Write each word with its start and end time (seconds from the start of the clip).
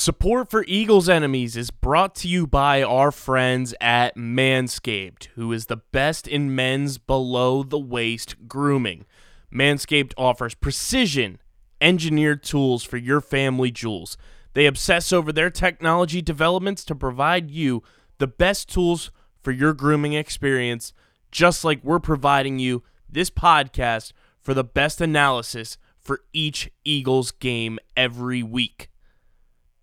Support 0.00 0.48
for 0.48 0.64
Eagles 0.66 1.10
Enemies 1.10 1.58
is 1.58 1.70
brought 1.70 2.14
to 2.14 2.26
you 2.26 2.46
by 2.46 2.82
our 2.82 3.12
friends 3.12 3.74
at 3.82 4.16
Manscaped, 4.16 5.24
who 5.34 5.52
is 5.52 5.66
the 5.66 5.76
best 5.76 6.26
in 6.26 6.54
men's 6.54 6.96
below 6.96 7.62
the 7.62 7.78
waist 7.78 8.48
grooming. 8.48 9.04
Manscaped 9.52 10.14
offers 10.16 10.54
precision 10.54 11.38
engineered 11.82 12.42
tools 12.42 12.82
for 12.82 12.96
your 12.96 13.20
family 13.20 13.70
jewels. 13.70 14.16
They 14.54 14.64
obsess 14.64 15.12
over 15.12 15.34
their 15.34 15.50
technology 15.50 16.22
developments 16.22 16.82
to 16.86 16.94
provide 16.94 17.50
you 17.50 17.82
the 18.16 18.26
best 18.26 18.70
tools 18.70 19.10
for 19.42 19.50
your 19.52 19.74
grooming 19.74 20.14
experience, 20.14 20.94
just 21.30 21.62
like 21.62 21.84
we're 21.84 22.00
providing 22.00 22.58
you 22.58 22.82
this 23.06 23.28
podcast 23.28 24.12
for 24.40 24.54
the 24.54 24.64
best 24.64 25.02
analysis 25.02 25.76
for 25.98 26.22
each 26.32 26.70
Eagles 26.86 27.32
game 27.32 27.78
every 27.98 28.42
week. 28.42 28.89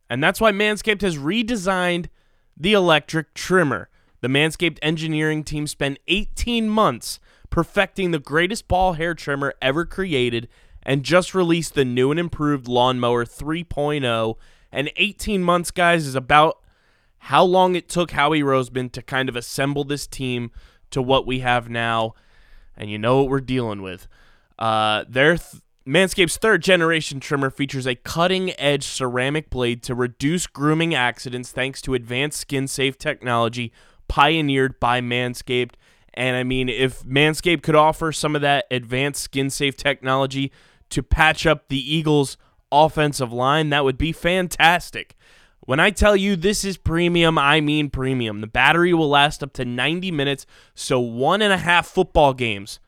And 0.10 0.24
that's 0.24 0.40
why 0.42 0.52
Manscaped 0.52 1.02
has 1.02 1.18
redesigned 1.18 2.08
the 2.56 2.74
electric 2.74 3.34
trimmer. 3.34 3.90
The 4.22 4.28
Manscaped 4.28 4.80
engineering 4.82 5.44
team 5.44 5.68
spent 5.68 6.00
18 6.08 6.70
months 6.70 7.20
perfecting 7.50 8.12
the 8.12 8.20
greatest 8.20 8.68
ball 8.68 8.94
hair 8.94 9.14
trimmer 9.14 9.54
ever 9.62 9.86
created 9.86 10.48
and 10.84 11.04
just 11.04 11.36
released 11.36 11.76
the 11.76 11.86
new 11.86 12.12
and 12.12 12.20
improved 12.20 12.68
Lawnmower 12.68 13.26
3.0. 13.26 14.36
And 14.72 14.92
18 14.96 15.44
months, 15.44 15.72
guys, 15.72 16.08
is 16.08 16.16
about 16.16 16.60
how 17.20 17.44
long 17.44 17.76
it 17.76 17.90
took 17.90 18.12
Howie 18.12 18.42
Roseman 18.42 18.92
to 18.94 19.02
kind 19.02 19.30
of 19.30 19.36
assemble 19.36 19.84
this 19.84 20.08
team 20.08 20.52
to 20.92 21.02
what 21.02 21.28
we 21.28 21.40
have 21.40 21.70
now. 21.70 22.16
And 22.76 22.90
you 22.90 22.98
know 22.98 23.22
what 23.22 23.30
we're 23.30 23.42
dealing 23.42 23.82
with. 23.82 24.08
Uh, 24.58 25.04
their 25.08 25.38
th- 25.38 25.62
Manscaped's 25.88 26.36
third 26.36 26.62
generation 26.62 27.22
trimmer 27.22 27.50
features 27.50 27.88
a 27.88 27.96
cutting 27.96 28.52
edge 28.60 28.84
ceramic 28.84 29.50
blade 29.50 29.82
to 29.84 29.96
reduce 29.96 30.46
grooming 30.46 30.94
accidents 30.94 31.52
thanks 31.52 31.82
to 31.84 31.94
advanced 31.94 32.42
skin 32.42 32.68
safe 32.68 32.98
technology 32.98 33.72
pioneered 34.10 34.82
by 34.82 35.00
Manscaped. 35.00 35.76
And 36.14 36.36
I 36.36 36.44
mean, 36.44 36.68
if 36.68 37.04
Manscaped 37.04 37.64
could 37.64 37.76
offer 37.76 38.12
some 38.12 38.36
of 38.36 38.42
that 38.42 38.66
advanced 38.70 39.24
skin 39.24 39.50
safe 39.50 39.78
technology 39.78 40.52
to 40.90 41.02
patch 41.02 41.46
up 41.46 41.70
the 41.70 41.96
Eagles' 41.96 42.36
offensive 42.70 43.32
line, 43.32 43.70
that 43.70 43.86
would 43.86 43.98
be 43.98 44.12
fantastic. 44.12 45.16
When 45.62 45.80
I 45.80 45.92
tell 45.92 46.18
you 46.18 46.36
this 46.36 46.66
is 46.66 46.76
premium, 46.76 47.38
I 47.38 47.62
mean 47.62 47.90
premium. 47.90 48.42
The 48.42 48.48
battery 48.48 48.94
will 48.94 49.10
last 49.10 49.42
up 49.42 49.54
to 49.54 49.64
90 49.64 50.12
minutes, 50.12 50.46
so 50.74 51.00
one 51.00 51.42
and 51.42 51.54
a 51.54 51.58
half 51.58 51.88
football 51.88 52.34
games, 52.34 52.82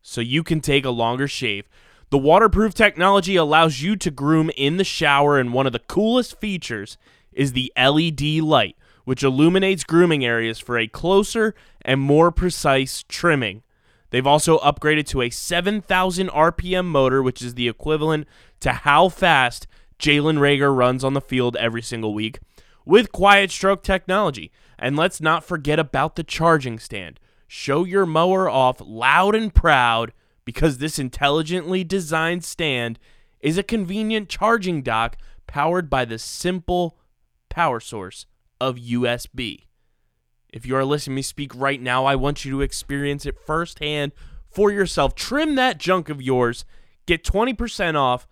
so 0.00 0.22
you 0.22 0.42
can 0.42 0.60
take 0.60 0.86
a 0.86 0.90
longer 0.90 1.28
shave. 1.28 1.68
The 2.10 2.18
waterproof 2.18 2.72
technology 2.72 3.36
allows 3.36 3.82
you 3.82 3.94
to 3.96 4.10
groom 4.10 4.50
in 4.56 4.78
the 4.78 4.84
shower, 4.84 5.38
and 5.38 5.52
one 5.52 5.66
of 5.66 5.74
the 5.74 5.78
coolest 5.78 6.40
features 6.40 6.96
is 7.32 7.52
the 7.52 7.70
LED 7.76 8.40
light, 8.42 8.76
which 9.04 9.22
illuminates 9.22 9.84
grooming 9.84 10.24
areas 10.24 10.58
for 10.58 10.78
a 10.78 10.88
closer 10.88 11.54
and 11.82 12.00
more 12.00 12.32
precise 12.32 13.04
trimming. 13.08 13.62
They've 14.08 14.26
also 14.26 14.58
upgraded 14.60 15.06
to 15.08 15.20
a 15.20 15.28
7,000 15.28 16.30
RPM 16.30 16.86
motor, 16.86 17.22
which 17.22 17.42
is 17.42 17.54
the 17.54 17.68
equivalent 17.68 18.26
to 18.60 18.72
how 18.72 19.10
fast 19.10 19.66
Jalen 19.98 20.38
Reagor 20.38 20.74
runs 20.74 21.04
on 21.04 21.12
the 21.12 21.20
field 21.20 21.56
every 21.56 21.82
single 21.82 22.14
week, 22.14 22.38
with 22.86 23.12
quiet 23.12 23.50
stroke 23.50 23.82
technology. 23.82 24.50
And 24.78 24.96
let's 24.96 25.20
not 25.20 25.44
forget 25.44 25.78
about 25.78 26.16
the 26.16 26.24
charging 26.24 26.78
stand. 26.78 27.20
Show 27.46 27.84
your 27.84 28.06
mower 28.06 28.48
off 28.48 28.80
loud 28.80 29.34
and 29.34 29.54
proud 29.54 30.12
because 30.48 30.78
this 30.78 30.98
intelligently 30.98 31.84
designed 31.84 32.42
stand 32.42 32.98
is 33.38 33.58
a 33.58 33.62
convenient 33.62 34.30
charging 34.30 34.80
dock 34.80 35.18
powered 35.46 35.90
by 35.90 36.06
the 36.06 36.18
simple 36.18 36.96
power 37.50 37.78
source 37.78 38.24
of 38.58 38.76
USB. 38.76 39.66
If 40.50 40.64
you 40.64 40.74
are 40.74 40.86
listening 40.86 41.16
to 41.16 41.16
me 41.16 41.20
speak 41.20 41.54
right 41.54 41.78
now, 41.78 42.06
I 42.06 42.16
want 42.16 42.46
you 42.46 42.50
to 42.52 42.62
experience 42.62 43.26
it 43.26 43.38
firsthand 43.38 44.12
for 44.48 44.72
yourself. 44.72 45.14
Trim 45.14 45.54
that 45.56 45.76
junk 45.76 46.08
of 46.08 46.22
yours, 46.22 46.64
get 47.04 47.22
20% 47.22 47.94
off 47.96 48.26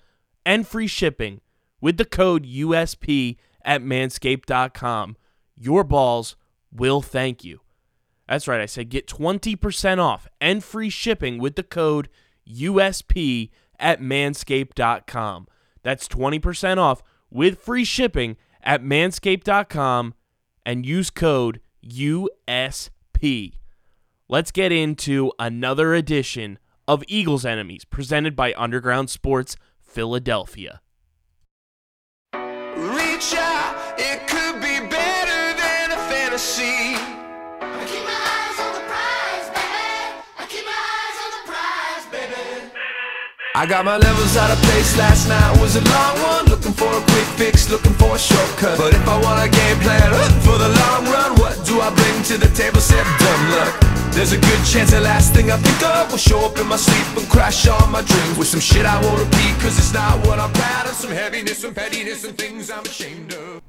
and 0.47 0.66
free 0.66 0.87
shipping 0.87 1.43
with 1.82 1.99
the 1.99 2.06
code 2.06 2.47
USP 2.47 3.37
at 3.62 3.82
manscaped.com. 3.82 5.19
Your 5.55 5.84
balls 5.84 6.34
will 6.72 7.03
thank 7.03 7.44
you. 7.44 7.60
That's 8.28 8.48
right, 8.48 8.60
I 8.60 8.66
said 8.66 8.88
get 8.88 9.06
20% 9.06 9.98
off 9.98 10.26
and 10.41 10.62
free 10.62 10.91
shipping 10.91 11.38
with 11.38 11.56
the 11.56 11.62
code 11.62 12.09
USP 12.48 13.50
at 13.78 14.00
manscaped.com. 14.00 15.47
That's 15.82 16.09
20% 16.09 16.78
off 16.78 17.03
with 17.31 17.60
free 17.60 17.84
shipping 17.84 18.37
at 18.62 18.82
manscaped.com 18.82 20.14
and 20.64 20.84
use 20.84 21.10
code 21.10 21.60
USP. 21.84 23.53
Let's 24.28 24.50
get 24.50 24.72
into 24.72 25.32
another 25.38 25.94
edition 25.94 26.58
of 26.88 27.04
Eagles 27.06 27.44
Enemies 27.44 27.84
presented 27.84 28.34
by 28.34 28.53
Underground 28.56 29.10
Sports 29.10 29.56
Philadelphia. 29.81 30.81
Reach 32.34 33.34
out, 33.34 33.94
it 33.97 34.26
could 34.26 34.60
be 34.60 34.81
better 34.91 35.56
than 35.56 35.93
a 35.93 35.97
fantasy. 36.10 37.16
I 43.56 43.65
got 43.65 43.87
my 43.87 43.97
levels 43.97 44.37
out 44.37 44.50
of 44.50 44.61
place 44.69 44.99
last 44.99 45.31
night. 45.31 45.59
Was 45.62 45.77
a 45.77 45.81
long 45.81 46.17
one. 46.28 46.44
Looking 46.44 46.75
for 46.75 46.93
a 46.93 47.00
quick 47.00 47.25
fix, 47.41 47.71
looking 47.71 47.94
for 47.94 48.15
a 48.15 48.19
shortcut. 48.19 48.77
But 48.77 48.93
if 48.93 49.09
I 49.09 49.17
want 49.19 49.41
a 49.41 49.49
game 49.49 49.78
plan 49.81 50.12
uh, 50.12 50.28
for 50.44 50.59
the 50.61 50.69
long 50.69 51.09
run 51.09 51.41
What 51.41 51.65
do 51.65 51.81
I 51.81 51.89
bring 51.89 52.22
to 52.25 52.37
the 52.37 52.53
table? 52.55 52.81
Said 52.81 53.03
dumb 53.17 53.43
luck. 53.56 53.72
There's 54.12 54.33
a 54.33 54.37
good 54.37 54.62
chance 54.67 54.91
the 54.91 55.00
last 55.00 55.33
thing 55.33 55.50
I 55.50 55.56
think 55.56 55.83
of 55.89 56.11
Will 56.11 56.19
show 56.19 56.44
up 56.44 56.59
in 56.59 56.67
my 56.67 56.77
sleep 56.77 57.17
and 57.17 57.27
crash 57.31 57.67
all 57.67 57.87
my 57.89 58.03
dreams 58.03 58.37
With 58.37 58.49
some 58.49 58.61
shit 58.61 58.84
I 58.84 59.00
won't 59.00 59.25
repeat 59.25 59.55
Cause 59.65 59.78
it's 59.78 59.94
not 59.94 60.27
what 60.27 60.38
I'm 60.38 60.53
proud 60.53 60.84
of. 60.84 60.93
Some 60.93 61.12
heaviness, 61.12 61.56
some 61.56 61.73
pettiness, 61.73 62.25
and 62.25 62.37
things 62.37 62.71
I'm 62.71 62.84
ashamed 62.84 63.33
of. 63.33 63.62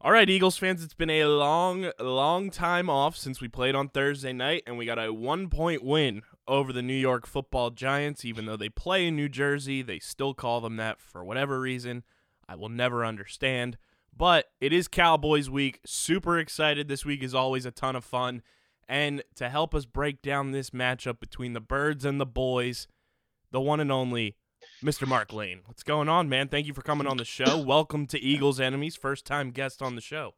All 0.00 0.12
right, 0.12 0.28
Eagles 0.30 0.56
fans, 0.56 0.82
it's 0.82 0.94
been 0.94 1.10
a 1.10 1.26
long, 1.26 1.90
long 2.00 2.50
time 2.50 2.88
off 2.88 3.18
since 3.18 3.42
we 3.42 3.48
played 3.48 3.74
on 3.74 3.88
Thursday 3.88 4.32
night, 4.32 4.62
and 4.66 4.78
we 4.78 4.86
got 4.86 4.98
a 4.98 5.12
one 5.12 5.50
point 5.50 5.84
win 5.84 6.22
over 6.46 6.72
the 6.72 6.82
New 6.82 6.94
York 6.94 7.26
football 7.26 7.70
Giants. 7.70 8.24
Even 8.24 8.46
though 8.46 8.56
they 8.56 8.68
play 8.68 9.06
in 9.06 9.16
New 9.16 9.28
Jersey, 9.28 9.82
they 9.82 9.98
still 9.98 10.34
call 10.34 10.60
them 10.60 10.76
that 10.76 11.00
for 11.00 11.24
whatever 11.24 11.60
reason. 11.60 12.04
I 12.48 12.56
will 12.56 12.68
never 12.68 13.04
understand. 13.04 13.78
But 14.16 14.46
it 14.60 14.72
is 14.72 14.86
Cowboys 14.86 15.50
week. 15.50 15.80
Super 15.84 16.38
excited. 16.38 16.88
This 16.88 17.04
week 17.04 17.22
is 17.22 17.34
always 17.34 17.66
a 17.66 17.70
ton 17.70 17.96
of 17.96 18.04
fun. 18.04 18.42
And 18.88 19.22
to 19.36 19.48
help 19.48 19.74
us 19.74 19.86
break 19.86 20.22
down 20.22 20.52
this 20.52 20.70
matchup 20.70 21.18
between 21.18 21.52
the 21.52 21.60
Birds 21.60 22.04
and 22.04 22.20
the 22.20 22.26
Boys, 22.26 22.86
the 23.50 23.60
one 23.60 23.80
and 23.80 23.90
only 23.90 24.36
Mr. 24.82 25.06
Mark 25.06 25.32
Lane. 25.32 25.62
What's 25.66 25.82
going 25.82 26.08
on, 26.08 26.28
man? 26.28 26.48
Thank 26.48 26.66
you 26.66 26.74
for 26.74 26.82
coming 26.82 27.06
on 27.06 27.16
the 27.16 27.24
show. 27.24 27.58
Welcome 27.58 28.06
to 28.08 28.20
Eagles 28.20 28.60
Enemies, 28.60 28.94
first 28.94 29.24
time 29.24 29.50
guest 29.50 29.82
on 29.82 29.94
the 29.94 30.00
show. 30.00 30.34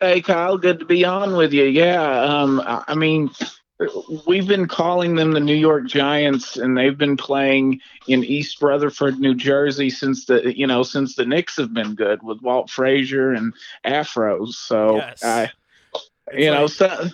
Hey 0.00 0.20
Kyle, 0.20 0.56
good 0.56 0.78
to 0.78 0.84
be 0.84 1.04
on 1.04 1.36
with 1.36 1.52
you. 1.52 1.64
Yeah, 1.64 2.02
um, 2.02 2.62
I 2.64 2.94
mean, 2.94 3.30
we've 4.26 4.48
been 4.48 4.66
calling 4.66 5.14
them 5.14 5.32
the 5.32 5.40
New 5.40 5.54
York 5.54 5.86
Giants, 5.86 6.56
and 6.56 6.76
they've 6.76 6.98
been 6.98 7.16
playing 7.16 7.80
in 8.06 8.24
East 8.24 8.60
Rutherford, 8.60 9.18
New 9.18 9.34
Jersey, 9.34 9.90
since 9.90 10.24
the 10.24 10.56
you 10.56 10.66
know 10.66 10.82
since 10.82 11.14
the 11.14 11.24
Knicks 11.24 11.56
have 11.56 11.72
been 11.72 11.94
good 11.94 12.22
with 12.22 12.42
Walt 12.42 12.70
Frazier 12.70 13.32
and 13.32 13.54
Afros. 13.84 14.54
So, 14.54 14.96
Yes. 14.96 15.22
I, 15.24 15.50
you 16.36 16.50
know, 16.50 16.62
like- 16.62 16.70
some 16.70 17.12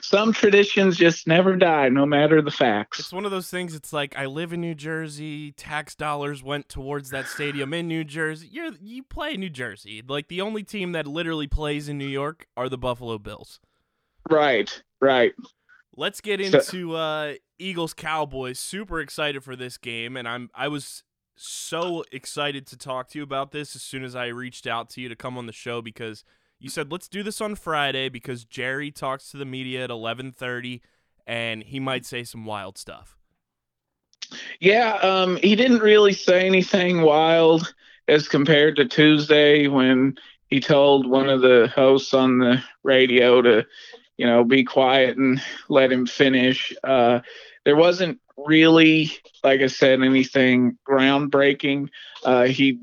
some 0.00 0.32
traditions 0.32 0.96
just 0.96 1.26
never 1.26 1.54
die, 1.54 1.88
no 1.88 2.06
matter 2.06 2.40
the 2.40 2.50
facts. 2.50 2.98
It's 2.98 3.12
one 3.12 3.24
of 3.24 3.30
those 3.30 3.48
things. 3.50 3.74
It's 3.74 3.92
like 3.92 4.16
I 4.16 4.26
live 4.26 4.52
in 4.52 4.60
New 4.60 4.74
Jersey. 4.74 5.52
Tax 5.52 5.94
dollars 5.94 6.42
went 6.42 6.68
towards 6.68 7.10
that 7.10 7.26
stadium 7.26 7.74
in 7.74 7.88
New 7.88 8.04
Jersey. 8.04 8.48
You're 8.50 8.72
you 8.80 9.02
play 9.02 9.34
in 9.34 9.40
New 9.40 9.50
Jersey. 9.50 10.02
Like 10.06 10.28
the 10.28 10.40
only 10.40 10.62
team 10.62 10.92
that 10.92 11.06
literally 11.06 11.46
plays 11.46 11.88
in 11.88 11.98
New 11.98 12.08
York 12.08 12.46
are 12.56 12.68
the 12.68 12.78
Buffalo 12.78 13.18
Bills. 13.18 13.60
Right, 14.28 14.82
right. 15.00 15.32
Let's 15.96 16.20
get 16.20 16.40
into 16.40 16.94
uh, 16.94 17.34
Eagles 17.58 17.94
Cowboys. 17.94 18.58
Super 18.58 19.00
excited 19.00 19.42
for 19.42 19.56
this 19.56 19.78
game, 19.78 20.16
and 20.16 20.28
I'm 20.28 20.50
I 20.54 20.68
was 20.68 21.02
so 21.36 22.04
excited 22.12 22.66
to 22.66 22.76
talk 22.76 23.08
to 23.08 23.18
you 23.18 23.22
about 23.22 23.50
this 23.50 23.76
as 23.76 23.82
soon 23.82 24.04
as 24.04 24.14
I 24.14 24.26
reached 24.28 24.66
out 24.66 24.88
to 24.90 25.00
you 25.00 25.08
to 25.08 25.16
come 25.16 25.36
on 25.36 25.46
the 25.46 25.52
show 25.52 25.82
because 25.82 26.24
you 26.58 26.70
said 26.70 26.90
let's 26.90 27.08
do 27.08 27.22
this 27.22 27.40
on 27.40 27.54
Friday 27.54 28.08
because 28.08 28.44
Jerry 28.44 28.90
talks 28.90 29.30
to 29.30 29.36
the 29.36 29.44
media 29.44 29.84
at 29.84 29.90
11:30 29.90 30.80
and 31.26 31.62
he 31.62 31.80
might 31.80 32.04
say 32.06 32.24
some 32.24 32.44
wild 32.44 32.78
stuff. 32.78 33.16
Yeah, 34.60 34.94
um, 34.96 35.36
he 35.36 35.54
didn't 35.56 35.80
really 35.80 36.12
say 36.12 36.46
anything 36.46 37.02
wild 37.02 37.72
as 38.08 38.28
compared 38.28 38.76
to 38.76 38.86
Tuesday 38.86 39.66
when 39.66 40.16
he 40.48 40.60
told 40.60 41.06
one 41.06 41.28
of 41.28 41.42
the 41.42 41.70
hosts 41.74 42.14
on 42.14 42.38
the 42.38 42.62
radio 42.82 43.42
to, 43.42 43.66
you 44.16 44.26
know, 44.26 44.44
be 44.44 44.64
quiet 44.64 45.16
and 45.16 45.42
let 45.68 45.92
him 45.92 46.06
finish. 46.06 46.72
Uh, 46.82 47.20
there 47.64 47.76
wasn't 47.76 48.20
really, 48.36 49.12
like 49.42 49.60
I 49.60 49.66
said, 49.66 50.02
anything 50.02 50.78
groundbreaking. 50.88 51.88
Uh, 52.24 52.44
he 52.44 52.80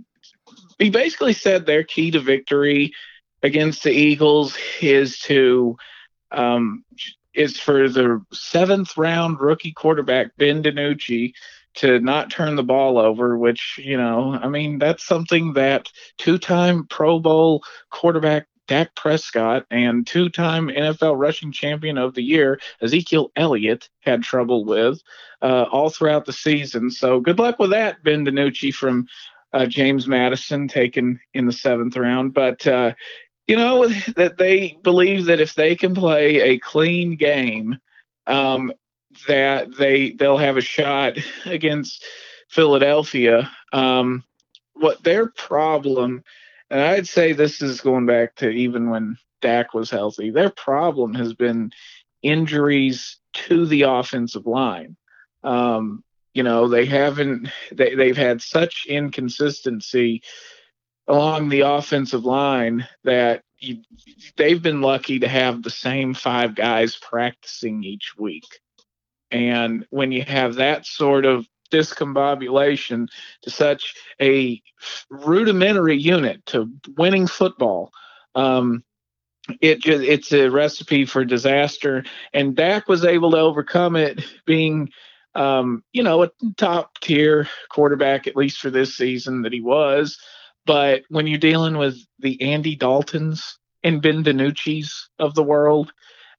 he 0.79 0.89
basically 0.89 1.33
said 1.33 1.65
their 1.65 1.83
key 1.83 2.11
to 2.11 2.19
victory 2.19 2.93
against 3.41 3.83
the 3.83 3.91
Eagles 3.91 4.57
is 4.81 5.19
to 5.19 5.77
um, 6.31 6.83
is 7.33 7.59
for 7.59 7.89
the 7.89 8.23
seventh 8.31 8.97
round 8.97 9.39
rookie 9.39 9.73
quarterback 9.73 10.35
Ben 10.37 10.63
DiNucci 10.63 11.33
to 11.75 11.99
not 11.99 12.29
turn 12.29 12.55
the 12.55 12.63
ball 12.63 12.97
over, 12.97 13.37
which 13.37 13.79
you 13.83 13.97
know, 13.97 14.37
I 14.41 14.47
mean, 14.47 14.79
that's 14.79 15.05
something 15.05 15.53
that 15.53 15.89
two-time 16.17 16.85
Pro 16.87 17.19
Bowl 17.19 17.63
quarterback 17.89 18.47
Dak 18.67 18.95
Prescott 18.95 19.65
and 19.69 20.07
two-time 20.07 20.67
NFL 20.67 21.17
rushing 21.17 21.51
champion 21.51 21.97
of 21.97 22.13
the 22.13 22.23
year 22.23 22.59
Ezekiel 22.81 23.31
Elliott 23.35 23.89
had 24.01 24.23
trouble 24.23 24.65
with 24.65 25.01
uh, 25.41 25.65
all 25.71 25.89
throughout 25.89 26.25
the 26.25 26.33
season. 26.33 26.89
So 26.89 27.19
good 27.19 27.39
luck 27.39 27.59
with 27.59 27.71
that, 27.71 28.03
Ben 28.03 28.25
DiNucci 28.25 28.73
from 28.73 29.07
uh, 29.51 29.65
James 29.65 30.07
Madison, 30.07 30.67
taken 30.67 31.19
in 31.33 31.45
the 31.45 31.51
seventh 31.51 31.95
round. 31.95 32.33
But 32.33 32.65
uh, 32.65 32.93
you 33.47 33.55
know 33.55 33.87
that 34.15 34.37
they 34.37 34.77
believe 34.81 35.25
that 35.25 35.41
if 35.41 35.53
they 35.55 35.75
can 35.75 35.93
play 35.93 36.41
a 36.41 36.59
clean 36.59 37.15
game, 37.15 37.77
um, 38.25 38.71
that 39.27 39.75
they 39.77 40.11
they'll 40.11 40.37
have 40.37 40.57
a 40.57 40.61
shot 40.61 41.17
against 41.45 42.05
Philadelphia. 42.49 43.51
Um, 43.71 44.23
what 44.73 45.03
their 45.03 45.27
problem, 45.27 46.23
and 46.73 46.81
I'd 46.81 47.07
say 47.07 47.33
this 47.33 47.61
is 47.61 47.81
going 47.81 48.07
back 48.07 48.35
to 48.37 48.49
even 48.49 48.89
when 48.89 49.15
Dak 49.41 49.75
was 49.75 49.91
healthy. 49.91 50.31
Their 50.31 50.49
problem 50.49 51.13
has 51.13 51.35
been 51.35 51.71
injuries 52.23 53.19
to 53.33 53.67
the 53.67 53.83
offensive 53.83 54.47
line. 54.47 54.97
Um, 55.43 56.03
you 56.33 56.41
know, 56.41 56.67
they 56.67 56.87
haven't 56.87 57.49
they, 57.71 57.93
they've 57.93 58.17
had 58.17 58.41
such 58.41 58.87
inconsistency 58.89 60.23
along 61.07 61.49
the 61.49 61.61
offensive 61.61 62.25
line 62.25 62.87
that 63.03 63.43
you, 63.59 63.83
they've 64.35 64.61
been 64.61 64.81
lucky 64.81 65.19
to 65.19 65.27
have 65.27 65.61
the 65.61 65.69
same 65.69 66.15
five 66.15 66.55
guys 66.55 66.95
practicing 66.95 67.83
each 67.83 68.15
week. 68.17 68.47
And 69.29 69.85
when 69.91 70.11
you 70.11 70.23
have 70.23 70.55
that 70.55 70.87
sort 70.87 71.25
of 71.25 71.45
discombobulation 71.73 73.07
to 73.41 73.49
such 73.49 73.95
a 74.21 74.61
rudimentary 75.09 75.97
unit 75.97 76.45
to 76.45 76.71
winning 76.97 77.27
football, 77.27 77.91
um, 78.35 78.83
it 79.59 79.81
just 79.81 80.03
it's 80.03 80.31
a 80.31 80.49
recipe 80.49 81.05
for 81.05 81.25
disaster. 81.25 82.05
And 82.33 82.55
Dak 82.55 82.87
was 82.87 83.03
able 83.03 83.31
to 83.31 83.39
overcome 83.39 83.95
it, 83.95 84.23
being 84.45 84.89
um, 85.35 85.83
you 85.91 86.03
know 86.03 86.23
a 86.23 86.31
top 86.57 86.99
tier 86.99 87.49
quarterback 87.69 88.27
at 88.27 88.35
least 88.35 88.59
for 88.59 88.69
this 88.69 88.95
season 88.95 89.41
that 89.41 89.53
he 89.53 89.61
was. 89.61 90.17
But 90.65 91.03
when 91.09 91.27
you're 91.27 91.39
dealing 91.39 91.77
with 91.77 91.97
the 92.19 92.41
Andy 92.41 92.77
Daltons 92.77 93.57
and 93.83 94.01
Ben 94.01 94.23
DiNucci's 94.23 95.09
of 95.19 95.35
the 95.35 95.43
world, 95.43 95.91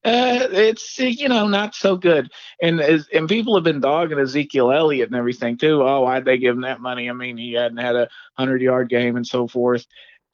uh, 0.05 0.49
it's 0.53 0.99
you 0.99 1.29
know 1.29 1.49
not 1.49 1.75
so 1.75 1.97
good. 1.97 2.31
And 2.61 2.81
and 2.81 3.29
people 3.29 3.55
have 3.55 3.65
been 3.65 3.81
dogging 3.81 4.19
Ezekiel 4.19 4.71
Elliott 4.71 5.09
and 5.09 5.17
everything 5.17 5.57
too. 5.57 5.83
Oh, 5.83 6.03
why'd 6.03 6.25
they 6.25 6.39
give 6.39 6.55
him 6.55 6.63
that 6.63 6.81
money? 6.81 7.09
I 7.09 7.13
mean, 7.13 7.39
he 7.39 7.55
hadn't 7.55 7.79
had 7.79 7.97
a 7.97 8.09
hundred 8.35 8.61
yard 8.61 8.91
game 8.91 9.17
and 9.17 9.27
so 9.27 9.49
forth. 9.49 9.87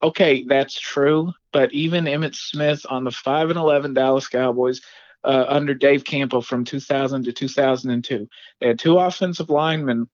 Okay, 0.02 0.44
that's 0.44 0.78
true. 0.78 1.32
But 1.52 1.72
even 1.72 2.04
Emmitt 2.04 2.34
Smith 2.34 2.84
on 2.88 3.04
the 3.04 3.12
five 3.12 3.50
and 3.50 3.58
eleven 3.58 3.94
Dallas 3.94 4.26
Cowboys 4.26 4.80
uh, 5.22 5.44
under 5.48 5.74
Dave 5.74 6.04
Campo 6.04 6.40
from 6.40 6.64
2000 6.64 7.24
to 7.24 7.32
2002, 7.32 8.28
they 8.60 8.68
had 8.68 8.78
two 8.78 8.98
offensive 8.98 9.50
linemen 9.50 10.08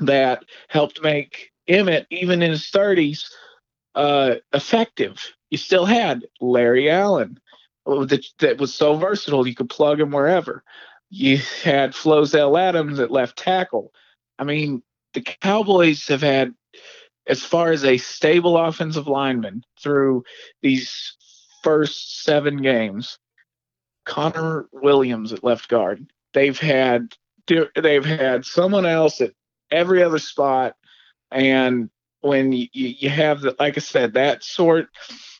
that 0.00 0.44
helped 0.68 1.02
make 1.02 1.50
Emmitt, 1.68 2.06
even 2.10 2.42
in 2.42 2.50
his 2.50 2.70
30s, 2.70 3.26
uh, 3.94 4.36
effective. 4.52 5.22
You 5.50 5.58
still 5.58 5.84
had 5.84 6.24
Larry 6.40 6.90
Allen 6.90 7.38
Oh, 7.84 8.04
that, 8.04 8.24
that 8.38 8.58
was 8.58 8.74
so 8.74 8.96
versatile, 8.96 9.46
you 9.46 9.54
could 9.54 9.70
plug 9.70 10.00
him 10.00 10.12
wherever. 10.12 10.62
You 11.10 11.38
had 11.62 11.92
Flozell 11.92 12.58
Adams 12.58 12.98
at 13.00 13.10
left 13.10 13.36
tackle. 13.36 13.92
I 14.38 14.44
mean, 14.44 14.82
the 15.14 15.20
Cowboys 15.20 16.06
have 16.08 16.22
had, 16.22 16.54
as 17.26 17.42
far 17.42 17.70
as 17.70 17.84
a 17.84 17.98
stable 17.98 18.56
offensive 18.56 19.08
lineman 19.08 19.64
through 19.80 20.24
these 20.62 21.16
first 21.62 22.24
seven 22.24 22.62
games, 22.62 23.18
Connor 24.04 24.68
Williams 24.72 25.32
at 25.32 25.44
left 25.44 25.68
guard. 25.68 26.06
They've 26.34 26.58
had 26.58 27.14
they've 27.76 28.04
had 28.04 28.44
someone 28.44 28.86
else 28.86 29.20
at 29.20 29.32
every 29.70 30.02
other 30.02 30.18
spot 30.18 30.76
and 31.30 31.90
when 32.20 32.52
you, 32.52 32.68
you 32.72 33.10
have 33.10 33.40
the 33.40 33.56
like 33.58 33.76
i 33.76 33.80
said 33.80 34.14
that 34.14 34.44
sort 34.44 34.86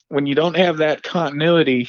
when 0.09 0.27
you 0.27 0.35
don't 0.35 0.57
have 0.57 0.79
that 0.79 1.03
continuity 1.03 1.89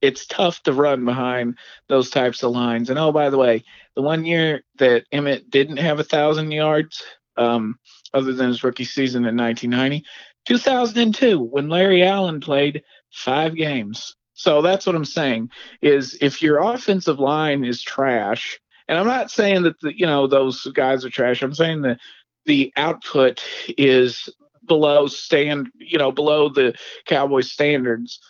it's 0.00 0.26
tough 0.26 0.62
to 0.62 0.72
run 0.72 1.04
behind 1.04 1.56
those 1.88 2.10
types 2.10 2.42
of 2.42 2.52
lines. 2.52 2.90
And 2.90 2.98
oh 2.98 3.12
by 3.12 3.30
the 3.30 3.38
way 3.38 3.64
the 3.94 4.02
one 4.02 4.24
year 4.24 4.62
that 4.78 5.04
emmitt 5.12 5.50
didn't 5.50 5.78
have 5.78 6.00
a 6.00 6.04
thousand 6.04 6.52
yards 6.52 7.02
um, 7.36 7.78
other 8.14 8.32
than 8.32 8.48
his 8.48 8.64
rookie 8.64 8.84
season 8.84 9.24
in 9.24 9.36
1990 9.36 10.04
2002 10.46 11.38
when 11.38 11.68
larry 11.68 12.02
allen 12.02 12.40
played 12.40 12.82
five 13.10 13.54
games. 13.54 14.16
So 14.34 14.62
that's 14.62 14.86
what 14.86 14.96
i'm 14.96 15.04
saying 15.04 15.50
is 15.82 16.16
if 16.20 16.42
your 16.42 16.58
offensive 16.58 17.18
line 17.18 17.64
is 17.64 17.82
trash 17.82 18.58
and 18.88 18.98
i'm 18.98 19.06
not 19.06 19.30
saying 19.30 19.62
that 19.62 19.78
the, 19.80 19.96
you 19.96 20.06
know 20.06 20.26
those 20.26 20.64
guys 20.74 21.04
are 21.04 21.10
trash. 21.10 21.42
I'm 21.42 21.54
saying 21.54 21.82
that 21.82 21.98
the 22.46 22.72
output 22.76 23.44
is 23.78 24.28
below 24.66 25.06
stand, 25.06 25.68
you 25.78 25.98
know, 25.98 26.12
below 26.12 26.48
the 26.48 26.74
Cowboys 27.06 27.50
standards. 27.50 28.20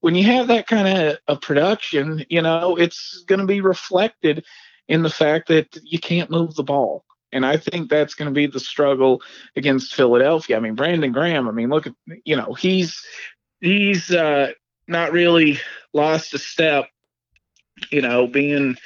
When 0.00 0.14
you 0.14 0.24
have 0.24 0.48
that 0.48 0.66
kind 0.66 0.88
of 0.88 1.18
a 1.26 1.36
production, 1.36 2.24
you 2.28 2.42
know, 2.42 2.76
it's 2.76 3.24
going 3.26 3.40
to 3.40 3.46
be 3.46 3.60
reflected 3.60 4.44
in 4.86 5.02
the 5.02 5.10
fact 5.10 5.48
that 5.48 5.76
you 5.82 5.98
can't 5.98 6.30
move 6.30 6.54
the 6.54 6.62
ball. 6.62 7.04
And 7.32 7.44
I 7.44 7.56
think 7.58 7.90
that's 7.90 8.14
going 8.14 8.30
to 8.30 8.34
be 8.34 8.46
the 8.46 8.60
struggle 8.60 9.20
against 9.54 9.94
Philadelphia. 9.94 10.56
I 10.56 10.60
mean, 10.60 10.74
Brandon 10.74 11.12
Graham, 11.12 11.48
I 11.48 11.52
mean, 11.52 11.68
look 11.68 11.86
at, 11.86 11.92
you 12.24 12.36
know, 12.36 12.54
he's, 12.54 13.04
he's, 13.60 14.10
uh, 14.10 14.52
not 14.88 15.12
really 15.12 15.60
lost 15.92 16.34
a 16.34 16.38
step, 16.38 16.86
you 17.90 18.00
know, 18.00 18.26
being 18.26 18.76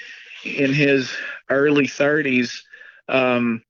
in 0.44 0.74
his 0.74 1.10
early 1.48 1.86
30s. 1.86 2.60
Um, 3.08 3.62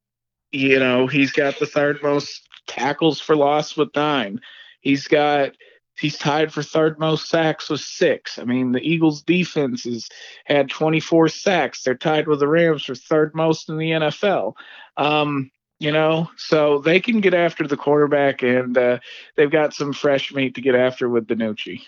you 0.51 0.79
know, 0.79 1.07
he's 1.07 1.33
got 1.33 1.59
the 1.59 1.67
third 1.67 2.03
most 2.03 2.49
tackles 2.67 3.21
for 3.21 3.37
loss 3.37 3.77
with 3.77 3.91
nine. 3.95 4.41
He's 4.81 5.07
got 5.07 5.53
he's 6.03 6.19
tied 6.19 6.53
for 6.53 6.63
third 6.63 6.99
most 6.99 7.29
sacks 7.29 7.71
with 7.71 7.81
six. 7.81 8.39
I 8.39 8.45
mean, 8.45 8.73
the 8.73 8.81
Eagles 8.81 9.23
defense 9.23 9.85
has 9.85 10.09
had 10.45 10.69
24 10.69 11.29
sacks. 11.29 11.83
They're 11.83 11.95
tied 11.95 12.27
with 12.27 12.41
the 12.41 12.49
Rams 12.49 12.85
for 12.85 12.95
third 12.95 13.35
most 13.35 13.69
in 13.69 13.79
the 13.79 13.91
NFL. 13.91 14.55
Um, 14.97 15.51
you 15.79 15.93
know, 15.93 16.29
so 16.37 16.79
they 16.81 17.01
can 17.01 17.21
get 17.21 17.35
after 17.35 17.67
the 17.67 17.77
quarterback, 17.77 18.43
and 18.43 18.77
uh, 18.77 18.99
they've 19.37 19.51
got 19.51 19.75
some 19.75 19.93
fresh 19.93 20.33
meat 20.33 20.55
to 20.57 20.61
get 20.61 20.75
after 20.75 21.09
with 21.09 21.27
DiNucci. 21.27 21.83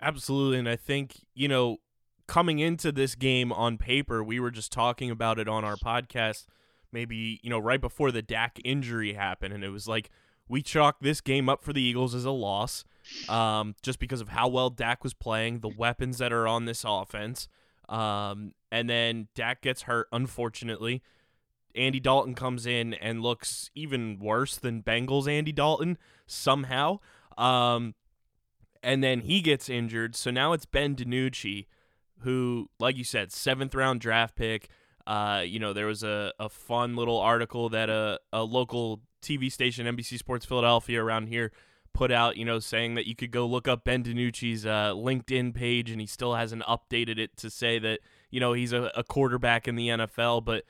Absolutely, 0.00 0.58
and 0.58 0.68
I 0.68 0.76
think 0.76 1.24
you 1.34 1.48
know, 1.48 1.78
coming 2.26 2.58
into 2.58 2.92
this 2.92 3.14
game 3.14 3.52
on 3.52 3.78
paper, 3.78 4.22
we 4.22 4.38
were 4.38 4.50
just 4.50 4.70
talking 4.70 5.10
about 5.10 5.38
it 5.38 5.48
on 5.48 5.64
our 5.64 5.76
podcast 5.76 6.46
maybe 6.94 7.40
you 7.42 7.50
know 7.50 7.58
right 7.58 7.80
before 7.80 8.10
the 8.10 8.22
Dak 8.22 8.58
injury 8.64 9.12
happened, 9.12 9.52
and 9.52 9.64
it 9.64 9.68
was 9.68 9.86
like 9.86 10.08
we 10.48 10.62
chalk 10.62 10.96
this 11.00 11.20
game 11.20 11.48
up 11.48 11.62
for 11.62 11.72
the 11.72 11.82
Eagles 11.82 12.14
as 12.14 12.24
a 12.24 12.30
loss, 12.30 12.84
um, 13.28 13.74
just 13.82 13.98
because 13.98 14.20
of 14.20 14.28
how 14.28 14.48
well 14.48 14.70
Dak 14.70 15.02
was 15.02 15.14
playing, 15.14 15.60
the 15.60 15.68
weapons 15.68 16.18
that 16.18 16.32
are 16.32 16.46
on 16.46 16.64
this 16.64 16.84
offense, 16.86 17.48
um, 17.88 18.52
and 18.70 18.88
then 18.88 19.28
Dak 19.34 19.62
gets 19.62 19.82
hurt, 19.82 20.08
unfortunately. 20.12 21.02
Andy 21.74 21.98
Dalton 21.98 22.34
comes 22.34 22.66
in 22.66 22.94
and 22.94 23.20
looks 23.20 23.70
even 23.74 24.18
worse 24.20 24.56
than 24.56 24.82
Bengals 24.82 25.28
Andy 25.28 25.52
Dalton 25.52 25.98
somehow. 26.26 27.00
Um, 27.36 27.94
and 28.82 29.02
then 29.02 29.20
he 29.20 29.40
gets 29.40 29.68
injured. 29.68 30.14
So 30.14 30.30
now 30.30 30.52
it's 30.52 30.66
Ben 30.66 30.94
DiNucci, 30.94 31.66
who, 32.20 32.68
like 32.78 32.96
you 32.96 33.04
said, 33.04 33.32
seventh 33.32 33.74
round 33.74 34.00
draft 34.00 34.36
pick. 34.36 34.68
Uh, 35.06 35.42
you 35.44 35.58
know, 35.58 35.72
there 35.72 35.86
was 35.86 36.02
a, 36.02 36.32
a 36.38 36.48
fun 36.48 36.96
little 36.96 37.18
article 37.18 37.68
that 37.70 37.90
a, 37.90 38.20
a 38.32 38.42
local 38.44 39.00
TV 39.24 39.50
station, 39.50 39.86
NBC 39.86 40.18
Sports 40.18 40.44
Philadelphia 40.44 41.02
around 41.02 41.28
here, 41.28 41.52
put 41.92 42.10
out, 42.10 42.36
you 42.36 42.44
know, 42.44 42.58
saying 42.58 42.94
that 42.96 43.06
you 43.06 43.14
could 43.14 43.30
go 43.30 43.46
look 43.46 43.68
up 43.68 43.84
Ben 43.84 44.02
DiNucci's 44.02 44.66
uh, 44.66 44.92
LinkedIn 44.94 45.54
page 45.54 45.90
and 45.90 46.00
he 46.00 46.06
still 46.06 46.34
hasn't 46.34 46.62
updated 46.62 47.18
it 47.18 47.36
to 47.38 47.48
say 47.48 47.78
that, 47.78 48.00
you 48.30 48.40
know, 48.40 48.52
he's 48.52 48.72
a, 48.72 48.90
a 48.96 49.04
quarterback 49.04 49.66
in 49.68 49.76
the 49.76 49.88
NFL. 49.88 50.44
But 50.44 50.64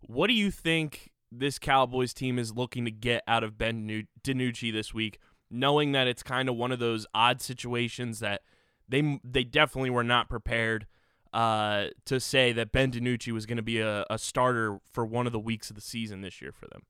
what 0.00 0.28
do 0.28 0.34
you 0.34 0.50
think 0.50 1.10
this 1.30 1.58
Cowboys 1.58 2.14
team 2.14 2.38
is 2.38 2.54
looking 2.54 2.84
to 2.84 2.90
get 2.90 3.22
out 3.26 3.44
of 3.44 3.58
Ben 3.58 4.06
DiNucci 4.22 4.72
this 4.72 4.94
week, 4.94 5.18
knowing 5.50 5.92
that 5.92 6.06
it's 6.06 6.22
kind 6.22 6.48
of 6.48 6.56
one 6.56 6.72
of 6.72 6.78
those 6.78 7.06
odd 7.14 7.42
situations 7.42 8.20
that 8.20 8.42
they 8.88 9.20
they 9.22 9.44
definitely 9.44 9.90
were 9.90 10.04
not 10.04 10.30
prepared 10.30 10.86
uh, 11.32 11.88
to 12.06 12.20
say 12.20 12.52
that 12.52 12.72
Ben 12.72 12.90
DiNucci 12.90 13.32
was 13.32 13.46
going 13.46 13.56
to 13.56 13.62
be 13.62 13.80
a, 13.80 14.06
a 14.08 14.18
starter 14.18 14.80
for 14.90 15.04
one 15.04 15.26
of 15.26 15.32
the 15.32 15.38
weeks 15.38 15.70
of 15.70 15.76
the 15.76 15.82
season 15.82 16.22
this 16.22 16.40
year 16.40 16.52
for 16.52 16.66
them? 16.68 16.82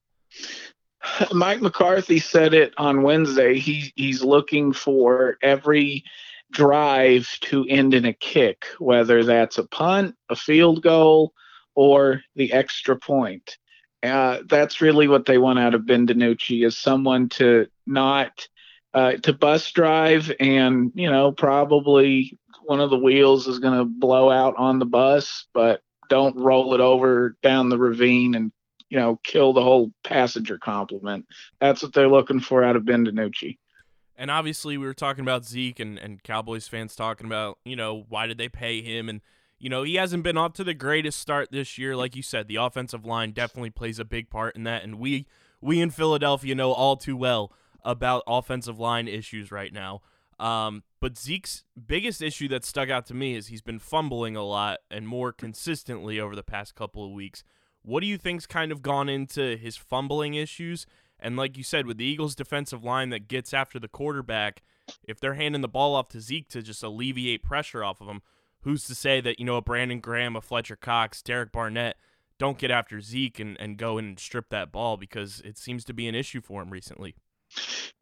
Mike 1.32 1.60
McCarthy 1.60 2.18
said 2.18 2.54
it 2.54 2.74
on 2.78 3.02
Wednesday. 3.02 3.58
He 3.58 3.92
he's 3.96 4.22
looking 4.22 4.72
for 4.72 5.36
every 5.42 6.04
drive 6.50 7.28
to 7.42 7.66
end 7.68 7.94
in 7.94 8.04
a 8.04 8.12
kick, 8.12 8.66
whether 8.78 9.24
that's 9.24 9.58
a 9.58 9.66
punt, 9.66 10.16
a 10.28 10.36
field 10.36 10.82
goal, 10.82 11.32
or 11.74 12.22
the 12.34 12.52
extra 12.52 12.96
point. 12.96 13.58
Uh, 14.02 14.38
that's 14.46 14.80
really 14.80 15.08
what 15.08 15.26
they 15.26 15.38
want 15.38 15.58
out 15.58 15.74
of 15.74 15.86
Ben 15.86 16.06
DiNucci 16.06 16.64
is 16.64 16.76
someone 16.76 17.28
to 17.30 17.66
not 17.86 18.48
uh, 18.94 19.12
to 19.12 19.32
bus 19.32 19.70
drive 19.72 20.32
and 20.40 20.92
you 20.94 21.10
know 21.10 21.32
probably 21.32 22.38
one 22.64 22.80
of 22.80 22.90
the 22.90 22.98
wheels 22.98 23.48
is 23.48 23.58
going 23.58 23.78
to 23.78 23.84
blow 23.84 24.30
out 24.30 24.54
on 24.58 24.78
the 24.78 24.86
bus, 24.86 25.46
but 25.54 25.80
don't 26.08 26.36
roll 26.36 26.74
it 26.74 26.80
over 26.80 27.36
down 27.42 27.70
the 27.70 27.78
ravine 27.78 28.34
and 28.34 28.52
you 28.90 28.98
know 28.98 29.20
kill 29.24 29.52
the 29.52 29.62
whole 29.62 29.92
passenger 30.04 30.58
complement. 30.58 31.26
That's 31.60 31.82
what 31.82 31.92
they're 31.92 32.08
looking 32.08 32.40
for 32.40 32.64
out 32.64 32.76
of 32.76 32.84
Ben 32.84 33.04
DiNucci. 33.04 33.58
And 34.18 34.32
obviously, 34.32 34.76
we 34.76 34.84
were 34.84 34.94
talking 34.94 35.22
about 35.22 35.44
Zeke 35.44 35.78
and, 35.78 35.96
and 35.96 36.20
Cowboys 36.24 36.66
fans 36.66 36.96
talking 36.96 37.26
about, 37.26 37.58
you 37.64 37.76
know, 37.76 38.04
why 38.08 38.26
did 38.26 38.36
they 38.36 38.48
pay 38.48 38.82
him? 38.82 39.08
And, 39.08 39.20
you 39.60 39.70
know, 39.70 39.84
he 39.84 39.94
hasn't 39.94 40.24
been 40.24 40.36
off 40.36 40.54
to 40.54 40.64
the 40.64 40.74
greatest 40.74 41.20
start 41.20 41.52
this 41.52 41.78
year. 41.78 41.94
Like 41.94 42.16
you 42.16 42.22
said, 42.22 42.48
the 42.48 42.56
offensive 42.56 43.06
line 43.06 43.30
definitely 43.30 43.70
plays 43.70 44.00
a 44.00 44.04
big 44.04 44.28
part 44.28 44.56
in 44.56 44.64
that. 44.64 44.82
And 44.82 44.98
we, 44.98 45.28
we 45.60 45.80
in 45.80 45.90
Philadelphia 45.90 46.56
know 46.56 46.72
all 46.72 46.96
too 46.96 47.16
well 47.16 47.52
about 47.84 48.24
offensive 48.26 48.80
line 48.80 49.06
issues 49.06 49.52
right 49.52 49.72
now. 49.72 50.02
Um, 50.40 50.82
but 51.00 51.16
Zeke's 51.16 51.62
biggest 51.86 52.20
issue 52.20 52.48
that 52.48 52.64
stuck 52.64 52.90
out 52.90 53.06
to 53.06 53.14
me 53.14 53.36
is 53.36 53.46
he's 53.46 53.62
been 53.62 53.78
fumbling 53.78 54.34
a 54.34 54.42
lot 54.42 54.80
and 54.90 55.06
more 55.06 55.32
consistently 55.32 56.18
over 56.18 56.34
the 56.34 56.42
past 56.42 56.74
couple 56.74 57.04
of 57.04 57.12
weeks. 57.12 57.44
What 57.88 58.00
do 58.00 58.06
you 58.06 58.18
think's 58.18 58.44
kind 58.44 58.70
of 58.70 58.82
gone 58.82 59.08
into 59.08 59.56
his 59.56 59.78
fumbling 59.78 60.34
issues? 60.34 60.84
And 61.18 61.38
like 61.38 61.56
you 61.56 61.64
said, 61.64 61.86
with 61.86 61.96
the 61.96 62.04
Eagles' 62.04 62.34
defensive 62.34 62.84
line 62.84 63.08
that 63.08 63.28
gets 63.28 63.54
after 63.54 63.78
the 63.78 63.88
quarterback, 63.88 64.62
if 65.04 65.18
they're 65.18 65.34
handing 65.34 65.62
the 65.62 65.68
ball 65.68 65.94
off 65.94 66.10
to 66.10 66.20
Zeke 66.20 66.50
to 66.50 66.60
just 66.60 66.82
alleviate 66.82 67.42
pressure 67.42 67.82
off 67.82 68.02
of 68.02 68.08
him, 68.08 68.20
who's 68.60 68.84
to 68.84 68.94
say 68.94 69.22
that, 69.22 69.38
you 69.40 69.46
know, 69.46 69.56
a 69.56 69.62
Brandon 69.62 70.00
Graham, 70.00 70.36
a 70.36 70.42
Fletcher 70.42 70.76
Cox, 70.76 71.22
Derek 71.22 71.50
Barnett 71.50 71.96
don't 72.38 72.58
get 72.58 72.70
after 72.70 73.00
Zeke 73.00 73.40
and, 73.40 73.58
and 73.58 73.78
go 73.78 73.96
in 73.96 74.04
and 74.04 74.20
strip 74.20 74.50
that 74.50 74.70
ball 74.70 74.98
because 74.98 75.40
it 75.40 75.56
seems 75.56 75.82
to 75.86 75.94
be 75.94 76.06
an 76.06 76.14
issue 76.14 76.42
for 76.42 76.60
him 76.60 76.68
recently. 76.68 77.14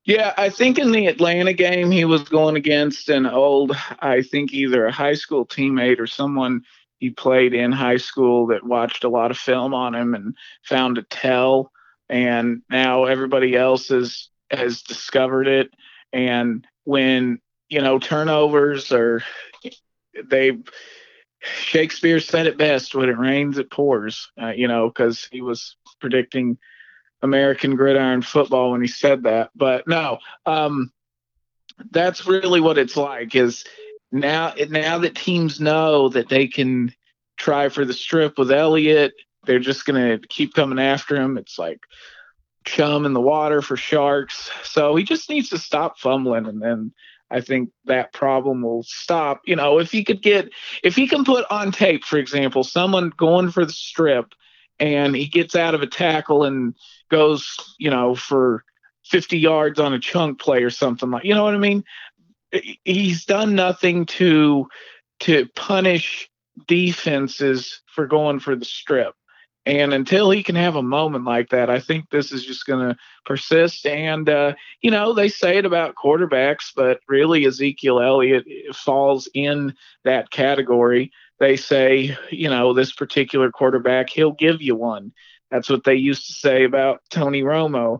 Yeah, 0.04 0.34
I 0.36 0.48
think 0.48 0.80
in 0.80 0.90
the 0.90 1.06
Atlanta 1.06 1.52
game 1.52 1.92
he 1.92 2.04
was 2.04 2.28
going 2.28 2.56
against 2.56 3.08
an 3.08 3.24
old, 3.24 3.70
I 4.00 4.22
think 4.22 4.52
either 4.52 4.84
a 4.84 4.92
high 4.92 5.14
school 5.14 5.46
teammate 5.46 6.00
or 6.00 6.08
someone 6.08 6.64
he 6.98 7.10
played 7.10 7.54
in 7.54 7.72
high 7.72 7.98
school 7.98 8.46
that 8.48 8.64
watched 8.64 9.04
a 9.04 9.08
lot 9.08 9.30
of 9.30 9.36
film 9.36 9.74
on 9.74 9.94
him 9.94 10.14
and 10.14 10.34
found 10.64 10.98
a 10.98 11.02
tell. 11.02 11.72
And 12.08 12.62
now 12.70 13.04
everybody 13.04 13.56
else 13.56 13.88
has 13.88 14.28
has 14.50 14.82
discovered 14.82 15.46
it. 15.46 15.70
And 16.12 16.66
when 16.84 17.40
you 17.68 17.80
know 17.80 17.98
turnovers 17.98 18.92
are 18.92 19.22
they 20.24 20.52
shakespeare 21.40 22.20
said 22.20 22.46
it 22.46 22.56
best 22.56 22.94
when 22.94 23.08
it 23.08 23.18
rains 23.18 23.58
it 23.58 23.70
pours 23.70 24.30
uh, 24.40 24.48
you 24.48 24.66
know 24.66 24.88
because 24.88 25.28
he 25.30 25.42
was 25.42 25.76
predicting 26.00 26.56
american 27.22 27.76
gridiron 27.76 28.22
football 28.22 28.72
when 28.72 28.80
he 28.80 28.88
said 28.88 29.24
that. 29.24 29.50
But 29.54 29.86
no 29.86 30.18
um 30.46 30.90
that's 31.90 32.26
really 32.26 32.60
what 32.60 32.78
it's 32.78 32.96
like 32.96 33.34
is 33.34 33.64
now 34.12 34.54
now 34.68 34.98
that 34.98 35.14
teams 35.14 35.60
know 35.60 36.08
that 36.08 36.28
they 36.28 36.46
can 36.46 36.92
try 37.36 37.68
for 37.68 37.84
the 37.84 37.92
strip 37.92 38.38
with 38.38 38.50
elliott 38.50 39.12
they're 39.46 39.58
just 39.58 39.86
going 39.86 40.20
to 40.20 40.26
keep 40.28 40.52
coming 40.52 40.78
after 40.78 41.16
him. 41.16 41.38
It's 41.38 41.58
like 41.58 41.80
chum 42.64 43.06
in 43.06 43.14
the 43.14 43.20
water 43.20 43.62
for 43.62 43.76
sharks. 43.76 44.50
So 44.64 44.94
he 44.96 45.04
just 45.04 45.30
needs 45.30 45.48
to 45.50 45.58
stop 45.58 45.98
fumbling, 45.98 46.46
and 46.46 46.60
then 46.60 46.92
I 47.30 47.40
think 47.40 47.70
that 47.86 48.12
problem 48.12 48.62
will 48.62 48.82
stop. 48.82 49.42
You 49.46 49.56
know, 49.56 49.78
if 49.78 49.90
he 49.90 50.04
could 50.04 50.20
get, 50.20 50.50
if 50.82 50.94
he 50.94 51.06
can 51.06 51.24
put 51.24 51.46
on 51.50 51.72
tape, 51.72 52.04
for 52.04 52.18
example, 52.18 52.64
someone 52.64 53.12
going 53.16 53.50
for 53.50 53.64
the 53.64 53.72
strip 53.72 54.34
and 54.78 55.16
he 55.16 55.26
gets 55.26 55.56
out 55.56 55.74
of 55.74 55.80
a 55.82 55.86
tackle 55.86 56.44
and 56.44 56.74
goes, 57.08 57.56
you 57.78 57.88
know, 57.88 58.14
for 58.14 58.62
50 59.06 59.38
yards 59.38 59.80
on 59.80 59.94
a 59.94 59.98
chunk 59.98 60.38
play 60.38 60.62
or 60.62 60.70
something 60.70 61.10
like, 61.10 61.24
you 61.24 61.34
know 61.34 61.44
what 61.44 61.54
I 61.54 61.58
mean? 61.58 61.84
He's 62.84 63.24
done 63.24 63.54
nothing 63.54 64.06
to 64.06 64.68
to 65.20 65.46
punish 65.54 66.30
defenses 66.66 67.80
for 67.86 68.06
going 68.06 68.40
for 68.40 68.54
the 68.56 68.64
strip. 68.64 69.14
And 69.66 69.92
until 69.92 70.30
he 70.30 70.44
can 70.44 70.54
have 70.54 70.76
a 70.76 70.82
moment 70.82 71.24
like 71.24 71.48
that, 71.50 71.68
I 71.68 71.80
think 71.80 72.08
this 72.10 72.30
is 72.30 72.46
just 72.46 72.66
going 72.66 72.88
to 72.88 72.96
persist. 73.24 73.84
And, 73.84 74.28
uh, 74.28 74.54
you 74.80 74.92
know, 74.92 75.12
they 75.12 75.28
say 75.28 75.58
it 75.58 75.66
about 75.66 75.96
quarterbacks, 75.96 76.70
but 76.74 77.00
really 77.08 77.44
Ezekiel 77.44 78.00
Elliott 78.00 78.44
falls 78.76 79.28
in 79.34 79.74
that 80.04 80.30
category. 80.30 81.10
They 81.40 81.56
say, 81.56 82.16
you 82.30 82.48
know, 82.48 82.74
this 82.74 82.92
particular 82.92 83.50
quarterback, 83.50 84.08
he'll 84.08 84.32
give 84.32 84.62
you 84.62 84.76
one. 84.76 85.12
That's 85.50 85.68
what 85.68 85.82
they 85.82 85.96
used 85.96 86.28
to 86.28 86.32
say 86.32 86.62
about 86.62 87.02
Tony 87.10 87.42
Romo, 87.42 87.98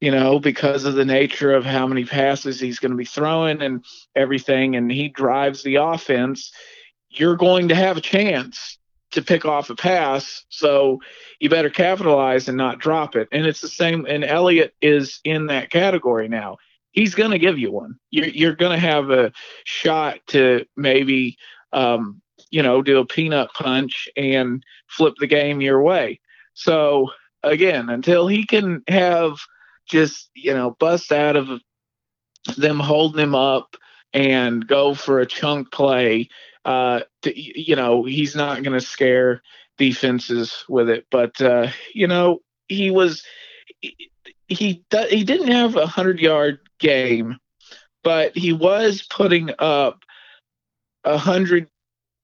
you 0.00 0.10
know, 0.10 0.38
because 0.38 0.84
of 0.84 0.94
the 0.94 1.04
nature 1.04 1.52
of 1.52 1.64
how 1.64 1.86
many 1.86 2.04
passes 2.04 2.60
he's 2.60 2.78
going 2.78 2.92
to 2.92 2.96
be 2.96 3.04
throwing 3.04 3.62
and 3.62 3.84
everything. 4.14 4.76
And 4.76 4.90
he 4.90 5.08
drives 5.08 5.62
the 5.62 5.76
offense. 5.76 6.52
You're 7.08 7.36
going 7.36 7.68
to 7.68 7.74
have 7.74 7.96
a 7.96 8.02
chance 8.02 8.78
to 9.10 9.22
pick 9.22 9.44
off 9.44 9.70
a 9.70 9.74
pass. 9.74 10.44
So 10.50 11.00
you 11.40 11.48
better 11.48 11.70
capitalize 11.70 12.48
and 12.48 12.56
not 12.56 12.78
drop 12.78 13.16
it. 13.16 13.28
And 13.32 13.46
it's 13.46 13.60
the 13.60 13.68
same. 13.68 14.06
And 14.06 14.24
Elliott 14.24 14.74
is 14.80 15.20
in 15.24 15.46
that 15.46 15.70
category 15.70 16.28
now. 16.28 16.58
He's 16.92 17.14
going 17.14 17.30
to 17.30 17.38
give 17.38 17.58
you 17.58 17.72
one. 17.72 17.98
You're, 18.10 18.28
you're 18.28 18.54
going 18.54 18.72
to 18.72 18.86
have 18.86 19.10
a 19.10 19.32
shot 19.64 20.18
to 20.28 20.64
maybe, 20.76 21.36
um, 21.72 22.20
you 22.50 22.62
know, 22.62 22.82
do 22.82 22.98
a 22.98 23.06
peanut 23.06 23.50
punch 23.52 24.08
and 24.16 24.62
flip 24.88 25.14
the 25.18 25.26
game 25.26 25.60
your 25.60 25.82
way. 25.82 26.20
So 26.54 27.10
again, 27.42 27.88
until 27.88 28.26
he 28.26 28.44
can 28.44 28.82
have 28.88 29.38
just, 29.88 30.30
you 30.34 30.54
know, 30.54 30.76
bust 30.78 31.12
out 31.12 31.36
of 31.36 31.48
them 32.56 32.78
holding 32.78 33.22
him 33.22 33.34
up 33.34 33.76
and 34.12 34.66
go 34.66 34.94
for 34.94 35.20
a 35.20 35.26
chunk 35.26 35.70
play 35.70 36.28
uh, 36.64 37.00
to, 37.22 37.32
you 37.38 37.76
know, 37.76 38.04
he's 38.04 38.34
not 38.34 38.62
going 38.62 38.78
to 38.78 38.84
scare 38.84 39.42
defenses 39.78 40.64
with 40.68 40.90
it. 40.90 41.06
But 41.10 41.40
uh, 41.40 41.68
you 41.94 42.06
know, 42.06 42.40
he 42.68 42.90
was 42.90 43.24
he 43.80 44.10
he, 44.48 44.84
he 45.08 45.24
didn't 45.24 45.48
have 45.50 45.76
a 45.76 45.86
hundred 45.86 46.20
yard 46.20 46.58
game, 46.78 47.38
but 48.02 48.36
he 48.36 48.52
was 48.52 49.06
putting 49.08 49.50
up 49.58 50.00
a 51.04 51.16
hundred 51.16 51.68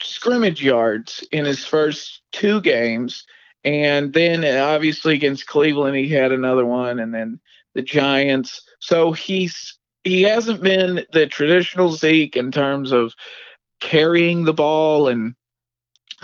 scrimmage 0.03 0.63
yards 0.63 1.27
in 1.33 1.45
his 1.45 1.65
first 1.65 2.23
two 2.33 2.61
games. 2.61 3.25
And 3.65 4.13
then 4.13 4.45
obviously 4.45 5.15
against 5.15 5.47
Cleveland, 5.47 5.97
he 5.97 6.09
had 6.09 6.33
another 6.33 6.67
one, 6.67 6.99
and 6.99 7.15
then 7.15 7.41
the 7.75 7.83
Giants. 7.83 8.63
So 8.81 9.13
he's 9.13 9.79
he 10.05 10.23
hasn't 10.23 10.63
been 10.63 11.07
the 11.13 11.27
traditional 11.27 11.93
Zeke 11.93 12.37
in 12.37 12.53
terms 12.53 12.93
of 12.93 13.15
carrying 13.81 14.45
the 14.45 14.53
ball 14.53 15.09
and 15.09 15.35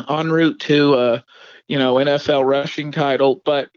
en 0.09 0.31
route 0.31 0.61
to 0.61 0.95
a 0.95 1.25
you 1.67 1.79
know 1.79 1.95
NFL 1.95 2.45
rushing 2.45 2.93
title, 2.93 3.41
but 3.45 3.71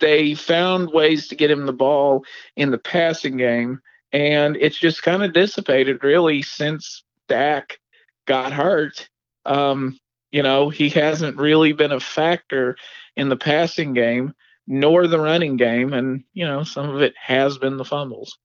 they 0.00 0.34
found 0.34 0.90
ways 0.90 1.28
to 1.28 1.36
get 1.36 1.50
him 1.50 1.66
the 1.66 1.72
ball 1.72 2.24
in 2.56 2.70
the 2.70 2.78
passing 2.78 3.36
game, 3.36 3.80
and 4.12 4.56
it's 4.56 4.78
just 4.78 5.02
kind 5.02 5.22
of 5.22 5.32
dissipated 5.32 6.02
really 6.02 6.42
since 6.42 7.04
Dak 7.28 7.78
got 8.26 8.52
hurt. 8.52 9.08
Um, 9.44 9.98
you 10.32 10.42
know, 10.42 10.70
he 10.70 10.88
hasn't 10.88 11.36
really 11.36 11.72
been 11.72 11.92
a 11.92 12.00
factor 12.00 12.76
in 13.16 13.28
the 13.28 13.36
passing 13.36 13.92
game 13.92 14.34
nor 14.66 15.06
the 15.06 15.18
running 15.18 15.56
game, 15.56 15.92
and 15.92 16.24
you 16.32 16.44
know, 16.44 16.62
some 16.62 16.88
of 16.88 17.02
it 17.02 17.14
has 17.16 17.58
been 17.58 17.76
the 17.76 17.84
fumbles. 17.84 18.38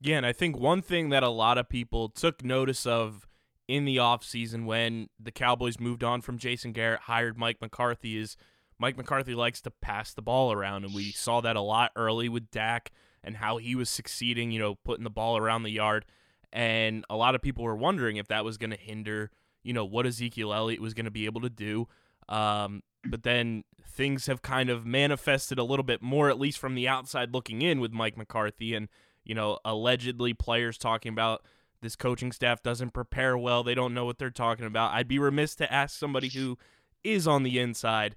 Yeah, 0.00 0.18
and 0.18 0.26
I 0.26 0.32
think 0.32 0.58
one 0.58 0.82
thing 0.82 1.08
that 1.10 1.22
a 1.22 1.28
lot 1.28 1.58
of 1.58 1.68
people 1.68 2.08
took 2.08 2.44
notice 2.44 2.86
of 2.86 3.26
in 3.66 3.84
the 3.84 3.96
offseason 3.96 4.66
when 4.66 5.08
the 5.18 5.32
Cowboys 5.32 5.80
moved 5.80 6.04
on 6.04 6.20
from 6.20 6.38
Jason 6.38 6.72
Garrett, 6.72 7.00
hired 7.00 7.38
Mike 7.38 7.60
McCarthy, 7.60 8.18
is 8.18 8.36
Mike 8.78 8.96
McCarthy 8.96 9.34
likes 9.34 9.60
to 9.62 9.70
pass 9.70 10.12
the 10.12 10.22
ball 10.22 10.52
around. 10.52 10.84
And 10.84 10.94
we 10.94 11.12
saw 11.12 11.40
that 11.40 11.56
a 11.56 11.60
lot 11.60 11.92
early 11.96 12.28
with 12.28 12.50
Dak 12.50 12.90
and 13.22 13.38
how 13.38 13.56
he 13.56 13.74
was 13.74 13.88
succeeding, 13.88 14.50
you 14.50 14.58
know, 14.58 14.74
putting 14.74 15.04
the 15.04 15.10
ball 15.10 15.38
around 15.38 15.62
the 15.62 15.70
yard. 15.70 16.04
And 16.52 17.04
a 17.08 17.16
lot 17.16 17.34
of 17.34 17.42
people 17.42 17.64
were 17.64 17.76
wondering 17.76 18.16
if 18.16 18.28
that 18.28 18.44
was 18.44 18.58
going 18.58 18.70
to 18.70 18.76
hinder, 18.76 19.30
you 19.64 19.72
know, 19.72 19.84
what 19.84 20.06
Ezekiel 20.06 20.52
Elliott 20.52 20.80
was 20.80 20.94
going 20.94 21.06
to 21.06 21.10
be 21.10 21.24
able 21.24 21.40
to 21.40 21.50
do. 21.50 21.88
Um, 22.28 22.82
but 23.04 23.22
then 23.22 23.64
things 23.86 24.26
have 24.26 24.42
kind 24.42 24.70
of 24.70 24.86
manifested 24.86 25.58
a 25.58 25.64
little 25.64 25.84
bit 25.84 26.02
more, 26.02 26.30
at 26.30 26.38
least 26.38 26.58
from 26.58 26.74
the 26.74 26.86
outside 26.86 27.32
looking 27.32 27.62
in 27.62 27.80
with 27.80 27.92
Mike 27.92 28.16
McCarthy. 28.16 28.74
And, 28.74 28.88
you 29.24 29.34
know, 29.34 29.58
allegedly 29.64 30.34
players 30.34 30.78
talking 30.78 31.12
about 31.12 31.44
this 31.80 31.96
coaching 31.96 32.32
staff 32.32 32.62
doesn't 32.62 32.92
prepare 32.92 33.36
well. 33.36 33.62
They 33.62 33.74
don't 33.74 33.94
know 33.94 34.04
what 34.04 34.18
they're 34.18 34.30
talking 34.30 34.66
about. 34.66 34.92
I'd 34.92 35.08
be 35.08 35.18
remiss 35.18 35.54
to 35.56 35.72
ask 35.72 35.98
somebody 35.98 36.28
who 36.28 36.58
is 37.02 37.26
on 37.26 37.42
the 37.42 37.58
inside. 37.58 38.16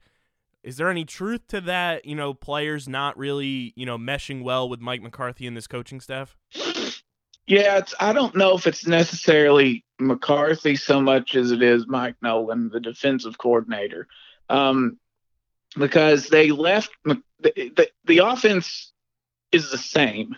Is 0.63 0.77
there 0.77 0.89
any 0.89 1.05
truth 1.05 1.47
to 1.47 1.61
that? 1.61 2.05
You 2.05 2.15
know, 2.15 2.33
players 2.33 2.87
not 2.87 3.17
really, 3.17 3.73
you 3.75 3.85
know, 3.85 3.97
meshing 3.97 4.43
well 4.43 4.67
with 4.67 4.81
Mike 4.81 5.01
McCarthy 5.01 5.47
and 5.47 5.55
this 5.55 5.67
coaching 5.67 6.01
staff. 6.01 6.35
Yeah, 7.47 7.77
it's, 7.77 7.95
I 7.99 8.11
don't 8.11 8.35
know 8.35 8.55
if 8.55 8.67
it's 8.67 8.85
necessarily 8.85 9.85
McCarthy 9.99 10.75
so 10.75 11.01
much 11.01 11.35
as 11.35 11.51
it 11.51 11.63
is 11.63 11.87
Mike 11.87 12.15
Nolan, 12.21 12.69
the 12.69 12.81
defensive 12.81 13.37
coordinator, 13.37 14.07
um, 14.49 14.99
because 15.77 16.27
they 16.27 16.51
left 16.51 16.91
the, 17.05 17.21
the, 17.39 17.89
the 18.05 18.17
offense 18.19 18.91
is 19.53 19.71
the 19.71 19.77
same 19.77 20.35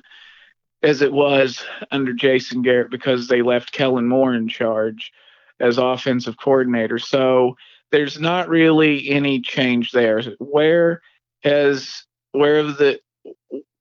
as 0.84 1.02
it 1.02 1.12
was 1.12 1.64
under 1.92 2.14
Jason 2.14 2.62
Garrett 2.62 2.92
because 2.92 3.28
they 3.28 3.42
left 3.42 3.72
Kellen 3.72 4.08
Moore 4.08 4.34
in 4.34 4.48
charge 4.48 5.12
as 5.60 5.78
offensive 5.78 6.38
coordinator. 6.38 7.00
So 7.00 7.58
there's 7.92 8.20
not 8.20 8.50
really 8.50 9.10
any 9.10 9.42
change 9.42 9.92
there. 9.92 10.22
Where 10.38 11.02
has 11.44 12.06
where 12.32 12.64
have 12.64 12.78
the 12.78 13.00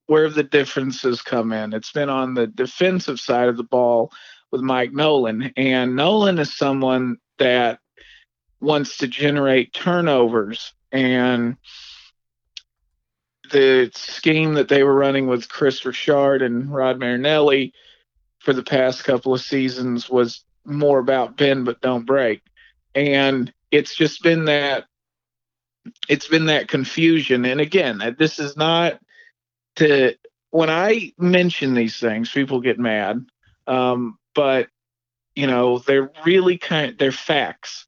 where 0.09 0.29
the 0.29 0.43
differences 0.43 1.23
come 1.23 1.53
in? 1.53 1.73
It's 1.73 1.93
been 1.93 2.09
on 2.09 2.35
the 2.35 2.47
defensive 2.49 3.21
side 3.21 3.49
of 3.49 3.57
the 3.57 3.63
ball 3.63 4.11
with 4.51 4.63
Mike 4.63 4.93
Nolan, 4.93 5.53
and 5.57 5.95
Nolan 5.95 6.39
is 6.39 6.57
someone 6.57 7.19
that 7.39 7.79
wants 8.61 8.97
to 8.99 9.07
generate 9.07 9.73
turnovers 9.73 10.73
and 10.91 11.57
the 13.51 13.91
scheme 13.95 14.55
that 14.55 14.69
they 14.69 14.83
were 14.83 14.95
running 14.95 15.27
with 15.27 15.49
Kris 15.49 15.85
Richard 15.85 16.43
and 16.43 16.73
Rod 16.73 16.99
Marinelli 16.99 17.73
for 18.39 18.53
the 18.53 18.63
past 18.63 19.05
couple 19.05 19.35
of 19.35 19.41
seasons 19.41 20.09
was 20.09 20.45
more 20.65 20.99
about 20.99 21.37
bend 21.37 21.65
but 21.65 21.81
don't 21.81 22.07
break. 22.07 22.43
And 22.95 23.53
it's 23.71 23.95
just 23.95 24.23
been 24.23 24.47
that 24.47 24.87
it's 26.09 26.29
been 26.29 26.47
that 26.47 26.69
confusion. 26.69 27.45
And 27.45 27.61
again, 27.61 28.17
this 28.19 28.39
is 28.39 28.57
not 28.57 29.01
to 29.79 30.15
when 30.51 30.71
I 30.71 31.13
mention 31.19 31.75
these 31.75 31.99
things, 31.99 32.31
people 32.31 32.61
get 32.61 32.79
mad. 32.79 33.25
Um, 33.67 34.19
but 34.35 34.69
you 35.35 35.47
know, 35.47 35.79
they're 35.79 36.11
really 36.25 36.59
kind 36.59 36.97
they're 36.99 37.13
facts. 37.13 37.87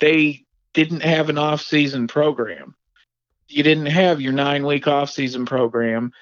They 0.00 0.44
didn't 0.72 1.02
have 1.02 1.28
an 1.28 1.38
off-season 1.38 2.08
program 2.08 2.74
you 3.48 3.62
didn't 3.62 3.86
have 3.86 4.20
your 4.20 4.32
nine 4.32 4.66
week 4.66 4.86
off 4.86 5.10
season 5.10 5.46
program 5.46 6.12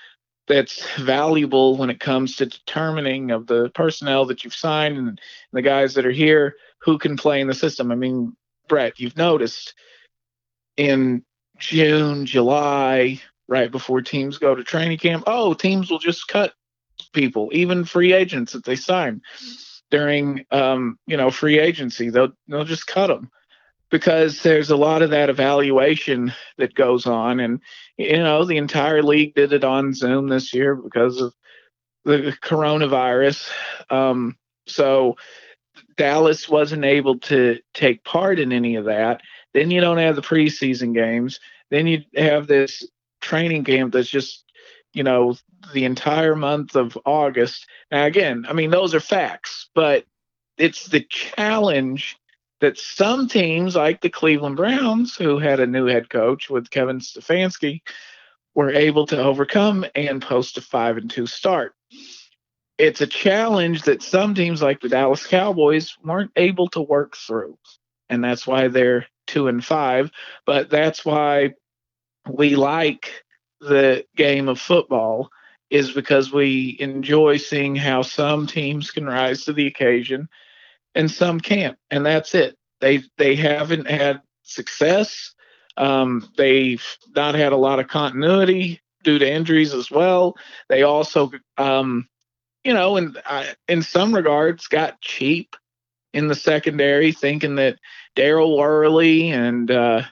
that's 0.48 0.86
valuable 0.96 1.76
when 1.76 1.88
it 1.88 2.00
comes 2.00 2.36
to 2.36 2.46
determining 2.46 3.30
of 3.30 3.46
the 3.46 3.70
personnel 3.70 4.26
that 4.26 4.44
you've 4.44 4.54
signed 4.54 4.96
and 4.98 5.20
the 5.52 5.62
guys 5.62 5.94
that 5.94 6.04
are 6.04 6.10
here 6.10 6.56
who 6.78 6.98
can 6.98 7.16
play 7.16 7.40
in 7.40 7.46
the 7.46 7.54
system. 7.54 7.92
I 7.92 7.94
mean, 7.94 8.36
Brett, 8.68 8.98
you've 8.98 9.16
noticed 9.16 9.74
in 10.76 11.24
June, 11.58 12.26
July, 12.26 13.20
right 13.52 13.70
before 13.70 14.00
teams 14.00 14.38
go 14.38 14.54
to 14.54 14.64
training 14.64 14.96
camp, 14.96 15.24
oh, 15.26 15.52
teams 15.52 15.90
will 15.90 15.98
just 15.98 16.26
cut 16.26 16.54
people, 17.12 17.50
even 17.52 17.84
free 17.84 18.14
agents 18.14 18.52
that 18.52 18.64
they 18.64 18.76
sign 18.76 19.20
during 19.90 20.46
um, 20.50 20.98
you 21.06 21.16
know 21.16 21.30
free 21.30 21.58
agency. 21.58 22.08
They'll 22.08 22.32
they'll 22.48 22.64
just 22.64 22.86
cut 22.86 23.08
them 23.08 23.30
because 23.90 24.42
there's 24.42 24.70
a 24.70 24.76
lot 24.76 25.02
of 25.02 25.10
that 25.10 25.28
evaluation 25.28 26.32
that 26.56 26.74
goes 26.74 27.06
on. 27.06 27.40
And 27.40 27.60
you 27.98 28.16
know 28.16 28.44
the 28.44 28.56
entire 28.56 29.02
league 29.02 29.34
did 29.34 29.52
it 29.52 29.64
on 29.64 29.92
zoom 29.92 30.28
this 30.28 30.54
year 30.54 30.74
because 30.74 31.20
of 31.20 31.34
the 32.04 32.34
coronavirus. 32.42 33.48
Um, 33.90 34.36
so 34.66 35.16
dallas 35.96 36.48
wasn't 36.48 36.84
able 36.84 37.18
to 37.18 37.58
take 37.74 38.02
part 38.02 38.38
in 38.38 38.50
any 38.50 38.76
of 38.76 38.86
that. 38.86 39.20
Then 39.52 39.70
you 39.70 39.82
don't 39.82 39.98
have 39.98 40.16
the 40.16 40.22
preseason 40.22 40.94
games. 40.94 41.38
Then 41.70 41.86
you 41.86 42.02
have 42.16 42.46
this 42.46 42.86
training 43.22 43.64
camp 43.64 43.92
that's 43.92 44.08
just 44.08 44.44
you 44.92 45.02
know 45.02 45.34
the 45.72 45.84
entire 45.84 46.36
month 46.36 46.76
of 46.76 46.98
august 47.06 47.66
now 47.90 48.04
again 48.04 48.44
i 48.48 48.52
mean 48.52 48.70
those 48.70 48.94
are 48.94 49.00
facts 49.00 49.70
but 49.74 50.04
it's 50.58 50.86
the 50.86 51.00
challenge 51.00 52.16
that 52.62 52.78
some 52.78 53.26
teams, 53.26 53.74
like 53.74 54.00
the 54.00 54.08
Cleveland 54.08 54.56
Browns, 54.56 55.16
who 55.16 55.40
had 55.40 55.58
a 55.58 55.66
new 55.66 55.86
head 55.86 56.08
coach 56.08 56.48
with 56.48 56.70
Kevin 56.70 57.00
Stefanski, 57.00 57.82
were 58.54 58.70
able 58.70 59.04
to 59.06 59.20
overcome 59.20 59.84
and 59.96 60.22
post 60.22 60.56
a 60.58 60.60
five 60.60 60.96
and 60.96 61.10
two 61.10 61.26
start. 61.26 61.74
It's 62.78 63.00
a 63.00 63.06
challenge 63.06 63.82
that 63.82 64.00
some 64.00 64.34
teams, 64.34 64.62
like 64.62 64.80
the 64.80 64.88
Dallas 64.88 65.26
Cowboys, 65.26 65.96
weren't 66.04 66.30
able 66.36 66.68
to 66.68 66.80
work 66.80 67.16
through, 67.16 67.58
and 68.08 68.22
that's 68.22 68.46
why 68.46 68.68
they're 68.68 69.06
two 69.26 69.48
and 69.48 69.64
five. 69.64 70.12
But 70.46 70.70
that's 70.70 71.04
why 71.04 71.54
we 72.28 72.56
like 72.56 73.24
the 73.60 74.04
game 74.16 74.48
of 74.48 74.60
football 74.60 75.30
is 75.70 75.92
because 75.92 76.32
we 76.32 76.76
enjoy 76.80 77.36
seeing 77.36 77.74
how 77.74 78.02
some 78.02 78.46
teams 78.46 78.90
can 78.90 79.06
rise 79.06 79.44
to 79.44 79.52
the 79.52 79.66
occasion 79.66 80.28
and 80.94 81.10
some 81.10 81.40
can't, 81.40 81.78
and 81.90 82.04
that's 82.04 82.34
it. 82.34 82.56
They 82.80 83.02
they 83.16 83.34
haven't 83.34 83.88
had 83.88 84.20
success. 84.42 85.34
Um, 85.76 86.28
they've 86.36 86.84
not 87.16 87.34
had 87.34 87.52
a 87.52 87.56
lot 87.56 87.78
of 87.78 87.88
continuity 87.88 88.80
due 89.02 89.18
to 89.18 89.30
injuries 89.30 89.72
as 89.72 89.90
well. 89.90 90.36
They 90.68 90.82
also, 90.82 91.30
um, 91.56 92.08
you 92.64 92.74
know, 92.74 92.96
in 92.96 93.16
in 93.68 93.82
some 93.82 94.14
regards, 94.14 94.66
got 94.66 95.00
cheap 95.00 95.56
in 96.12 96.28
the 96.28 96.34
secondary, 96.34 97.12
thinking 97.12 97.54
that 97.54 97.78
Daryl 98.16 98.56
Worley 98.58 99.30
and 99.30 99.70
uh, 99.70 100.02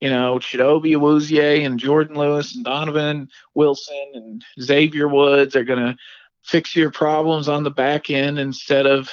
you 0.00 0.10
know 0.10 0.38
Chidobe 0.38 0.96
Awuzie 0.96 1.64
and 1.64 1.78
Jordan 1.78 2.16
Lewis 2.16 2.54
and 2.54 2.64
Donovan 2.64 3.28
Wilson 3.54 4.12
and 4.14 4.44
Xavier 4.60 5.08
Woods 5.08 5.54
are 5.56 5.64
going 5.64 5.78
to 5.78 5.96
fix 6.42 6.74
your 6.74 6.90
problems 6.90 7.48
on 7.48 7.64
the 7.64 7.70
back 7.70 8.10
end 8.10 8.38
instead 8.38 8.86
of 8.86 9.10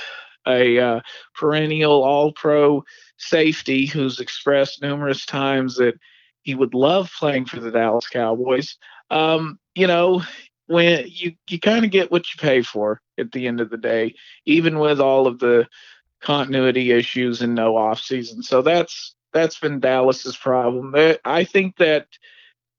a 0.47 0.79
uh, 0.79 1.01
perennial 1.35 2.03
all 2.03 2.31
pro 2.31 2.83
safety 3.17 3.85
who's 3.85 4.19
expressed 4.19 4.81
numerous 4.81 5.25
times 5.25 5.75
that 5.75 5.99
he 6.41 6.55
would 6.55 6.73
love 6.73 7.11
playing 7.19 7.45
for 7.45 7.59
the 7.59 7.71
Dallas 7.71 8.07
Cowboys. 8.07 8.77
Um, 9.09 9.59
you 9.75 9.87
know, 9.87 10.23
when 10.67 11.05
you, 11.07 11.33
you 11.49 11.59
kind 11.59 11.83
of 11.83 11.91
get 11.91 12.11
what 12.11 12.33
you 12.33 12.39
pay 12.39 12.61
for 12.61 13.01
at 13.17 13.31
the 13.33 13.47
end 13.47 13.59
of 13.59 13.69
the 13.69 13.77
day, 13.77 14.15
even 14.45 14.79
with 14.79 15.01
all 15.01 15.27
of 15.27 15.39
the 15.39 15.67
continuity 16.21 16.91
issues 16.91 17.41
and 17.41 17.53
no 17.53 17.73
offseason. 17.73 18.43
So 18.43 18.61
that's 18.61 19.15
that's 19.33 19.59
been 19.59 19.79
Dallas's 19.79 20.37
problem. 20.37 20.95
I 21.25 21.43
think 21.43 21.77
that 21.77 22.07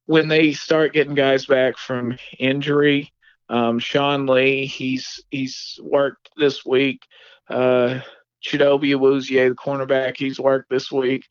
when 0.06 0.28
they 0.28 0.52
start 0.52 0.94
getting 0.94 1.14
guys 1.14 1.46
back 1.46 1.76
from 1.76 2.18
injury, 2.38 3.12
um, 3.48 3.78
Sean 3.78 4.26
Lee, 4.26 4.66
he's 4.66 5.20
he's 5.30 5.78
worked 5.82 6.30
this 6.36 6.64
week. 6.64 7.02
Uh, 7.48 8.00
Chidobe 8.44 8.94
Awuzie, 8.94 9.48
the 9.48 9.54
cornerback, 9.54 10.16
he's 10.16 10.38
worked 10.38 10.70
this 10.70 10.92
week. 10.92 11.26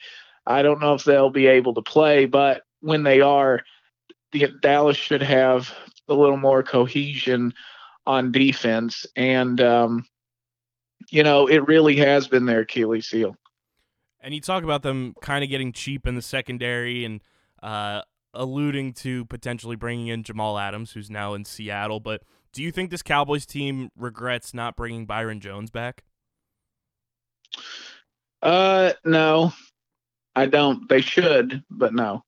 I 0.45 0.61
don't 0.61 0.79
know 0.79 0.93
if 0.93 1.03
they'll 1.03 1.29
be 1.29 1.47
able 1.47 1.73
to 1.75 1.81
play, 1.81 2.25
but 2.25 2.63
when 2.81 3.03
they 3.03 3.21
are, 3.21 3.63
the 4.31 4.47
Dallas 4.61 4.97
should 4.97 5.21
have 5.21 5.73
a 6.07 6.13
little 6.13 6.37
more 6.37 6.63
cohesion 6.63 7.53
on 8.05 8.31
defense, 8.31 9.05
and 9.15 9.59
um, 9.61 10.05
you 11.09 11.23
know 11.23 11.47
it 11.47 11.67
really 11.67 11.97
has 11.97 12.27
been 12.27 12.45
their 12.45 12.61
Achilles 12.61 13.09
heel. 13.09 13.35
And 14.19 14.33
you 14.33 14.41
talk 14.41 14.63
about 14.63 14.81
them 14.81 15.13
kind 15.21 15.43
of 15.43 15.49
getting 15.49 15.71
cheap 15.71 16.07
in 16.07 16.15
the 16.15 16.21
secondary 16.21 17.05
and 17.05 17.21
uh, 17.61 18.01
alluding 18.33 18.93
to 18.93 19.25
potentially 19.25 19.75
bringing 19.75 20.07
in 20.07 20.23
Jamal 20.23 20.57
Adams, 20.57 20.91
who's 20.91 21.09
now 21.09 21.33
in 21.33 21.45
Seattle. 21.45 21.99
But 21.99 22.23
do 22.53 22.63
you 22.63 22.71
think 22.71 22.89
this 22.89 23.03
Cowboys 23.03 23.45
team 23.45 23.89
regrets 23.95 24.53
not 24.53 24.75
bringing 24.75 25.05
Byron 25.05 25.39
Jones 25.39 25.69
back? 25.69 26.03
Uh, 28.41 28.93
no, 29.05 29.53
I 30.35 30.45
don't. 30.45 30.87
They 30.89 31.01
should, 31.01 31.63
but 31.69 31.93
no. 31.93 32.23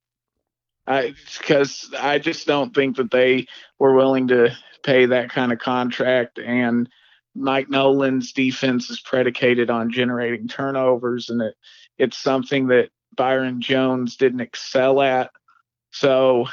I 0.88 1.14
because 1.38 1.94
I 1.98 2.18
just 2.18 2.48
don't 2.48 2.74
think 2.74 2.98
that 2.98 3.12
they 3.12 3.46
were 3.78 3.94
willing 3.94 4.28
to 4.30 4.50
pay 4.84 5.06
that 5.06 5.30
kind 5.30 5.52
of 5.54 5.60
contract. 5.60 6.40
And 6.40 6.90
Mike 7.36 7.70
Nolan's 7.70 8.34
defense 8.34 8.90
is 8.90 9.00
predicated 9.00 9.70
on 9.70 9.92
generating 9.92 10.48
turnovers, 10.48 11.30
and 11.30 11.42
it 11.42 11.56
it's 11.98 12.18
something 12.18 12.68
that 12.68 12.90
Byron 13.16 13.62
Jones 13.62 14.16
didn't 14.16 14.40
excel 14.40 15.02
at. 15.02 15.32
So, 15.92 16.48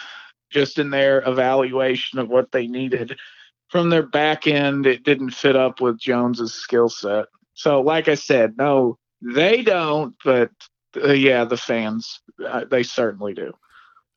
just 0.51 0.79
in 0.79 0.91
their 0.91 1.27
evaluation 1.27 2.19
of 2.19 2.29
what 2.29 2.53
they 2.53 2.67
needed 2.67 3.19
from 3.69 3.91
their 3.91 4.03
back 4.03 4.47
end, 4.47 4.87
it 4.87 5.03
didn't 5.03 5.31
fit 5.31 5.57
up 5.57 5.81
with 5.81 5.99
Jones's 5.99 6.55
skill 6.55 6.89
set. 6.89 7.27
So, 7.55 7.81
like 7.81 8.09
I 8.09 8.15
said, 8.15 8.57
no, 8.57 8.99
they 9.23 9.63
don't, 9.63 10.15
but 10.25 10.51
uh, 11.03 11.13
yeah, 11.13 11.45
the 11.45 11.57
fans, 11.57 12.21
uh, 12.45 12.65
they 12.71 12.83
certainly 12.83 13.35
do. 13.35 13.53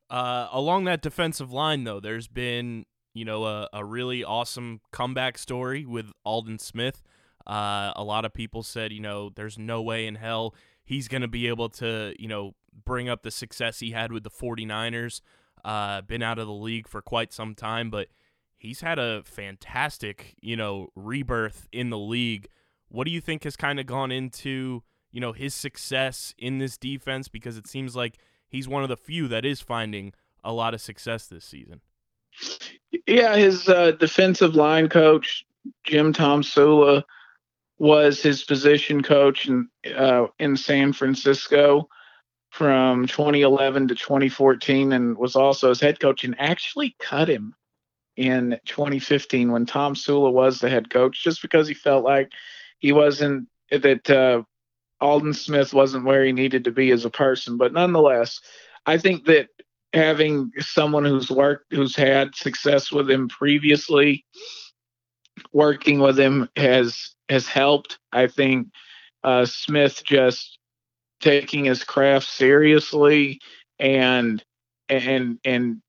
Uh, 0.09 0.47
along 0.51 0.85
that 0.85 1.01
defensive 1.01 1.51
line, 1.51 1.83
though, 1.83 1.99
there's 1.99 2.27
been 2.27 2.85
you 3.13 3.25
know 3.25 3.45
a, 3.45 3.67
a 3.73 3.83
really 3.85 4.23
awesome 4.23 4.81
comeback 4.91 5.37
story 5.37 5.85
with 5.85 6.11
Aldon 6.25 6.59
Smith. 6.59 7.03
Uh, 7.47 7.91
a 7.95 8.03
lot 8.03 8.25
of 8.25 8.33
people 8.33 8.61
said, 8.61 8.91
you 8.91 8.99
know, 8.99 9.31
there's 9.35 9.57
no 9.57 9.81
way 9.81 10.05
in 10.05 10.15
hell 10.15 10.53
he's 10.89 11.07
going 11.07 11.21
to 11.21 11.27
be 11.27 11.47
able 11.47 11.69
to, 11.69 12.15
you 12.17 12.27
know, 12.27 12.55
bring 12.83 13.07
up 13.07 13.21
the 13.21 13.29
success 13.29 13.79
he 13.79 13.91
had 13.91 14.11
with 14.11 14.23
the 14.23 14.29
49ers. 14.29 15.21
Uh, 15.63 16.01
been 16.01 16.23
out 16.23 16.39
of 16.39 16.47
the 16.47 16.53
league 16.53 16.87
for 16.87 16.99
quite 16.99 17.31
some 17.31 17.53
time, 17.53 17.91
but 17.91 18.07
he's 18.57 18.81
had 18.81 18.97
a 18.97 19.21
fantastic, 19.23 20.35
you 20.41 20.55
know, 20.55 20.87
rebirth 20.95 21.67
in 21.71 21.91
the 21.91 21.97
league. 21.97 22.47
What 22.87 23.05
do 23.05 23.11
you 23.11 23.21
think 23.21 23.43
has 23.43 23.55
kind 23.55 23.79
of 23.79 23.85
gone 23.85 24.11
into, 24.11 24.81
you 25.11 25.21
know, 25.21 25.31
his 25.31 25.53
success 25.53 26.33
in 26.39 26.57
this 26.57 26.75
defense? 26.75 27.27
Because 27.27 27.55
it 27.55 27.67
seems 27.67 27.95
like 27.95 28.17
he's 28.47 28.67
one 28.67 28.81
of 28.81 28.89
the 28.89 28.97
few 28.97 29.27
that 29.27 29.45
is 29.45 29.61
finding 29.61 30.13
a 30.43 30.53
lot 30.53 30.73
of 30.73 30.81
success 30.81 31.27
this 31.27 31.45
season. 31.45 31.81
Yeah, 33.07 33.35
his 33.35 33.67
uh, 33.69 33.91
defensive 33.91 34.55
line 34.55 34.89
coach 34.89 35.45
Jim 35.83 36.13
Tomsula 36.13 37.03
was 37.77 38.21
his 38.21 38.43
position 38.43 39.03
coach 39.03 39.47
in 39.47 39.69
uh, 39.95 40.27
in 40.39 40.57
San 40.57 40.93
Francisco 40.93 41.87
from 42.51 43.07
2011 43.07 43.89
to 43.89 43.95
2014, 43.95 44.93
and 44.93 45.17
was 45.17 45.35
also 45.35 45.69
his 45.69 45.79
head 45.79 45.99
coach. 45.99 46.23
And 46.23 46.35
actually 46.39 46.95
cut 46.99 47.29
him 47.29 47.55
in 48.17 48.59
2015 48.65 49.51
when 49.51 49.65
Tomsula 49.65 50.31
was 50.31 50.59
the 50.59 50.69
head 50.69 50.89
coach, 50.89 51.23
just 51.23 51.41
because 51.41 51.67
he 51.67 51.73
felt 51.73 52.03
like 52.03 52.31
he 52.79 52.91
wasn't 52.91 53.47
that 53.71 54.09
uh, 54.09 54.41
Aldon 54.99 55.33
Smith 55.33 55.73
wasn't 55.73 56.05
where 56.05 56.25
he 56.25 56.31
needed 56.31 56.63
to 56.65 56.71
be 56.71 56.91
as 56.91 57.05
a 57.05 57.09
person. 57.09 57.57
But 57.57 57.73
nonetheless, 57.73 58.41
I 58.85 58.97
think 58.97 59.25
that 59.25 59.49
having 59.93 60.51
someone 60.59 61.05
who's 61.05 61.29
worked, 61.29 61.73
who's 61.73 61.95
had 61.95 62.35
success 62.35 62.91
with 62.91 63.09
him 63.09 63.27
previously, 63.27 64.25
working 65.51 65.99
with 65.99 66.19
him 66.19 66.49
has 66.55 67.15
has 67.29 67.47
helped. 67.47 67.99
I 68.11 68.27
think 68.27 68.67
uh, 69.23 69.45
Smith 69.45 70.03
just 70.05 70.57
taking 71.21 71.65
his 71.65 71.83
craft 71.83 72.27
seriously 72.27 73.39
and 73.79 74.43
and 74.89 75.39
and 75.43 75.81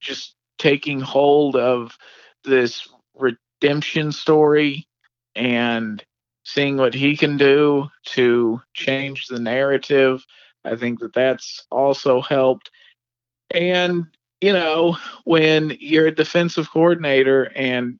just 0.00 0.34
taking 0.58 1.00
hold 1.00 1.56
of 1.56 1.96
this 2.44 2.88
redemption 3.14 4.12
story 4.12 4.86
and 5.34 6.04
seeing 6.44 6.76
what 6.76 6.94
he 6.94 7.16
can 7.16 7.36
do 7.36 7.88
to 8.04 8.60
change 8.74 9.26
the 9.26 9.38
narrative. 9.38 10.24
I 10.64 10.76
think 10.76 11.00
that 11.00 11.14
that's 11.14 11.64
also 11.70 12.20
helped. 12.20 12.70
And, 13.50 14.06
you 14.40 14.52
know, 14.52 14.96
when 15.24 15.76
you're 15.80 16.08
a 16.08 16.14
defensive 16.14 16.70
coordinator 16.70 17.44
and 17.56 17.98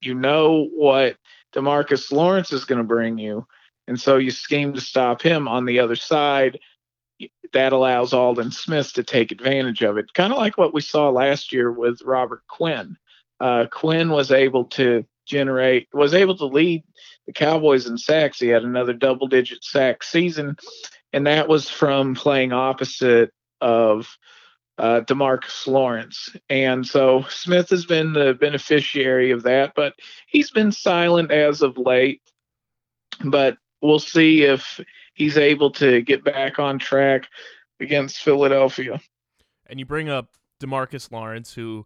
you 0.00 0.14
know 0.14 0.68
what 0.72 1.16
Demarcus 1.54 2.10
Lawrence 2.12 2.52
is 2.52 2.64
going 2.64 2.78
to 2.78 2.84
bring 2.84 3.18
you, 3.18 3.46
and 3.86 4.00
so 4.00 4.16
you 4.16 4.30
scheme 4.30 4.72
to 4.74 4.80
stop 4.80 5.20
him 5.20 5.48
on 5.48 5.64
the 5.64 5.80
other 5.80 5.96
side, 5.96 6.58
that 7.52 7.72
allows 7.72 8.12
Aldon 8.12 8.52
Smith 8.52 8.92
to 8.94 9.02
take 9.02 9.32
advantage 9.32 9.82
of 9.82 9.98
it. 9.98 10.14
Kind 10.14 10.32
of 10.32 10.38
like 10.38 10.56
what 10.56 10.72
we 10.72 10.80
saw 10.80 11.10
last 11.10 11.52
year 11.52 11.70
with 11.72 12.00
Robert 12.02 12.42
Quinn. 12.48 12.96
Uh, 13.40 13.66
Quinn 13.70 14.10
was 14.10 14.30
able 14.30 14.64
to 14.66 15.04
generate, 15.26 15.88
was 15.92 16.14
able 16.14 16.36
to 16.36 16.46
lead 16.46 16.84
the 17.26 17.32
Cowboys 17.32 17.86
in 17.86 17.98
sacks. 17.98 18.38
He 18.38 18.48
had 18.48 18.62
another 18.62 18.92
double 18.92 19.26
digit 19.26 19.64
sack 19.64 20.02
season, 20.02 20.56
and 21.12 21.26
that 21.26 21.48
was 21.48 21.68
from 21.68 22.14
playing 22.14 22.52
opposite 22.52 23.32
of 23.60 24.16
uh, 24.80 25.02
Demarcus 25.02 25.66
Lawrence. 25.66 26.34
And 26.48 26.86
so 26.86 27.24
Smith 27.28 27.68
has 27.68 27.84
been 27.84 28.14
the 28.14 28.32
beneficiary 28.32 29.30
of 29.30 29.42
that, 29.42 29.74
but 29.76 29.92
he's 30.26 30.50
been 30.50 30.72
silent 30.72 31.30
as 31.30 31.60
of 31.60 31.76
late. 31.76 32.22
But 33.22 33.58
we'll 33.82 33.98
see 33.98 34.42
if 34.42 34.80
he's 35.12 35.36
able 35.36 35.70
to 35.72 36.00
get 36.00 36.24
back 36.24 36.58
on 36.58 36.78
track 36.78 37.28
against 37.78 38.22
Philadelphia. 38.22 39.00
And 39.66 39.78
you 39.78 39.84
bring 39.84 40.08
up 40.08 40.30
Demarcus 40.58 41.12
Lawrence, 41.12 41.52
who 41.52 41.84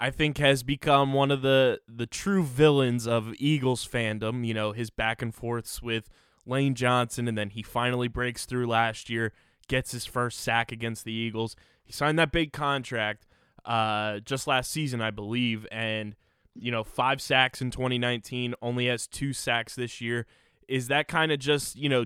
I 0.00 0.10
think 0.10 0.38
has 0.38 0.62
become 0.62 1.12
one 1.12 1.30
of 1.30 1.42
the 1.42 1.80
the 1.86 2.06
true 2.06 2.42
villains 2.42 3.06
of 3.06 3.34
Eagles 3.36 3.86
fandom. 3.86 4.46
You 4.46 4.54
know, 4.54 4.72
his 4.72 4.88
back 4.88 5.20
and 5.20 5.34
forths 5.34 5.82
with 5.82 6.08
Lane 6.46 6.74
Johnson, 6.74 7.28
and 7.28 7.36
then 7.36 7.50
he 7.50 7.62
finally 7.62 8.08
breaks 8.08 8.46
through 8.46 8.66
last 8.66 9.10
year, 9.10 9.34
gets 9.68 9.92
his 9.92 10.06
first 10.06 10.40
sack 10.40 10.72
against 10.72 11.04
the 11.04 11.12
Eagles. 11.12 11.56
He 11.82 11.92
signed 11.92 12.18
that 12.18 12.32
big 12.32 12.52
contract 12.52 13.26
uh, 13.64 14.20
just 14.20 14.46
last 14.46 14.70
season, 14.70 15.00
I 15.00 15.10
believe, 15.10 15.66
and 15.70 16.14
you 16.54 16.70
know, 16.70 16.84
five 16.84 17.20
sacks 17.20 17.60
in 17.60 17.70
2019, 17.70 18.54
only 18.62 18.86
has 18.86 19.06
two 19.06 19.32
sacks 19.32 19.74
this 19.74 20.00
year. 20.00 20.26
Is 20.68 20.88
that 20.88 21.08
kind 21.08 21.32
of 21.32 21.38
just 21.38 21.76
you 21.76 21.88
know 21.88 22.04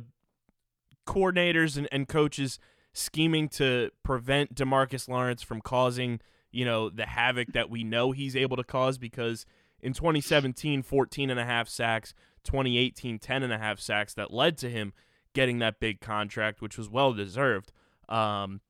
coordinators 1.06 1.76
and, 1.76 1.88
and 1.90 2.08
coaches 2.08 2.58
scheming 2.92 3.48
to 3.48 3.90
prevent 4.02 4.54
Demarcus 4.54 5.08
Lawrence 5.08 5.42
from 5.42 5.60
causing, 5.60 6.20
you 6.50 6.64
know, 6.64 6.90
the 6.90 7.06
havoc 7.06 7.52
that 7.52 7.70
we 7.70 7.84
know 7.84 8.12
he's 8.12 8.36
able 8.36 8.56
to 8.56 8.64
cause 8.64 8.98
because 8.98 9.46
in 9.80 9.92
2017, 9.92 10.82
14 10.82 11.30
and 11.30 11.38
a 11.38 11.44
half 11.44 11.68
sacks, 11.68 12.14
2018, 12.44 13.18
10 13.18 13.42
and 13.42 13.52
a 13.52 13.58
half 13.58 13.78
sacks 13.80 14.14
that 14.14 14.32
led 14.32 14.58
to 14.58 14.68
him 14.68 14.92
getting 15.34 15.58
that 15.58 15.80
big 15.80 16.00
contract, 16.00 16.60
which 16.60 16.78
was 16.78 16.88
well 16.88 17.12
deserved. 17.12 17.72
Um, 18.08 18.60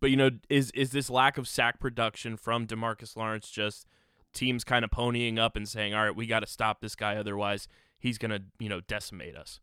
but 0.00 0.10
you 0.10 0.16
know, 0.16 0.30
is 0.48 0.70
is 0.72 0.90
this 0.90 1.10
lack 1.10 1.38
of 1.38 1.48
sack 1.48 1.80
production 1.80 2.36
from 2.36 2.66
Demarcus 2.66 3.16
Lawrence 3.16 3.50
just 3.50 3.86
teams 4.32 4.64
kind 4.64 4.84
of 4.84 4.90
ponying 4.90 5.38
up 5.38 5.56
and 5.56 5.68
saying, 5.68 5.94
"All 5.94 6.04
right, 6.04 6.14
we 6.14 6.26
got 6.26 6.40
to 6.40 6.46
stop 6.46 6.80
this 6.80 6.94
guy, 6.94 7.16
otherwise 7.16 7.68
he's 7.98 8.18
gonna, 8.18 8.40
you 8.58 8.68
know, 8.68 8.80
decimate 8.80 9.36
us." 9.36 9.60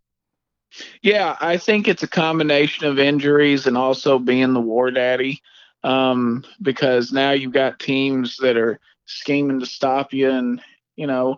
Yeah, 1.01 1.37
I 1.39 1.57
think 1.57 1.87
it's 1.87 2.03
a 2.03 2.07
combination 2.07 2.87
of 2.87 2.97
injuries 2.97 3.67
and 3.67 3.77
also 3.77 4.17
being 4.17 4.53
the 4.53 4.61
war 4.61 4.89
daddy. 4.89 5.41
Um, 5.83 6.45
because 6.61 7.11
now 7.11 7.31
you've 7.31 7.51
got 7.51 7.79
teams 7.79 8.37
that 8.37 8.55
are 8.55 8.79
scheming 9.05 9.59
to 9.59 9.65
stop 9.65 10.13
you. 10.13 10.29
And, 10.29 10.61
you 10.95 11.07
know, 11.07 11.37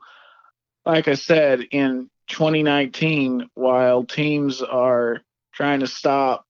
like 0.85 1.07
I 1.07 1.15
said, 1.15 1.61
in 1.71 2.09
2019, 2.27 3.49
while 3.53 4.03
teams 4.03 4.61
are 4.61 5.21
trying 5.53 5.81
to 5.81 5.87
stop 5.87 6.45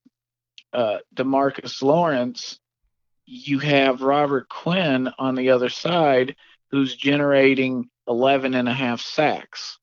uh, 0.73 0.97
Demarcus 1.15 1.81
Lawrence, 1.81 2.59
you 3.25 3.59
have 3.59 4.01
Robert 4.01 4.49
Quinn 4.49 5.09
on 5.17 5.35
the 5.35 5.49
other 5.51 5.69
side 5.69 6.35
who's 6.71 6.95
generating 6.95 7.89
11 8.07 8.53
and 8.53 8.67
a 8.67 8.73
half 8.73 9.01
sacks, 9.01 9.79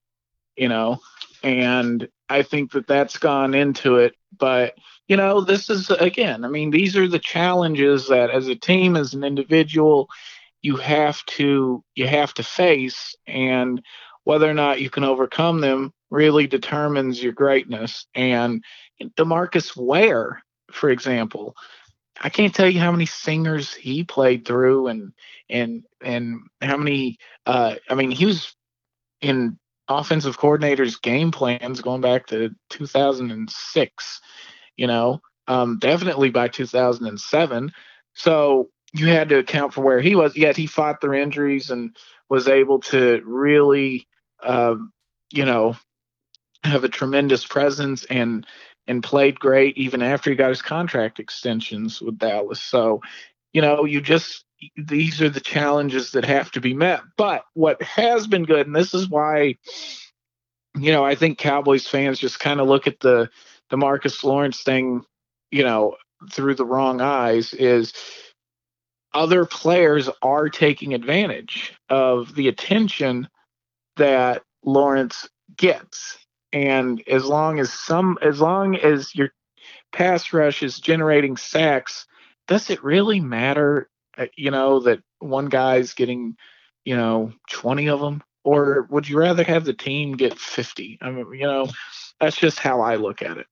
you 0.57 0.69
know, 0.69 1.01
and 1.43 2.09
I 2.29 2.43
think 2.43 2.73
that 2.73 2.87
that's 2.87 3.19
gone 3.19 3.55
into 3.55 3.97
it. 3.97 4.15
But 4.37 4.75
you 5.09 5.17
know, 5.17 5.41
this 5.41 5.69
is 5.69 5.91
again. 5.91 6.45
I 6.45 6.49
mean, 6.49 6.71
these 6.71 6.97
are 6.97 7.09
the 7.09 7.19
challenges 7.19 8.09
that, 8.09 8.31
as 8.31 8.49
a 8.49 8.55
team, 8.55 8.97
as 8.97 9.15
an 9.15 9.25
individual, 9.25 10.09
you 10.63 10.77
have 10.77 11.25
to 11.27 11.85
you 11.95 12.07
have 12.07 12.33
to 12.35 12.43
face, 12.43 13.15
and 13.27 13.83
whether 14.25 14.49
or 14.49 14.55
not 14.55 14.81
you 14.81 14.91
can 14.91 15.05
overcome 15.05 15.61
them 15.61 15.93
really 16.11 16.47
determines 16.47 17.23
your 17.23 17.33
greatness. 17.33 18.07
And 18.15 18.63
Demarcus 19.17 19.77
Ware, 19.77 20.43
for 20.71 20.91
example, 20.91 21.57
I 22.21 22.29
can't 22.29 22.55
tell 22.55 22.69
you 22.69 22.79
how 22.79 22.93
many 22.93 23.07
singers 23.07 23.73
he 23.73 24.05
played 24.05 24.47
through, 24.47 24.89
and 24.89 25.13
and 25.49 25.85
and 26.03 26.41
how 26.61 26.77
many. 26.77 27.19
Uh, 27.47 27.77
I 27.89 27.95
mean, 27.95 28.11
he 28.11 28.27
was 28.27 28.55
in 29.21 29.59
offensive 29.89 30.39
coordinators' 30.39 31.01
game 31.01 31.33
plans 31.33 31.81
going 31.81 32.01
back 32.01 32.27
to 32.29 32.51
2006. 32.71 34.21
You 34.77 34.87
know, 34.87 35.21
um, 35.49 35.79
definitely 35.79 36.31
by 36.31 36.49
2007. 36.49 37.73
So 38.15 38.69
you 38.93 39.09
had 39.09 39.29
to 39.31 39.39
account 39.39 39.73
for 39.73 39.81
where 39.81 40.01
he 40.01 40.15
was. 40.15 40.37
Yet 40.37 40.57
he 40.57 40.67
fought 40.67 41.01
through 41.01 41.21
injuries 41.21 41.71
and 41.71 41.97
was 42.29 42.49
able 42.49 42.81
to 42.81 43.23
really, 43.25 44.07
um, 44.45 44.93
you 45.31 45.45
know, 45.45 45.77
have 46.65 46.85
a 46.85 46.89
tremendous 46.89 47.47
presence 47.47 48.05
and 48.05 48.47
and 48.87 49.03
played 49.03 49.39
great 49.39 49.77
even 49.77 50.03
after 50.03 50.31
he 50.31 50.37
got 50.37 50.49
his 50.49 50.63
contract 50.63 51.21
extensions 51.21 52.01
with 52.01 52.19
Dallas. 52.19 52.61
So, 52.61 53.01
you 53.53 53.63
know, 53.63 53.85
you 53.85 54.01
just 54.01 54.45
these 54.77 55.21
are 55.21 55.29
the 55.29 55.41
challenges 55.41 56.13
that 56.13 56.25
have 56.25 56.51
to 56.53 56.61
be 56.61 56.75
met. 56.75 57.01
But 57.17 57.45
what 57.55 57.83
has 57.83 58.27
been 58.27 58.45
good, 58.45 58.67
and 58.67 58.77
this 58.77 58.95
is 58.95 59.09
why, 59.09 59.57
you 60.79 60.93
know, 60.93 61.05
I 61.05 61.15
think 61.15 61.39
Cowboys 61.39 61.87
fans 61.87 62.19
just 62.19 62.41
kind 62.41 62.61
of 62.61 62.69
look 62.69 62.87
at 62.87 63.01
the 63.01 63.29
Demarcus 63.71 64.23
Lawrence 64.23 64.63
thing, 64.63 65.05
you 65.51 65.65
know, 65.65 65.97
through 66.31 66.55
the 66.55 66.67
wrong 66.67 67.01
eyes, 67.01 67.53
is 67.55 67.93
other 69.15 69.45
players 69.45 70.09
are 70.23 70.49
taking 70.49 70.95
advantage 70.95 71.75
of 71.89 72.35
the 72.35 72.49
attention 72.49 73.29
that 73.97 74.43
Lawrence 74.65 75.29
gets. 75.57 76.19
And 76.53 77.03
as 77.09 77.25
long 77.25 77.59
as 77.59 77.73
some 77.73 78.19
as 78.23 78.41
long 78.41 78.77
as 78.77 79.15
your 79.15 79.31
pass 79.93 80.33
rush 80.33 80.63
is 80.63 80.79
generating 80.79 81.37
sacks, 81.37 82.07
does 82.47 82.69
it 82.71 82.85
really 82.85 83.21
matter 83.21 83.89
uh, 84.19 84.27
you 84.37 84.51
know, 84.51 84.81
that 84.81 85.03
one 85.21 85.47
guy's 85.47 85.95
getting, 85.95 86.37
you 86.85 86.95
know, 86.95 87.33
20 87.51 87.89
of 87.89 88.01
them? 88.01 88.23
Or 88.45 88.87
would 88.91 89.09
you 89.09 89.19
rather 89.19 89.45
have 89.45 89.65
the 89.65 89.73
team 89.73 90.17
get 90.17 90.39
50? 90.39 90.99
I 91.01 91.11
mean, 91.11 91.27
you 91.33 91.47
know, 91.47 91.69
that's 92.21 92.37
just 92.37 92.59
how 92.59 92.81
I 92.83 92.97
look 92.97 93.23
at 93.23 93.39
it. 93.39 93.47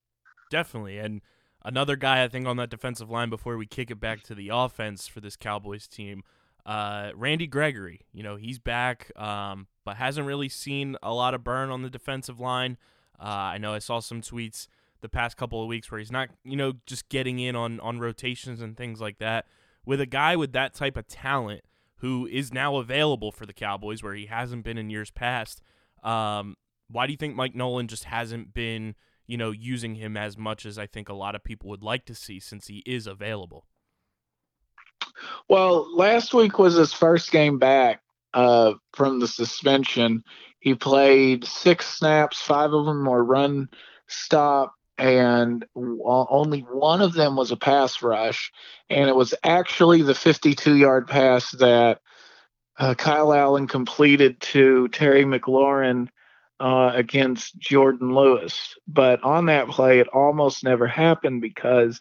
Definitely. 0.51 0.99
And 0.99 1.21
Another 1.63 1.95
guy 1.95 2.23
I 2.23 2.27
think 2.27 2.47
on 2.47 2.57
that 2.57 2.69
defensive 2.69 3.09
line 3.09 3.29
before 3.29 3.55
we 3.55 3.67
kick 3.67 3.91
it 3.91 3.99
back 3.99 4.23
to 4.23 4.35
the 4.35 4.49
offense 4.51 5.07
for 5.07 5.19
this 5.19 5.35
Cowboys 5.35 5.87
team, 5.87 6.23
uh, 6.65 7.11
Randy 7.15 7.45
Gregory. 7.45 8.01
You 8.11 8.23
know 8.23 8.35
he's 8.35 8.57
back, 8.57 9.11
um, 9.15 9.67
but 9.83 9.97
hasn't 9.97 10.27
really 10.27 10.49
seen 10.49 10.95
a 11.01 11.13
lot 11.13 11.33
of 11.33 11.43
burn 11.43 11.69
on 11.69 11.81
the 11.81 11.89
defensive 11.89 12.39
line. 12.39 12.77
Uh, 13.19 13.53
I 13.53 13.57
know 13.57 13.73
I 13.73 13.79
saw 13.79 13.99
some 13.99 14.21
tweets 14.21 14.67
the 15.01 15.09
past 15.09 15.37
couple 15.37 15.61
of 15.61 15.67
weeks 15.67 15.91
where 15.91 15.99
he's 15.99 16.11
not, 16.11 16.29
you 16.43 16.55
know, 16.55 16.73
just 16.85 17.09
getting 17.09 17.39
in 17.39 17.55
on 17.55 17.79
on 17.79 17.99
rotations 17.99 18.61
and 18.61 18.77
things 18.77 19.01
like 19.01 19.17
that. 19.19 19.45
With 19.85 19.99
a 19.99 20.05
guy 20.05 20.35
with 20.35 20.53
that 20.53 20.73
type 20.73 20.95
of 20.95 21.07
talent 21.07 21.61
who 21.97 22.27
is 22.27 22.53
now 22.53 22.77
available 22.77 23.31
for 23.31 23.45
the 23.45 23.53
Cowboys, 23.53 24.01
where 24.01 24.13
he 24.13 24.27
hasn't 24.27 24.63
been 24.63 24.77
in 24.77 24.89
years 24.89 25.11
past, 25.11 25.61
um, 26.03 26.55
why 26.87 27.05
do 27.05 27.11
you 27.11 27.17
think 27.17 27.35
Mike 27.35 27.55
Nolan 27.55 27.87
just 27.87 28.05
hasn't 28.05 28.53
been, 28.53 28.95
you 29.27 29.37
know, 29.37 29.51
using 29.51 29.95
him 29.95 30.17
as 30.17 30.37
much 30.37 30.65
as 30.65 30.77
I 30.77 30.87
think 30.87 31.09
a 31.09 31.13
lot 31.13 31.35
of 31.35 31.43
people 31.43 31.69
would 31.69 31.83
like 31.83 32.05
to 32.05 32.15
see 32.15 32.39
since 32.39 32.67
he 32.67 32.83
is 32.85 33.07
available? 33.07 33.65
Well, 35.47 35.95
last 35.95 36.33
week 36.33 36.57
was 36.57 36.75
his 36.75 36.93
first 36.93 37.31
game 37.31 37.59
back 37.59 38.01
uh, 38.33 38.73
from 38.93 39.19
the 39.19 39.27
suspension. 39.27 40.23
He 40.59 40.75
played 40.75 41.45
six 41.45 41.87
snaps, 41.87 42.41
five 42.41 42.73
of 42.73 42.85
them 42.85 43.05
were 43.05 43.23
run 43.23 43.69
stop, 44.07 44.73
and 44.97 45.65
only 45.75 46.61
one 46.61 47.01
of 47.01 47.13
them 47.13 47.35
was 47.35 47.51
a 47.51 47.57
pass 47.57 48.03
rush. 48.03 48.51
And 48.89 49.09
it 49.09 49.15
was 49.15 49.33
actually 49.43 50.03
the 50.03 50.13
52 50.13 50.75
yard 50.75 51.07
pass 51.07 51.51
that 51.51 52.01
uh, 52.77 52.93
Kyle 52.95 53.33
Allen 53.33 53.67
completed 53.67 54.39
to 54.41 54.87
Terry 54.89 55.23
McLaurin 55.23 56.07
uh, 56.59 56.91
against 56.93 57.57
Jordan 57.57 58.13
Lewis. 58.13 58.75
But 58.87 59.23
on 59.23 59.47
that 59.47 59.67
play, 59.67 59.99
it 59.99 60.07
almost 60.09 60.63
never 60.63 60.85
happened 60.85 61.41
because 61.41 61.99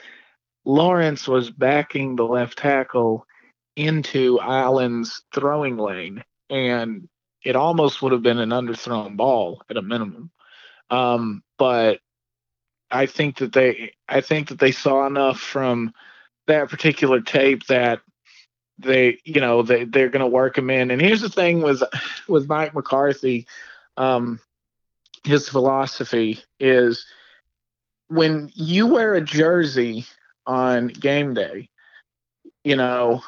Lawrence 0.66 1.26
was 1.26 1.50
backing 1.50 2.16
the 2.16 2.24
left 2.26 2.58
tackle 2.58 3.26
into 3.76 4.40
Allen's 4.40 5.22
throwing 5.34 5.76
lane, 5.76 6.24
and 6.48 7.08
it 7.44 7.56
almost 7.56 8.02
would 8.02 8.12
have 8.12 8.22
been 8.22 8.38
an 8.38 8.50
underthrown 8.50 9.16
ball 9.16 9.62
at 9.70 9.76
a 9.76 9.82
minimum. 9.82 10.30
Um, 10.90 11.42
but 11.58 12.00
I 12.90 13.06
think 13.06 13.38
that 13.38 13.52
they, 13.52 13.94
I 14.08 14.20
think 14.20 14.48
that 14.48 14.58
they 14.58 14.72
saw 14.72 15.06
enough 15.06 15.40
from 15.40 15.92
that 16.46 16.68
particular 16.68 17.20
tape 17.20 17.66
that 17.68 18.00
they, 18.78 19.18
you 19.24 19.40
know, 19.40 19.62
they 19.62 19.84
they're 19.84 20.08
going 20.08 20.20
to 20.20 20.26
work 20.26 20.58
him 20.58 20.70
in. 20.70 20.90
And 20.90 21.00
here's 21.00 21.20
the 21.20 21.28
thing 21.28 21.62
with 21.62 21.82
with 22.28 22.48
Mike 22.48 22.74
McCarthy, 22.74 23.46
um, 23.96 24.40
his 25.24 25.48
philosophy 25.48 26.40
is 26.58 27.06
when 28.08 28.50
you 28.54 28.86
wear 28.86 29.14
a 29.14 29.20
jersey 29.20 30.04
on 30.46 30.88
game 30.88 31.34
day, 31.34 31.68
you 32.64 32.74
know, 32.74 33.22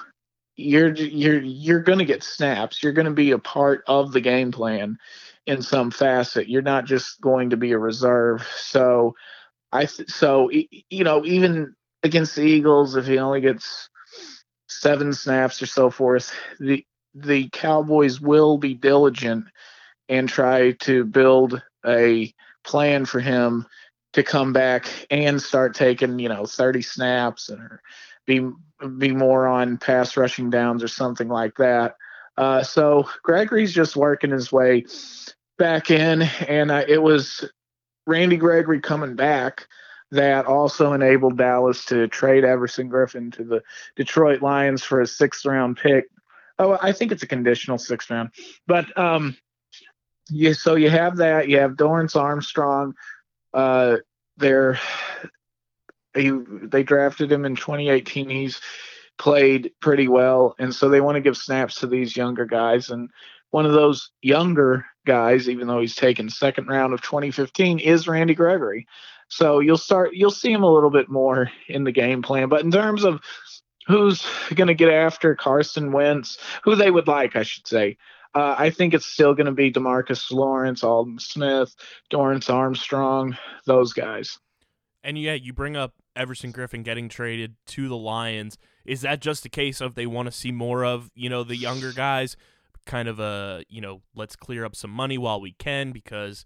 you're 0.63 0.95
you're 0.95 1.41
you're 1.41 1.83
going 1.83 1.99
to 1.99 2.05
get 2.05 2.23
snaps. 2.23 2.83
You're 2.83 2.93
going 2.93 3.07
to 3.07 3.13
be 3.13 3.33
a 3.33 3.39
part 3.39 3.83
of 3.87 4.13
the 4.13 4.21
game 4.21 4.53
plan 4.53 4.99
in 5.47 5.63
some 5.63 5.91
facet. 5.91 6.49
You're 6.49 6.63
not 6.63 6.85
just 6.85 7.21
going 7.21 7.51
to 7.51 7.57
be 7.57 7.73
a 7.73 7.79
reserve. 7.79 8.47
So 8.57 9.15
I 9.73 9.87
so 9.87 10.51
you 10.51 11.05
know 11.05 11.25
even 11.25 11.75
against 12.03 12.37
the 12.37 12.43
Eagles, 12.43 12.97
if 12.97 13.07
he 13.07 13.19
only 13.19 13.41
gets 13.41 13.89
seven 14.69 15.13
snaps 15.13 15.63
or 15.63 15.67
so 15.67 15.91
forth, 15.91 16.33
the 16.61 16.85
the 17.15 17.49
Cowboys 17.51 18.21
will 18.21 18.59
be 18.59 18.75
diligent 18.75 19.47
and 20.09 20.29
try 20.29 20.73
to 20.73 21.05
build 21.05 21.63
a 21.87 22.33
plan 22.65 23.05
for 23.05 23.21
him 23.21 23.67
to 24.13 24.23
come 24.23 24.53
back 24.53 24.87
and 25.11 25.41
start 25.41 25.75
taking 25.75 26.19
you 26.19 26.29
know 26.29 26.47
30 26.47 26.83
snaps 26.83 27.51
or 27.51 27.81
be 28.27 28.49
be 28.99 29.13
more 29.13 29.47
on 29.47 29.79
pass 29.79 30.17
rushing 30.17 30.51
downs 30.51 30.83
or 30.83 30.89
something 30.89 31.29
like 31.29 31.55
that. 31.57 31.97
Uh, 32.37 32.63
so 32.63 33.09
Gregory's 33.23 33.73
just 33.73 33.95
working 33.95 34.31
his 34.31 34.51
way 34.51 34.85
back 35.59 35.91
in, 35.91 36.23
and 36.23 36.71
uh, 36.71 36.85
it 36.89 37.03
was 37.03 37.49
Randy 38.07 38.37
Gregory 38.37 38.81
coming 38.81 39.15
back 39.15 39.67
that 40.11 40.47
also 40.47 40.93
enabled 40.93 41.39
Dallas 41.39 41.85
to 41.87 42.07
trade 42.09 42.45
Everson 42.45 42.91
Griffen 42.91 43.33
to 43.35 43.45
the 43.45 43.63
Detroit 43.97 44.43
Lions 44.43 44.83
for 44.83 45.01
a 45.01 45.07
sixth 45.07 45.45
round 45.45 45.77
pick. 45.77 46.05
Oh, 46.59 46.79
I 46.83 46.93
think 46.93 47.13
it's 47.13 47.23
a 47.23 47.29
conditional 47.29 47.79
sixth 47.79 48.11
round, 48.11 48.31
but 48.67 48.97
um, 48.99 49.37
yeah. 50.31 50.53
So 50.53 50.75
you 50.75 50.91
have 50.91 51.17
that. 51.19 51.49
You 51.49 51.59
have 51.59 51.73
Dorance 51.73 52.17
Armstrong. 52.17 52.95
Uh, 53.55 53.99
they're 54.37 54.79
he, 56.15 56.31
they 56.31 56.83
drafted 56.83 57.31
him 57.31 57.45
in 57.45 57.57
2018. 57.57 58.29
He's 58.29 58.61
played 59.19 59.73
pretty 59.81 60.09
well, 60.09 60.55
and 60.59 60.75
so 60.75 60.89
they 60.89 61.01
want 61.01 61.17
to 61.17 61.21
give 61.21 61.37
snaps 61.37 61.77
to 61.77 61.87
these 61.87 62.17
younger 62.17 62.45
guys. 62.45 62.91
And 62.91 63.11
one 63.51 63.67
of 63.67 63.73
those 63.73 64.11
younger 64.23 64.87
guys, 65.07 65.49
even 65.49 65.69
though 65.69 65.81
he's 65.81 65.95
taken 65.95 66.29
second 66.29 66.69
round 66.69 66.93
of 66.93 67.03
2015, 67.03 67.79
is 67.79 68.09
Randy 68.09 68.35
Gregory. 68.35 68.87
So 69.29 69.61
you'll 69.61 69.79
start 69.79 70.11
you'll 70.13 70.31
see 70.31 70.53
him 70.53 70.63
a 70.63 70.73
little 70.73 70.91
bit 70.91 71.09
more 71.09 71.51
in 71.69 71.85
the 71.85 71.93
game 71.93 72.21
plan. 72.21 72.49
But 72.49 72.63
in 72.63 72.71
terms 72.71 73.05
of 73.05 73.21
who's 73.87 74.25
going 74.55 74.69
to 74.69 74.75
get 74.75 74.93
after 74.93 75.35
Carson 75.35 75.93
Wentz, 75.93 76.39
who 76.65 76.75
they 76.75 76.91
would 76.91 77.09
like, 77.09 77.37
I 77.37 77.43
should 77.43 77.67
say. 77.67 77.97
Uh, 78.35 78.55
I 78.59 78.71
think 78.71 78.95
it's 78.95 79.07
still 79.07 79.35
going 79.35 79.47
to 79.47 79.53
be 79.53 79.71
Demarcus 79.71 80.31
Lawrence, 80.31 80.83
Aldon 80.83 81.19
Smith, 81.19 81.75
Dorance 82.11 82.49
Armstrong, 82.49 83.37
those 83.67 83.93
guys. 83.93 84.39
And 85.05 85.19
yeah, 85.19 85.35
you 85.35 85.53
bring 85.53 85.77
up 85.77 85.93
Everson 86.17 86.53
Griffen 86.53 86.83
getting 86.83 87.09
traded 87.09 87.57
to 87.67 87.89
the 87.89 87.97
Lions. 87.97 88.59
Is 88.85 89.03
that 89.03 89.21
just 89.21 89.45
a 89.45 89.49
case 89.49 89.81
of 89.81 89.95
they 89.95 90.07
want 90.07 90.27
to 90.27 90.33
see 90.33 90.53
more 90.53 90.85
of, 90.85 91.11
you 91.15 91.29
know, 91.29 91.45
the 91.45 91.57
younger 91.57 91.93
guys? 91.93 92.37
Kind 92.85 93.09
of 93.09 93.21
a, 93.21 93.65
you 93.69 93.81
know, 93.81 94.03
let's 94.15 94.37
clear 94.37 94.65
up 94.65 94.75
some 94.75 94.91
money 94.91 95.19
while 95.19 95.41
we 95.41 95.53
can 95.53 95.93
because 95.93 96.45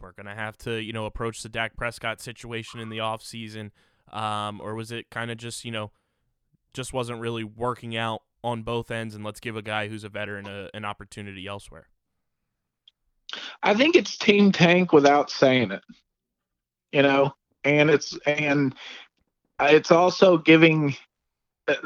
we're 0.00 0.12
going 0.12 0.26
to 0.26 0.34
have 0.34 0.56
to, 0.58 0.82
you 0.82 0.92
know, 0.92 1.06
approach 1.06 1.42
the 1.42 1.48
Dak 1.48 1.76
Prescott 1.76 2.20
situation 2.20 2.80
in 2.80 2.88
the 2.88 2.98
offseason. 2.98 3.70
Um, 4.12 4.60
or 4.60 4.74
was 4.74 4.92
it 4.92 5.10
kind 5.10 5.30
of 5.30 5.36
just, 5.36 5.64
you 5.64 5.70
know, 5.70 5.90
just 6.72 6.92
wasn't 6.92 7.20
really 7.20 7.44
working 7.44 7.96
out 7.96 8.22
on 8.42 8.62
both 8.62 8.90
ends 8.90 9.14
and 9.14 9.24
let's 9.24 9.40
give 9.40 9.56
a 9.56 9.62
guy 9.62 9.88
who's 9.88 10.04
a 10.04 10.08
veteran 10.08 10.46
a, 10.46 10.68
an 10.74 10.84
opportunity 10.84 11.46
elsewhere? 11.46 11.88
I 13.62 13.74
think 13.74 13.96
it's 13.96 14.16
team 14.16 14.52
tank 14.52 14.92
without 14.92 15.30
saying 15.30 15.70
it. 15.70 15.82
You 16.92 17.02
know, 17.02 17.34
and 17.64 17.90
it's 17.90 18.16
and 18.26 18.74
it's 19.60 19.90
also 19.90 20.38
giving 20.38 20.96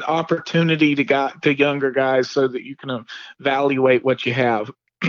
opportunity 0.07 0.95
to 0.95 1.05
got 1.05 1.43
to 1.43 1.57
younger 1.57 1.91
guys 1.91 2.31
so 2.31 2.49
that 2.49 2.65
you 2.65 2.77
can 2.77 3.05
evaluate 3.41 4.05
what 4.05 4.27
you 4.27 4.33
have. 4.33 4.71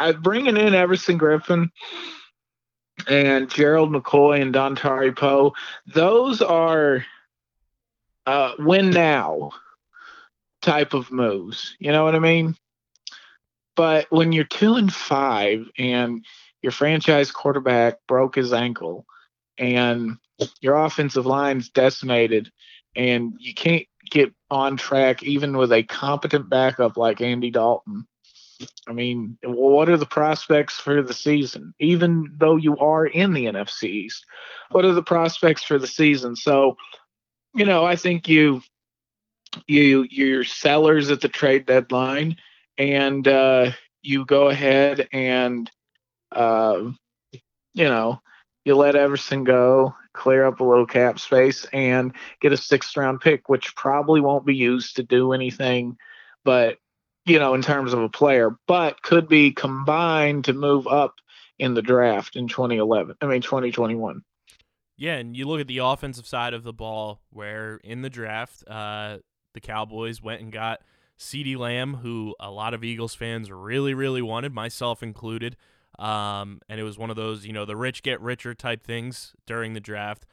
I 0.00 0.12
bringing 0.12 0.56
in 0.56 0.74
Everson 0.74 1.18
Griffen 1.18 1.70
and 3.08 3.50
Gerald 3.50 3.90
McCoy 3.90 4.40
and 4.40 4.54
Dontari 4.54 5.16
Poe. 5.16 5.52
Those 5.86 6.42
are 6.42 7.04
uh, 8.26 8.52
win 8.58 8.90
now 8.90 9.50
type 10.62 10.94
of 10.94 11.10
moves. 11.10 11.76
You 11.78 11.92
know 11.92 12.04
what 12.04 12.14
I 12.14 12.20
mean? 12.20 12.56
But 13.76 14.06
when 14.10 14.32
you're 14.32 14.44
two 14.44 14.76
and 14.76 14.92
five 14.92 15.68
and 15.76 16.24
your 16.62 16.72
franchise 16.72 17.30
quarterback 17.30 17.98
broke 18.06 18.36
his 18.36 18.52
ankle 18.52 19.04
and 19.58 20.16
your 20.60 20.76
offensive 20.76 21.26
line's 21.26 21.68
decimated 21.68 22.50
and 22.96 23.34
you 23.38 23.54
can't 23.54 23.86
get 24.10 24.32
on 24.50 24.76
track 24.76 25.22
even 25.22 25.56
with 25.56 25.72
a 25.72 25.82
competent 25.82 26.48
backup 26.48 26.96
like 26.96 27.20
Andy 27.20 27.50
Dalton. 27.50 28.06
I 28.88 28.92
mean, 28.92 29.36
what 29.42 29.88
are 29.88 29.96
the 29.96 30.06
prospects 30.06 30.78
for 30.78 31.02
the 31.02 31.14
season? 31.14 31.74
Even 31.80 32.32
though 32.36 32.56
you 32.56 32.76
are 32.78 33.06
in 33.06 33.32
the 33.32 33.46
NFC 33.46 33.84
East, 33.84 34.24
what 34.70 34.84
are 34.84 34.92
the 34.92 35.02
prospects 35.02 35.64
for 35.64 35.78
the 35.78 35.86
season? 35.86 36.36
So, 36.36 36.76
you 37.54 37.64
know, 37.64 37.84
I 37.84 37.96
think 37.96 38.28
you 38.28 38.62
you 39.66 40.06
you're 40.10 40.44
sellers 40.44 41.10
at 41.10 41.20
the 41.20 41.28
trade 41.28 41.66
deadline 41.66 42.36
and 42.78 43.26
uh, 43.26 43.72
you 44.02 44.24
go 44.24 44.48
ahead 44.48 45.08
and 45.12 45.70
uh, 46.32 46.90
you 47.32 47.84
know 47.84 48.20
you 48.64 48.76
let 48.76 48.96
Everson 48.96 49.44
go, 49.44 49.94
clear 50.14 50.46
up 50.46 50.60
a 50.60 50.64
little 50.64 50.86
cap 50.86 51.18
space, 51.18 51.66
and 51.72 52.14
get 52.40 52.52
a 52.52 52.56
sixth 52.56 52.96
round 52.96 53.20
pick, 53.20 53.48
which 53.48 53.76
probably 53.76 54.20
won't 54.20 54.46
be 54.46 54.56
used 54.56 54.96
to 54.96 55.02
do 55.02 55.32
anything, 55.32 55.96
but 56.44 56.78
you 57.26 57.38
know 57.38 57.54
in 57.54 57.62
terms 57.62 57.92
of 57.92 58.00
a 58.00 58.08
player, 58.08 58.56
but 58.66 59.02
could 59.02 59.28
be 59.28 59.52
combined 59.52 60.46
to 60.46 60.52
move 60.52 60.86
up 60.86 61.14
in 61.58 61.74
the 61.74 61.82
draft 61.82 62.36
in 62.36 62.48
2011. 62.48 63.16
I 63.20 63.26
mean 63.26 63.42
2021. 63.42 64.22
Yeah, 64.96 65.16
and 65.16 65.36
you 65.36 65.46
look 65.46 65.60
at 65.60 65.66
the 65.66 65.78
offensive 65.78 66.26
side 66.26 66.54
of 66.54 66.62
the 66.62 66.72
ball, 66.72 67.20
where 67.30 67.78
in 67.82 68.02
the 68.02 68.10
draft, 68.10 68.62
uh, 68.68 69.18
the 69.52 69.60
Cowboys 69.60 70.22
went 70.22 70.40
and 70.40 70.52
got 70.52 70.80
CeeDee 71.18 71.56
Lamb, 71.56 71.94
who 71.94 72.34
a 72.38 72.50
lot 72.50 72.74
of 72.74 72.84
Eagles 72.84 73.14
fans 73.14 73.50
really, 73.50 73.94
really 73.94 74.22
wanted, 74.22 74.52
myself 74.52 75.02
included. 75.02 75.56
Um, 75.98 76.60
and 76.68 76.80
it 76.80 76.82
was 76.82 76.98
one 76.98 77.10
of 77.10 77.16
those, 77.16 77.46
you 77.46 77.52
know, 77.52 77.64
the 77.64 77.76
rich 77.76 78.02
get 78.02 78.20
richer 78.20 78.54
type 78.54 78.82
things 78.82 79.34
during 79.46 79.74
the 79.74 79.80
draft. 79.80 80.26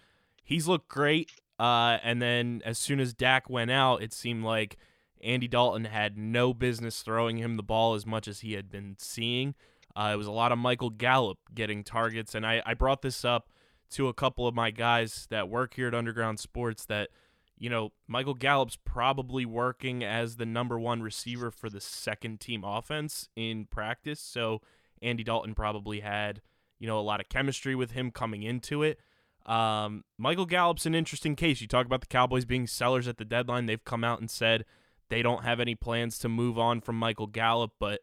he's 0.43 0.67
looked 0.67 0.89
great. 0.89 1.31
Uh, 1.59 1.99
and 2.03 2.21
then 2.21 2.61
as 2.65 2.77
soon 2.77 2.99
as 2.99 3.13
Dak 3.13 3.49
went 3.49 3.69
out, 3.71 4.01
it 4.01 4.13
seemed 4.13 4.43
like 4.43 4.77
Andy 5.23 5.47
Dalton 5.47 5.85
had 5.85 6.17
no 6.17 6.53
business 6.53 7.03
throwing 7.03 7.37
him 7.37 7.55
the 7.55 7.63
ball 7.63 7.93
as 7.93 8.05
much 8.05 8.27
as 8.27 8.39
he 8.39 8.53
had 8.53 8.69
been 8.69 8.95
seeing. 8.97 9.53
Uh, 9.95 10.11
it 10.13 10.17
was 10.17 10.27
a 10.27 10.31
lot 10.31 10.51
of 10.51 10.57
Michael 10.57 10.89
Gallup 10.89 11.37
getting 11.53 11.83
targets, 11.83 12.33
and 12.33 12.45
I, 12.45 12.63
I 12.65 12.73
brought 12.73 13.01
this 13.01 13.23
up 13.23 13.49
to 13.91 14.07
a 14.07 14.13
couple 14.13 14.47
of 14.47 14.55
my 14.55 14.71
guys 14.71 15.27
that 15.29 15.49
work 15.49 15.75
here 15.75 15.87
at 15.89 15.93
Underground 15.93 16.39
Sports 16.39 16.85
that, 16.85 17.09
you 17.57 17.69
know, 17.69 17.91
Michael 18.07 18.33
Gallup's 18.33 18.77
probably 18.83 19.45
working 19.45 20.03
as 20.03 20.37
the 20.37 20.45
number 20.45 20.79
one 20.79 21.03
receiver 21.03 21.51
for 21.51 21.69
the 21.69 21.81
second 21.81 22.39
team 22.39 22.63
offense 22.63 23.29
in 23.35 23.65
practice. 23.65 24.19
So 24.19 24.61
Andy 25.01 25.23
Dalton 25.23 25.55
probably 25.55 25.99
had, 25.99 26.41
you 26.79 26.87
know, 26.87 26.99
a 26.99 27.01
lot 27.01 27.19
of 27.19 27.29
chemistry 27.29 27.75
with 27.75 27.91
him 27.91 28.11
coming 28.11 28.43
into 28.43 28.83
it. 28.83 28.99
Um, 29.45 30.03
Michael 30.17 30.45
Gallup's 30.45 30.85
an 30.85 30.93
interesting 30.93 31.35
case. 31.35 31.61
You 31.61 31.67
talk 31.67 31.85
about 31.85 32.01
the 32.01 32.07
Cowboys 32.07 32.45
being 32.45 32.67
sellers 32.67 33.07
at 33.07 33.17
the 33.17 33.25
deadline. 33.25 33.65
They've 33.65 33.83
come 33.83 34.03
out 34.03 34.19
and 34.19 34.29
said 34.29 34.65
they 35.09 35.21
don't 35.21 35.43
have 35.43 35.59
any 35.59 35.75
plans 35.75 36.19
to 36.19 36.29
move 36.29 36.59
on 36.59 36.81
from 36.81 36.97
Michael 36.97 37.27
Gallup, 37.27 37.71
but 37.79 38.01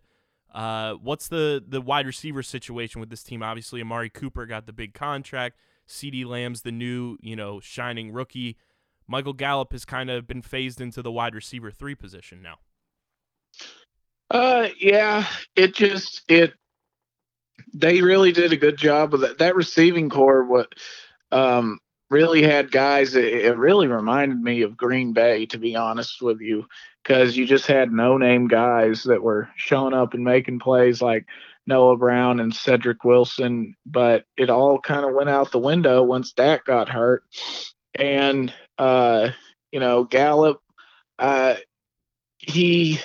uh, 0.52 0.94
what's 0.94 1.28
the 1.28 1.62
the 1.66 1.80
wide 1.80 2.06
receiver 2.06 2.42
situation 2.42 3.00
with 3.00 3.11
this 3.11 3.22
team? 3.22 3.42
Obviously, 3.42 3.80
Amari 3.80 4.11
Cooper 4.11 4.46
got 4.46 4.66
the 4.66 4.72
big 4.72 4.94
contract. 4.94 5.56
CeeDee 5.87 6.26
Lamb's 6.26 6.62
the 6.62 6.72
new, 6.72 7.16
you 7.20 7.37
know, 7.37 7.61
shining 7.61 8.12
rookie. 8.12 8.56
Michael 9.06 9.32
Gallup 9.32 9.72
has 9.72 9.84
kind 9.84 10.11
of 10.11 10.26
been 10.26 10.42
phased 10.42 10.80
into 10.80 11.02
the 11.02 11.12
wide 11.12 11.34
receiver 11.34 11.70
three 11.70 11.94
position 11.94 12.42
now. 12.42 12.58
Uh, 14.30 14.68
yeah, 14.78 15.26
it 15.56 15.74
just 15.74 16.22
it. 16.28 16.52
They 17.74 18.02
really 18.02 18.33
did 18.33 18.52
a 18.52 18.57
good 18.57 18.76
job 18.76 19.12
with 19.12 19.22
that. 19.22 19.38
That 19.38 19.57
receiving 19.57 20.11
corps, 20.11 20.44
what, 20.44 20.74
um, 21.33 21.78
really 22.11 22.42
had 22.42 22.70
guys. 22.70 23.14
It, 23.14 23.24
it 23.26 23.57
really 23.57 23.87
reminded 23.87 24.40
me 24.40 24.62
of 24.62 24.76
Green 24.76 25.12
Bay, 25.12 25.46
to 25.46 25.59
be 25.59 25.76
honest 25.76 26.22
with 26.22 26.40
you, 26.40 26.66
because 27.02 27.37
you 27.37 27.46
just 27.46 27.66
had 27.66 27.92
no-name 27.92 28.48
guys 28.48 29.02
that 29.04 29.22
were 29.22 29.48
showing 29.57 29.94
up 29.94 30.14
and 30.14 30.24
making 30.24 30.59
plays 30.59 31.02
like 31.02 31.26
Noah 31.66 31.98
Brown 31.98 32.40
and 32.40 32.54
Cedric 32.54 33.04
Wilson, 33.04 33.74
but 33.85 34.24
it 34.38 34.48
all 34.48 34.81
kind 34.81 35.04
of 35.04 35.14
went 35.14 35.28
out 35.28 35.52
the 35.52 35.59
window 35.59 36.02
once 36.02 36.33
Dak 36.33 36.64
got 36.64 36.88
hurt. 36.88 37.24
And 37.94 38.52
uh, 38.78 39.31
you 39.70 39.78
know, 39.78 40.04
Gallup, 40.04 40.62
uh, 41.18 41.57
he 42.38 43.00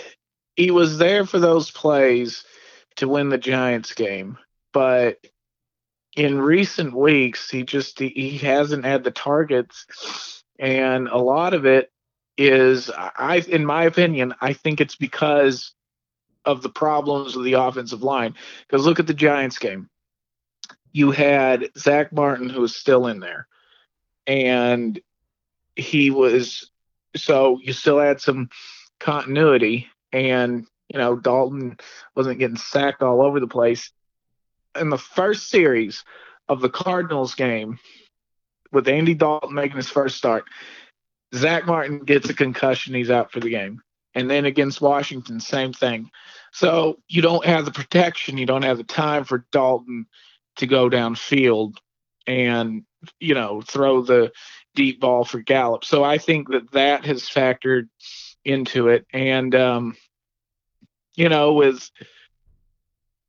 he 0.55 0.71
was 0.71 0.97
there 0.97 1.25
for 1.25 1.39
those 1.39 1.71
plays 1.71 2.45
to 2.95 3.09
win 3.09 3.27
the 3.27 3.37
Giants 3.37 3.93
game, 3.93 4.37
but 4.73 5.19
in 6.15 6.39
recent 6.39 6.93
weeks 6.93 7.49
he 7.49 7.63
just 7.63 7.99
he, 7.99 8.09
he 8.09 8.37
hasn't 8.39 8.85
had 8.85 9.03
the 9.03 9.11
targets, 9.11 10.43
and 10.59 11.07
a 11.07 11.17
lot 11.17 11.53
of 11.53 11.65
it 11.65 11.91
is 12.37 12.89
I 12.89 13.43
in 13.47 13.65
my 13.65 13.83
opinion 13.85 14.33
I 14.41 14.53
think 14.53 14.81
it's 14.81 14.95
because 14.95 15.73
of 16.45 16.61
the 16.61 16.69
problems 16.69 17.35
of 17.35 17.43
the 17.43 17.53
offensive 17.53 18.03
line. 18.03 18.35
Because 18.67 18.85
look 18.85 18.99
at 18.99 19.07
the 19.07 19.13
Giants 19.13 19.57
game. 19.57 19.89
You 20.91 21.11
had 21.11 21.69
Zach 21.77 22.11
Martin, 22.13 22.49
who 22.49 22.61
was 22.61 22.75
still 22.75 23.07
in 23.07 23.19
there, 23.19 23.47
and 24.27 24.99
he 25.75 26.11
was 26.11 26.69
so 27.15 27.59
you 27.63 27.73
still 27.73 27.99
had 27.99 28.21
some 28.21 28.49
continuity, 28.99 29.87
and 30.11 30.67
you 30.89 30.99
know 30.99 31.15
Dalton 31.15 31.77
wasn't 32.15 32.39
getting 32.39 32.57
sacked 32.57 33.01
all 33.01 33.21
over 33.21 33.39
the 33.39 33.47
place. 33.47 33.91
In 34.79 34.89
the 34.89 34.97
first 34.97 35.49
series 35.49 36.03
of 36.49 36.61
the 36.61 36.69
Cardinals 36.69 37.35
game, 37.35 37.79
with 38.71 38.87
Andy 38.87 39.13
Dalton 39.13 39.53
making 39.53 39.77
his 39.77 39.89
first 39.89 40.17
start, 40.17 40.45
Zach 41.35 41.65
Martin 41.65 41.99
gets 41.99 42.29
a 42.29 42.33
concussion. 42.33 42.93
He's 42.93 43.09
out 43.11 43.31
for 43.31 43.39
the 43.39 43.49
game. 43.49 43.81
And 44.15 44.29
then 44.29 44.45
against 44.45 44.81
Washington, 44.81 45.39
same 45.39 45.73
thing. 45.73 46.09
So 46.51 46.99
you 47.07 47.21
don't 47.21 47.45
have 47.45 47.65
the 47.65 47.71
protection, 47.71 48.37
you 48.37 48.45
don't 48.45 48.63
have 48.63 48.77
the 48.77 48.83
time 48.83 49.23
for 49.23 49.45
Dalton 49.51 50.05
to 50.57 50.67
go 50.67 50.89
downfield 50.89 51.77
and 52.27 52.83
you 53.19 53.33
know 53.33 53.61
throw 53.61 54.01
the 54.01 54.31
deep 54.75 54.99
ball 54.99 55.25
for 55.25 55.39
Gallup. 55.39 55.83
So 55.83 56.03
I 56.03 56.17
think 56.17 56.49
that 56.49 56.71
that 56.71 57.05
has 57.05 57.23
factored 57.23 57.89
into 58.45 58.89
it. 58.89 59.05
And 59.11 59.53
um, 59.55 59.97
you 61.15 61.29
know, 61.29 61.53
with 61.53 61.89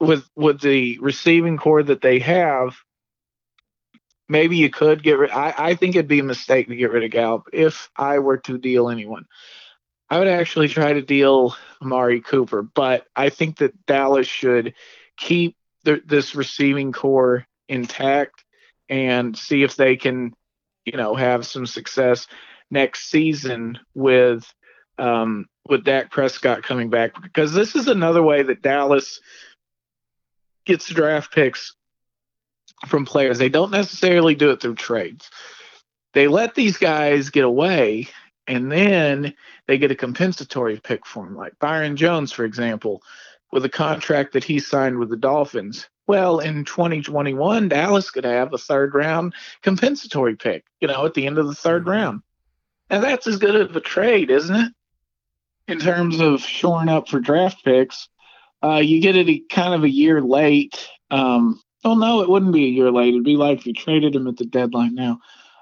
with 0.05 0.29
with 0.37 0.61
the 0.61 0.99
receiving 1.01 1.57
corps 1.57 1.83
that 1.83 2.01
they 2.01 2.19
have, 2.21 2.77
maybe 4.29 4.57
you 4.57 4.71
could 4.71 5.03
get 5.03 5.19
rid. 5.19 5.31
I, 5.31 5.55
I 5.57 5.75
think 5.75 5.95
it'd 5.95 6.09
be 6.09 6.21
a 6.21 6.25
mistake 6.25 6.69
to 6.69 6.77
get 6.77 6.91
rid 6.91 7.05
of 7.05 7.11
Gallup 7.11 7.49
if 7.53 7.91
I 7.97 8.19
were 8.19 8.39
to 8.39 8.59
deal 8.59 8.89
anyone. 8.89 9.27
I 10.11 10.19
would 10.19 10.29
actually 10.29 10.69
try 10.69 10.93
to 10.93 11.03
deal 11.03 11.57
Amari 11.83 12.21
Cooper, 12.21 12.63
but 12.63 13.07
I 13.17 13.31
think 13.31 13.59
that 13.59 13.87
Dallas 13.87 14.27
should 14.27 14.75
keep 15.17 15.57
this 15.85 16.35
receiving 16.35 16.93
corps 16.93 17.47
intact 17.69 18.45
and 18.89 19.37
see 19.37 19.63
if 19.63 19.77
they 19.77 19.97
can, 19.97 20.35
you 20.85 20.97
know, 20.97 21.15
have 21.15 21.47
some 21.47 21.67
success 21.67 22.27
next 22.71 23.11
season 23.11 23.79
with 23.95 24.53
um, 24.99 25.47
with 25.69 25.85
Dak 25.85 26.11
Prescott 26.11 26.63
coming 26.63 26.91
back 26.91 27.21
because 27.23 27.53
this 27.53 27.75
is 27.75 27.89
another 27.89 28.23
way 28.23 28.43
that 28.43 28.63
Dallas 28.63 29.21
gets 30.65 30.89
draft 30.89 31.33
picks 31.33 31.75
from 32.87 33.05
players. 33.05 33.39
They 33.39 33.49
don't 33.49 33.71
necessarily 33.71 34.35
do 34.35 34.51
it 34.51 34.61
through 34.61 34.77
trades. 34.77 35.31
They 36.13 36.29
let 36.29 36.55
these 36.55 36.77
guys 36.77 37.31
get 37.31 37.45
away 37.45 38.09
and 38.47 38.71
then 38.71 39.35
they 39.67 39.79
get 39.79 39.91
a 39.91 39.97
compensatory 39.97 40.79
pick 40.79 41.07
for 41.07 41.27
him, 41.27 41.37
like 41.37 41.59
Byron 41.59 41.97
Jones, 41.97 42.33
for 42.33 42.45
example, 42.45 43.03
with 43.53 43.65
a 43.65 43.71
contract 43.71 44.33
that 44.33 44.45
he 44.45 44.59
signed 44.59 44.99
with 44.99 45.09
the 45.09 45.17
Dolphins. 45.17 45.89
Well, 46.07 46.41
in 46.41 46.65
2021, 46.65 47.69
Dallas 47.69 48.11
could 48.11 48.25
have 48.25 48.53
a 48.53 48.59
third 48.59 48.95
round 48.95 49.35
compensatory 49.63 50.37
pick, 50.37 50.65
you 50.81 50.89
know, 50.89 51.07
at 51.07 51.15
the 51.15 51.27
end 51.27 51.39
of 51.39 51.47
the 51.47 51.55
third 51.55 51.87
round. 51.87 52.21
And 52.91 53.03
that's 53.03 53.27
as 53.27 53.39
good 53.39 53.57
of 53.57 53.75
a 53.75 53.81
trade, 53.81 54.31
isn't 54.31 54.55
it? 54.55 54.73
In 55.67 55.79
terms 55.79 56.21
of 56.21 56.43
shoring 56.43 56.91
up 56.91 57.09
for 57.09 57.21
draft 57.21 57.65
picks, 57.65 58.09
uh, 58.65 58.79
you 58.79 59.01
get 59.01 59.17
it 59.17 59.29
a, 59.29 59.43
kind 59.51 59.75
of 59.75 59.85
a 59.85 59.91
year 59.91 60.21
late. 60.21 60.89
Um, 61.11 61.61
oh, 61.85 61.95
no, 61.95 62.23
it 62.23 62.29
wouldn't 62.29 62.53
be 62.53 62.65
a 62.65 62.69
year 62.71 62.91
late. 62.91 63.11
It'd 63.11 63.25
be 63.25 63.37
like 63.37 63.59
if 63.59 63.67
you 63.67 63.75
traded 63.75 64.17
him 64.17 64.27
at 64.27 64.37
the 64.37 64.47
deadline 64.47 64.95
now. 64.95 65.19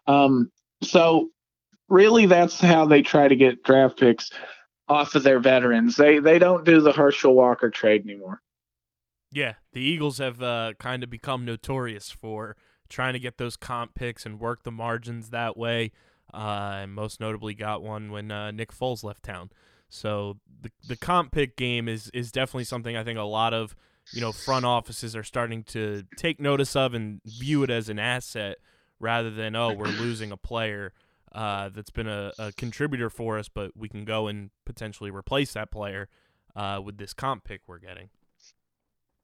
Um, 0.06 0.50
so 0.82 1.30
really 1.88 2.26
that's 2.26 2.60
how 2.60 2.86
they 2.86 3.02
try 3.02 3.28
to 3.28 3.36
get 3.36 3.62
draft 3.62 3.98
picks 3.98 4.30
off 4.88 5.14
of 5.14 5.22
their 5.22 5.40
veterans. 5.40 5.96
They 5.96 6.18
they 6.18 6.38
don't 6.38 6.64
do 6.64 6.80
the 6.80 6.92
Herschel 6.92 7.34
Walker 7.34 7.70
trade 7.70 8.04
anymore. 8.04 8.40
Yeah, 9.30 9.54
the 9.72 9.80
Eagles 9.80 10.18
have 10.18 10.42
uh, 10.42 10.74
kind 10.78 11.02
of 11.02 11.10
become 11.10 11.44
notorious 11.44 12.10
for 12.10 12.56
trying 12.88 13.14
to 13.14 13.18
get 13.18 13.38
those 13.38 13.56
comp 13.56 13.94
picks 13.94 14.26
and 14.26 14.38
work 14.38 14.62
the 14.62 14.70
margins 14.70 15.30
that 15.30 15.56
way. 15.56 15.92
Uh, 16.32 16.80
and 16.82 16.94
most 16.94 17.20
notably, 17.20 17.54
got 17.54 17.82
one 17.82 18.10
when 18.10 18.30
uh, 18.30 18.50
Nick 18.50 18.72
Foles 18.72 19.04
left 19.04 19.22
town. 19.22 19.50
So 19.92 20.38
the 20.62 20.70
the 20.88 20.96
comp 20.96 21.32
pick 21.32 21.54
game 21.54 21.86
is 21.86 22.10
is 22.14 22.32
definitely 22.32 22.64
something 22.64 22.96
I 22.96 23.04
think 23.04 23.18
a 23.18 23.22
lot 23.22 23.52
of 23.52 23.76
you 24.12 24.22
know 24.22 24.32
front 24.32 24.64
offices 24.64 25.14
are 25.14 25.22
starting 25.22 25.64
to 25.64 26.04
take 26.16 26.40
notice 26.40 26.74
of 26.74 26.94
and 26.94 27.20
view 27.26 27.62
it 27.62 27.68
as 27.68 27.90
an 27.90 27.98
asset 27.98 28.56
rather 28.98 29.30
than 29.30 29.54
oh 29.54 29.74
we're 29.74 29.84
losing 29.84 30.32
a 30.32 30.36
player 30.38 30.94
uh, 31.32 31.68
that's 31.68 31.90
been 31.90 32.08
a, 32.08 32.32
a, 32.38 32.52
contributor 32.52 33.08
for 33.08 33.38
us, 33.38 33.48
but 33.48 33.70
we 33.74 33.88
can 33.88 34.04
go 34.04 34.28
and 34.28 34.50
potentially 34.66 35.10
replace 35.10 35.54
that 35.54 35.70
player 35.70 36.08
uh, 36.54 36.78
with 36.84 36.98
this 36.98 37.14
comp 37.14 37.42
pick 37.42 37.62
we're 37.66 37.78
getting. 37.78 38.10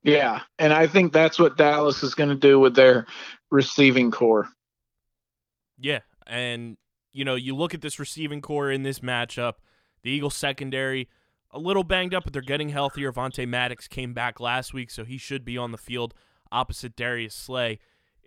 Yeah, 0.03 0.41
and 0.59 0.73
I 0.73 0.87
think 0.87 1.13
that's 1.13 1.39
what 1.39 1.59
Dallas 1.59 2.03
is 2.03 2.15
going 2.15 2.31
to 2.31 2.35
do 2.35 2.59
with 2.59 2.75
their 2.75 3.07
receiving 3.51 4.11
corps. 4.11 4.49
Yeah, 5.79 6.01
and 6.27 6.79
you 7.13 7.27
know, 7.27 7.35
you 7.35 7.55
look 7.55 7.75
at 7.75 7.83
this 7.83 7.99
receiving 7.99 8.41
corps 8.41 8.71
in 8.71 8.85
this 8.85 9.01
matchup, 9.01 9.55
the 10.03 10.11
Eagles 10.11 10.35
secondary 10.35 11.09
a 11.51 11.59
little 11.59 11.85
banged 11.85 12.15
up, 12.15 12.25
but 12.25 12.33
they're 12.33 12.43
getting 12.43 12.69
healthier. 12.69 13.13
Avonte 13.13 13.49
Maddox 13.49 13.89
came 13.89 14.13
back 14.13 14.39
last 14.39 14.75
week, 14.75 14.91
so 14.91 15.05
he 15.05 15.17
should 15.17 15.45
be 15.45 15.57
on 15.57 15.73
the 15.73 15.79
field 15.79 16.15
opposite 16.53 16.95
Darius 16.97 17.35
Slay 17.35 17.79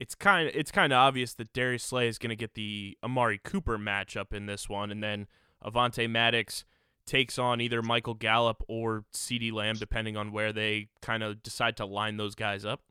it's 0.02 0.16
kind 0.16 0.50
of 0.50 0.56
it's 0.56 0.72
kind 0.72 0.92
of 0.92 0.98
obvious 0.98 1.36
that 1.36 1.54
Darius 1.54 1.84
Slay 1.84 2.08
is 2.08 2.18
going 2.18 2.32
to 2.32 2.36
get 2.36 2.56
the 2.56 2.98
Amari 3.04 3.40
Cooper 3.44 3.78
matchup 3.78 4.34
in 4.34 4.48
this 4.48 4.68
one, 4.68 4.90
and 4.90 5.04
then 5.04 5.28
Avonte 5.64 6.10
Maddox 6.10 6.66
takes 7.06 7.38
on 7.38 7.62
either 7.62 7.84
Michael 7.84 8.16
Gallup 8.16 8.64
or 8.68 9.06
CeeDee 9.14 9.54
Lamb, 9.54 9.76
depending 9.76 10.18
on 10.18 10.32
where 10.32 10.52
they 10.52 10.88
kind 11.04 11.22
of 11.22 11.44
decide 11.44 11.78
to 11.78 11.86
line 11.86 12.18
those 12.18 12.34
guys 12.34 12.66
up. 12.66 12.82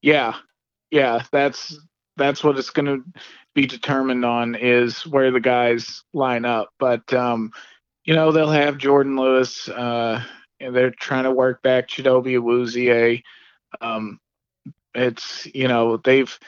Yeah, 0.00 0.36
yeah, 0.92 1.24
that's 1.32 1.76
that's 2.16 2.44
what 2.44 2.58
it's 2.58 2.70
going 2.70 2.86
to 2.86 3.04
be 3.54 3.66
determined 3.66 4.24
on 4.24 4.54
is 4.54 5.06
where 5.06 5.30
the 5.30 5.40
guys 5.40 6.02
line 6.12 6.44
up. 6.44 6.70
But 6.78 7.12
um, 7.12 7.52
you 8.04 8.14
know 8.14 8.32
they'll 8.32 8.50
have 8.50 8.78
Jourdan 8.78 9.18
Lewis. 9.18 9.68
Uh, 9.68 10.22
and 10.62 10.74
they're 10.74 10.90
trying 10.90 11.24
to 11.24 11.30
work 11.30 11.62
back 11.62 11.88
Chidobe 11.88 12.38
Awuzie. 12.38 13.22
Um, 13.80 14.20
it's 14.94 15.46
you 15.52 15.68
know 15.68 15.96
they've 15.98 16.38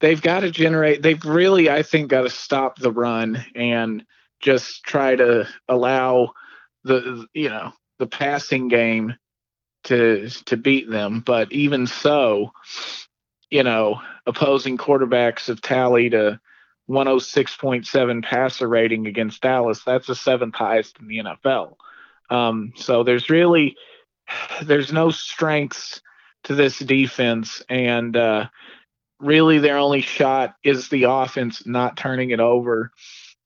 they've 0.00 0.22
got 0.22 0.40
to 0.40 0.50
generate. 0.50 1.02
They've 1.02 1.22
really, 1.24 1.70
I 1.70 1.82
think, 1.82 2.08
got 2.08 2.22
to 2.22 2.30
stop 2.30 2.78
the 2.78 2.92
run 2.92 3.44
and 3.54 4.04
just 4.40 4.84
try 4.84 5.16
to 5.16 5.48
allow 5.68 6.32
the 6.84 7.26
you 7.34 7.48
know 7.48 7.72
the 7.98 8.06
passing 8.06 8.68
game 8.68 9.14
to 9.84 10.28
to 10.46 10.56
beat 10.56 10.88
them. 10.90 11.20
But 11.20 11.52
even 11.52 11.86
so, 11.86 12.52
you 13.50 13.62
know, 13.62 14.00
opposing 14.26 14.76
quarterbacks 14.76 15.46
have 15.46 15.60
tallied 15.60 16.14
a 16.14 16.40
106.7 16.88 18.24
passer 18.24 18.68
rating 18.68 19.06
against 19.06 19.42
Dallas. 19.42 19.82
That's 19.84 20.06
the 20.06 20.14
seventh 20.14 20.54
highest 20.54 20.98
in 21.00 21.08
the 21.08 21.18
NFL. 21.18 21.76
Um, 22.30 22.72
so 22.76 23.02
there's 23.02 23.30
really 23.30 23.76
there's 24.62 24.92
no 24.92 25.10
strengths 25.10 26.00
to 26.44 26.54
this 26.54 26.78
defense, 26.78 27.62
and 27.68 28.16
uh, 28.16 28.48
really 29.20 29.58
their 29.58 29.78
only 29.78 30.00
shot 30.00 30.54
is 30.62 30.88
the 30.88 31.04
offense 31.04 31.66
not 31.66 31.96
turning 31.96 32.30
it 32.30 32.40
over 32.40 32.92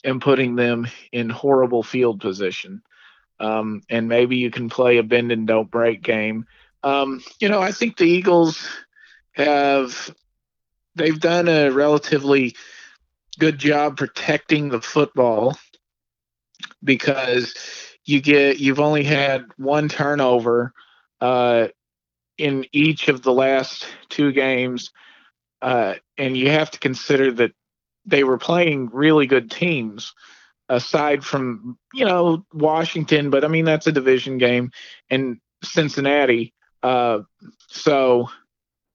and 0.04 0.20
putting 0.20 0.56
them 0.56 0.86
in 1.12 1.30
horrible 1.30 1.82
field 1.82 2.20
position. 2.20 2.82
Um, 3.40 3.82
and 3.88 4.08
maybe 4.08 4.36
you 4.36 4.50
can 4.50 4.68
play 4.68 4.98
a 4.98 5.02
bend 5.02 5.32
and 5.32 5.46
don't 5.46 5.70
break 5.70 6.02
game. 6.02 6.46
Um, 6.82 7.22
you 7.40 7.48
know, 7.48 7.60
I 7.60 7.72
think 7.72 7.96
the 7.96 8.04
Eagles 8.04 8.68
have 9.32 10.14
they've 10.94 11.20
done 11.20 11.48
a 11.48 11.70
relatively 11.70 12.54
good 13.38 13.58
job 13.58 13.96
protecting 13.96 14.68
the 14.68 14.80
football 14.80 15.56
because 16.84 17.54
you 18.04 18.20
get 18.20 18.58
you've 18.58 18.80
only 18.80 19.04
had 19.04 19.44
one 19.56 19.88
turnover 19.88 20.72
uh, 21.20 21.68
in 22.38 22.66
each 22.72 23.08
of 23.08 23.22
the 23.22 23.32
last 23.32 23.86
two 24.08 24.32
games, 24.32 24.90
uh, 25.60 25.94
and 26.18 26.36
you 26.36 26.50
have 26.50 26.70
to 26.70 26.78
consider 26.78 27.30
that 27.32 27.52
they 28.04 28.24
were 28.24 28.38
playing 28.38 28.90
really 28.92 29.26
good 29.26 29.50
teams 29.50 30.12
aside 30.68 31.24
from 31.24 31.78
you 31.94 32.04
know 32.04 32.44
Washington, 32.52 33.30
but 33.30 33.44
I 33.44 33.48
mean 33.48 33.64
that's 33.64 33.86
a 33.86 33.92
division 33.92 34.38
game, 34.38 34.72
and 35.10 35.38
Cincinnati. 35.62 36.52
Uh, 36.82 37.20
so 37.68 38.28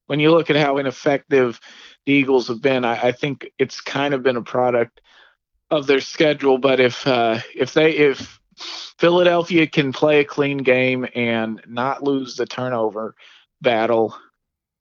when 0.08 0.20
you 0.20 0.32
look 0.32 0.49
at 0.49 0.55
how 0.55 0.78
ineffective 0.78 1.60
the 2.05 2.14
Eagles 2.14 2.47
have 2.47 2.62
been, 2.62 2.84
I, 2.84 3.08
I 3.08 3.12
think 3.12 3.51
it's 3.60 3.82
kind 3.82 4.14
of 4.14 4.24
been 4.24 4.38
a 4.38 4.41
product 4.41 5.01
of 5.70 5.86
their 5.86 6.01
schedule. 6.01 6.58
But 6.58 6.80
if 6.80 7.05
uh, 7.05 7.39
if 7.55 7.74
they 7.74 7.91
if 7.91 8.39
Philadelphia 8.97 9.68
can 9.68 9.93
play 9.93 10.20
a 10.20 10.26
clean 10.26 10.60
game 10.60 11.08
and 11.14 11.62
not 11.68 12.03
lose 12.03 12.36
the 12.36 12.45
turnover 12.45 13.16
battle, 13.62 14.16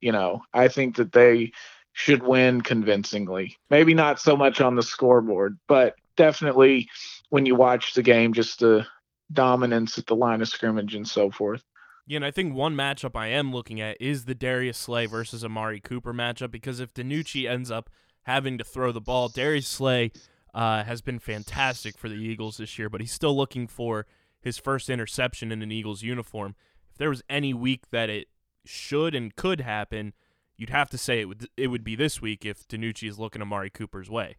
you 0.00 0.12
know, 0.12 0.42
I 0.54 0.68
think 0.68 0.96
that 0.96 1.12
they 1.12 1.52
should 1.92 2.22
win 2.22 2.60
convincingly. 2.60 3.56
Maybe 3.70 3.94
not 3.94 4.20
so 4.20 4.36
much 4.36 4.60
on 4.60 4.76
the 4.76 4.82
scoreboard, 4.82 5.58
but 5.66 5.96
definitely 6.16 6.88
when 7.30 7.46
you 7.46 7.54
watch 7.54 7.94
the 7.94 8.02
game, 8.02 8.32
just 8.32 8.60
the 8.60 8.86
dominance 9.32 9.98
at 9.98 10.06
the 10.06 10.14
line 10.14 10.42
of 10.42 10.48
scrimmage 10.48 10.94
and 10.94 11.08
so 11.08 11.30
forth. 11.30 11.62
Yeah, 12.06 12.16
and 12.16 12.24
I 12.24 12.30
think 12.30 12.54
one 12.54 12.76
matchup 12.76 13.16
I 13.16 13.28
am 13.28 13.52
looking 13.52 13.80
at 13.80 14.00
is 14.00 14.24
the 14.24 14.34
Darius 14.34 14.78
Slay 14.78 15.06
versus 15.06 15.44
Amari 15.44 15.80
Cooper 15.80 16.14
matchup 16.14 16.52
because 16.52 16.78
if 16.78 16.94
DiNucci 16.94 17.50
ends 17.50 17.70
up 17.70 17.90
having 18.22 18.58
to 18.58 18.64
throw 18.64 18.92
the 18.92 19.00
ball, 19.00 19.28
Darius 19.28 19.66
Slay 19.66 20.12
uh, 20.54 20.84
has 20.84 21.02
been 21.02 21.18
fantastic 21.18 21.98
for 21.98 22.08
the 22.08 22.14
Eagles 22.14 22.58
this 22.58 22.78
year, 22.78 22.88
but 22.88 23.00
he's 23.00 23.12
still 23.12 23.36
looking 23.36 23.66
for 23.66 24.06
his 24.40 24.56
first 24.56 24.88
interception 24.88 25.50
in 25.50 25.62
an 25.62 25.72
Eagles 25.72 26.02
uniform. 26.02 26.54
If 26.92 26.96
there 26.96 27.10
was 27.10 27.22
any 27.28 27.52
week 27.52 27.90
that 27.90 28.08
it 28.08 28.28
should 28.64 29.14
and 29.14 29.34
could 29.34 29.60
happen, 29.60 30.12
you'd 30.56 30.70
have 30.70 30.88
to 30.90 30.98
say 30.98 31.20
it 31.20 31.24
would 31.24 31.48
it 31.56 31.66
would 31.68 31.84
be 31.84 31.96
this 31.96 32.22
week 32.22 32.46
if 32.46 32.68
DiNucci 32.68 33.08
is 33.08 33.18
looking 33.18 33.42
Amari 33.42 33.70
Cooper's 33.70 34.08
way. 34.08 34.36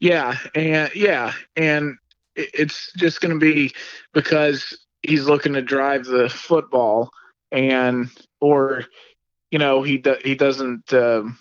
Yeah, 0.00 0.38
and 0.54 0.90
yeah, 0.94 1.34
and 1.54 1.96
it's 2.34 2.92
just 2.96 3.20
going 3.20 3.38
to 3.38 3.38
be 3.38 3.72
because 4.14 4.81
he's 5.02 5.26
looking 5.26 5.54
to 5.54 5.62
drive 5.62 6.04
the 6.04 6.28
football, 6.28 7.10
and 7.50 8.08
or 8.40 8.84
you 9.50 9.58
know 9.58 9.82
he 9.82 9.98
do, 9.98 10.16
he 10.22 10.34
doesn't 10.34 10.92
um, 10.92 11.38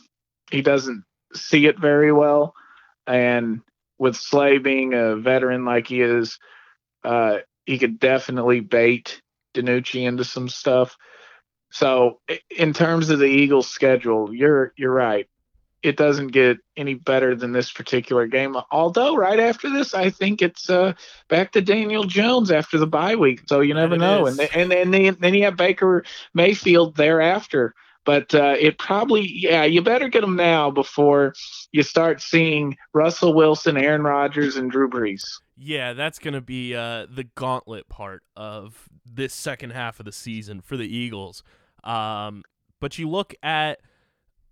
he 0.52 0.62
doesn't 0.62 1.04
see 1.34 1.66
it 1.66 1.80
very 1.80 2.12
well, 2.12 2.54
and 3.08 3.62
with 3.98 4.16
Slay 4.16 4.58
being 4.58 4.94
a 4.94 5.16
veteran 5.16 5.64
like 5.64 5.88
he 5.88 6.02
is, 6.02 6.40
uh, 7.04 7.38
he 7.66 7.78
could 7.78 8.00
definitely 8.00 8.60
bait 8.60 9.22
DiNucci 9.54 10.08
into 10.08 10.24
some 10.24 10.50
stuff. 10.50 10.98
So 11.72 12.20
in 12.50 12.74
terms 12.74 13.10
of 13.10 13.20
the 13.20 13.26
Eagles' 13.26 13.70
schedule, 13.70 14.34
you're 14.34 14.74
you're 14.76 14.94
right 14.94 15.28
it 15.84 15.98
doesn't 15.98 16.28
get 16.28 16.58
any 16.78 16.94
better 16.94 17.36
than 17.36 17.52
this 17.52 17.72
particular 17.72 18.28
game. 18.28 18.56
Although 18.72 19.16
right 19.16 19.40
after 19.40 19.70
this, 19.70 19.94
I 19.94 20.10
think 20.10 20.42
it's 20.42 20.70
uh, 20.70 20.94
back 21.28 21.52
to 21.54 21.62
Daniel 21.62 22.04
Jones 22.04 22.52
after 22.52 22.78
the 22.78 22.88
bye 22.88 23.16
week. 23.16 23.42
So 23.48 23.62
you 23.62 23.74
never 23.74 23.98
know. 23.98 24.28
is. 24.28 24.40
And 24.40 24.50
then, 24.50 24.72
and 24.72 24.94
then 24.94 25.18
then 25.20 25.34
you 25.34 25.44
have 25.46 25.58
Baker 25.58 26.04
Mayfield 26.34 26.96
thereafter. 26.96 27.74
But 28.04 28.34
uh, 28.34 28.56
it 28.60 28.80
probably 28.80 29.30
yeah, 29.32 29.64
you 29.64 29.82
better 29.82 30.10
get 30.10 30.22
them 30.22 30.36
now 30.36 30.72
before 30.72 31.34
you 31.72 31.84
start 31.84 32.22
seeing 32.22 32.78
Russell 32.94 33.34
Wilson, 33.34 33.78
Aaron 33.78 34.02
Rodgers, 34.02 34.56
and 34.56 34.72
Drew 34.72 34.90
Brees. 34.90 35.24
Yeah, 35.56 35.94
that's 35.94 36.18
going 36.18 36.34
to 36.34 36.42
be 36.42 36.76
uh, 36.76 37.06
the 37.08 37.26
gauntlet 37.36 37.88
part 37.88 38.24
of 38.36 38.90
this 39.06 39.36
second 39.36 39.72
half 39.72 40.00
of 40.00 40.06
the 40.06 40.12
season 40.12 40.62
for 40.62 40.78
the 40.78 40.88
Eagles. 40.88 41.44
Um, 41.84 42.44
but 42.80 42.98
you 42.98 43.08
look 43.08 43.36
at 43.44 43.80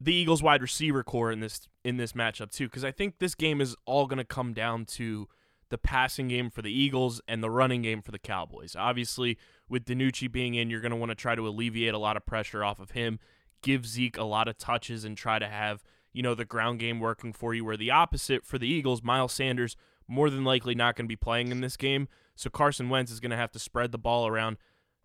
the 0.02 0.14
Eagles 0.14 0.42
wide 0.42 0.62
receiver 0.62 1.04
corps 1.04 1.32
in 1.32 1.40
this 1.40 1.68
in 1.84 1.98
this 1.98 2.14
matchup 2.14 2.52
too, 2.52 2.68
because 2.68 2.84
I 2.84 2.92
think 2.92 3.20
this 3.20 3.36
game 3.36 3.62
is 3.62 3.76
all 3.86 4.08
going 4.08 4.18
to 4.18 4.24
come 4.24 4.54
down 4.54 4.86
to 4.86 5.28
the 5.70 5.78
passing 5.78 6.28
game 6.28 6.50
for 6.50 6.62
the 6.62 6.72
Eagles 6.72 7.22
and 7.28 7.44
the 7.44 7.50
running 7.50 7.82
game 7.82 8.02
for 8.02 8.12
the 8.12 8.20
Cowboys. 8.20 8.76
Obviously, 8.76 9.38
with 9.68 9.86
DiNucci 9.86 10.32
being 10.32 10.56
in, 10.56 10.70
you're 10.70 10.82
going 10.82 10.92
to 10.92 10.98
want 10.98 11.12
to 11.12 11.16
try 11.16 11.36
to 11.36 11.48
alleviate 11.48 11.94
a 11.94 12.00
lot 12.00 12.18
of 12.18 12.26
pressure 12.26 12.64
off 12.64 12.80
of 12.80 12.92
him, 12.92 13.20
give 13.62 13.86
Zeke 13.86 14.18
a 14.18 14.24
lot 14.24 14.48
of 14.48 14.58
touches, 14.58 15.04
and 15.06 15.16
try 15.16 15.38
to 15.38 15.48
have 15.48 15.84
you 16.14 16.24
know 16.24 16.34
the 16.34 16.46
ground 16.46 16.80
game 16.80 17.00
working 17.00 17.34
for 17.34 17.54
you. 17.54 17.66
Where 17.66 17.78
the 17.78 17.92
opposite 17.92 18.46
for 18.46 18.58
the 18.58 18.68
Eagles, 18.68 19.04
Miles 19.04 19.34
Sanders 19.34 19.76
more 20.08 20.30
than 20.30 20.44
likely 20.44 20.74
not 20.74 20.96
going 20.96 21.06
to 21.06 21.10
be 21.10 21.16
playing 21.16 21.52
in 21.52 21.62
this 21.62 21.78
game, 21.78 22.08
so 22.36 22.50
Carson 22.50 22.90
Wentz 22.90 23.12
is 23.12 23.20
going 23.20 23.32
to 23.32 23.38
have 23.38 23.52
to 23.52 23.60
spread 23.60 23.92
the 23.92 23.98
ball 23.98 24.28
around. 24.28 24.58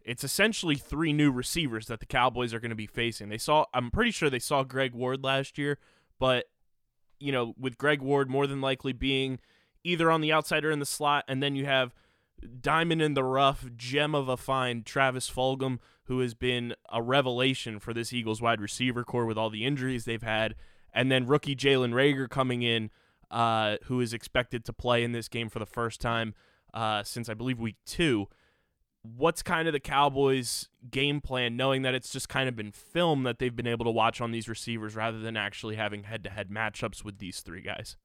It's 0.04 0.24
essentially 0.24 0.74
three 0.74 1.12
new 1.12 1.32
receivers 1.32 1.86
that 1.86 2.00
the 2.00 2.06
Cowboys 2.06 2.52
are 2.52 2.60
going 2.60 2.70
to 2.70 2.76
be 2.76 2.86
facing. 2.86 3.30
They 3.30 3.38
saw, 3.38 3.64
I'm 3.72 3.90
pretty 3.90 4.10
sure 4.10 4.28
they 4.28 4.38
saw 4.38 4.62
Greg 4.62 4.94
Ward 4.94 5.24
last 5.24 5.56
year, 5.56 5.78
but 6.18 6.46
you 7.18 7.32
know, 7.32 7.54
with 7.58 7.78
Greg 7.78 8.02
Ward 8.02 8.28
more 8.28 8.46
than 8.46 8.60
likely 8.60 8.92
being 8.92 9.38
either 9.82 10.10
on 10.10 10.20
the 10.20 10.32
outside 10.32 10.64
or 10.64 10.70
in 10.70 10.78
the 10.78 10.86
slot, 10.86 11.24
and 11.26 11.42
then 11.42 11.56
you 11.56 11.64
have 11.64 11.94
diamond 12.60 13.00
in 13.00 13.14
the 13.14 13.24
rough, 13.24 13.66
gem 13.76 14.14
of 14.14 14.28
a 14.28 14.36
find, 14.36 14.84
Travis 14.84 15.30
Fulgham, 15.30 15.78
who 16.04 16.20
has 16.20 16.34
been 16.34 16.74
a 16.92 17.02
revelation 17.02 17.78
for 17.78 17.94
this 17.94 18.12
Eagles 18.12 18.42
wide 18.42 18.60
receiver 18.60 19.04
corps 19.04 19.26
with 19.26 19.38
all 19.38 19.50
the 19.50 19.64
injuries 19.64 20.04
they've 20.04 20.22
had, 20.22 20.54
and 20.92 21.10
then 21.10 21.26
rookie 21.26 21.56
Jalen 21.56 21.92
Reagor 21.92 22.28
coming 22.28 22.62
in, 22.62 22.90
uh, 23.30 23.76
who 23.84 24.00
is 24.00 24.12
expected 24.12 24.64
to 24.64 24.72
play 24.72 25.02
in 25.02 25.12
this 25.12 25.28
game 25.28 25.48
for 25.48 25.58
the 25.58 25.66
first 25.66 26.00
time 26.00 26.34
uh, 26.74 27.02
since 27.02 27.28
I 27.28 27.34
believe 27.34 27.58
week 27.58 27.76
two. 27.86 28.28
What's 29.04 29.42
kind 29.42 29.68
of 29.68 29.72
the 29.72 29.80
Cowboys' 29.80 30.68
game 30.90 31.20
plan, 31.20 31.56
knowing 31.56 31.82
that 31.82 31.94
it's 31.94 32.10
just 32.10 32.28
kind 32.28 32.48
of 32.48 32.56
been 32.56 32.72
film 32.72 33.24
that 33.24 33.38
they've 33.38 33.54
been 33.54 33.66
able 33.66 33.84
to 33.84 33.90
watch 33.90 34.20
on 34.20 34.32
these 34.32 34.48
receivers 34.48 34.96
rather 34.96 35.18
than 35.18 35.36
actually 35.36 35.76
having 35.76 36.04
head-to-head 36.04 36.48
matchups 36.48 37.04
with 37.04 37.18
these 37.18 37.40
three 37.40 37.60
guys? 37.60 37.96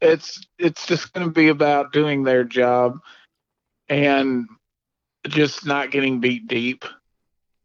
it's 0.00 0.46
it's 0.58 0.86
just 0.86 1.12
going 1.12 1.26
to 1.26 1.32
be 1.32 1.48
about 1.48 1.92
doing 1.92 2.22
their 2.22 2.44
job 2.44 2.98
and 3.88 4.46
just 5.26 5.66
not 5.66 5.90
getting 5.90 6.20
beat 6.20 6.46
deep. 6.46 6.84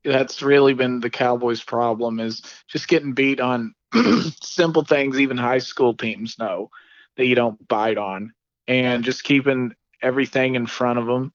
That's 0.04 0.42
really 0.42 0.74
been 0.74 1.00
the 1.00 1.10
Cowboys' 1.10 1.64
problem 1.64 2.20
is 2.20 2.42
just 2.68 2.88
getting 2.88 3.14
beat 3.14 3.40
on 3.40 3.76
simple 4.42 4.84
things. 4.84 5.20
Even 5.20 5.38
high 5.38 5.60
school 5.60 5.94
teams 5.94 6.40
know 6.40 6.70
that 7.18 7.26
you 7.26 7.36
don't 7.36 7.68
bite 7.68 7.98
on, 7.98 8.34
and 8.68 9.04
just 9.04 9.24
keeping 9.24 9.74
everything 10.02 10.56
in 10.56 10.66
front 10.66 10.98
of 10.98 11.06
them 11.06 11.32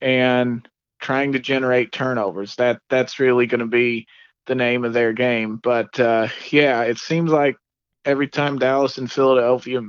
and 0.00 0.68
trying 1.00 1.32
to 1.32 1.38
generate 1.38 1.92
turnovers. 1.92 2.56
That 2.56 2.80
that's 2.88 3.18
really 3.18 3.46
going 3.46 3.60
to 3.60 3.66
be 3.66 4.06
the 4.46 4.54
name 4.54 4.84
of 4.84 4.92
their 4.92 5.12
game. 5.12 5.56
But 5.56 5.98
uh, 6.00 6.28
yeah, 6.50 6.82
it 6.82 6.98
seems 6.98 7.30
like 7.30 7.56
every 8.04 8.28
time 8.28 8.58
Dallas 8.58 8.98
and 8.98 9.10
Philadelphia 9.10 9.80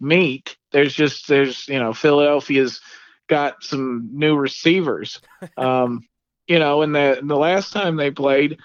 meet, 0.00 0.56
there's 0.72 0.94
just 0.94 1.28
there's 1.28 1.68
you 1.68 1.78
know 1.78 1.92
Philadelphia's 1.92 2.80
got 3.28 3.62
some 3.62 4.10
new 4.12 4.36
receivers. 4.36 5.20
Um, 5.56 6.00
you 6.46 6.58
know, 6.58 6.82
and 6.82 6.94
the 6.94 7.20
the 7.22 7.36
last 7.36 7.72
time 7.72 7.96
they 7.96 8.10
played, 8.10 8.58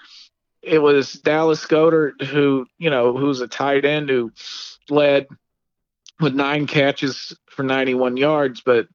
it 0.62 0.78
was 0.78 1.12
Dallas 1.12 1.64
Goedert 1.66 2.22
who 2.22 2.66
you 2.78 2.90
know 2.90 3.16
who's 3.16 3.40
a 3.40 3.48
tight 3.48 3.84
end 3.84 4.08
who 4.08 4.32
led 4.88 5.26
with 6.20 6.34
nine 6.34 6.66
catches 6.66 7.36
for 7.46 7.62
91 7.62 8.16
yards, 8.16 8.62
but 8.64 8.86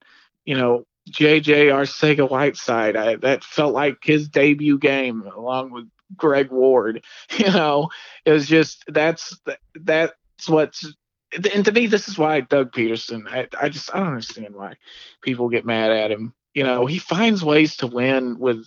you 0.44 0.56
know 0.56 0.86
JJ 1.10 1.66
Arcega 1.66 2.28
Whiteside, 2.28 2.96
I, 2.96 3.16
that 3.16 3.44
felt 3.44 3.74
like 3.74 3.98
his 4.02 4.28
debut 4.28 4.78
game 4.78 5.22
along 5.22 5.70
with 5.70 5.86
Greg 6.16 6.50
Ward. 6.50 7.04
You 7.38 7.50
know, 7.50 7.88
it 8.24 8.32
was 8.32 8.48
just 8.48 8.84
that's 8.88 9.38
that's 9.74 10.14
what's 10.46 10.92
and 11.32 11.64
to 11.64 11.72
me 11.72 11.86
this 11.86 12.08
is 12.08 12.18
why 12.18 12.40
Doug 12.40 12.72
Pederson. 12.72 13.28
I, 13.28 13.48
I 13.60 13.68
just 13.68 13.94
I 13.94 13.98
don't 13.98 14.08
understand 14.08 14.54
why 14.54 14.76
people 15.22 15.48
get 15.48 15.66
mad 15.66 15.90
at 15.90 16.10
him. 16.10 16.34
You 16.54 16.64
know, 16.64 16.86
he 16.86 16.98
finds 16.98 17.44
ways 17.44 17.76
to 17.76 17.86
win 17.86 18.38
with 18.38 18.66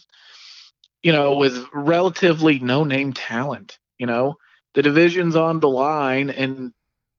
you 1.02 1.12
know 1.12 1.36
with 1.38 1.66
relatively 1.74 2.60
no 2.60 2.84
name 2.84 3.14
talent. 3.14 3.80
You 3.98 4.06
know, 4.06 4.36
the 4.74 4.82
division's 4.82 5.36
on 5.36 5.60
the 5.60 5.70
line, 5.70 6.30
and 6.30 6.74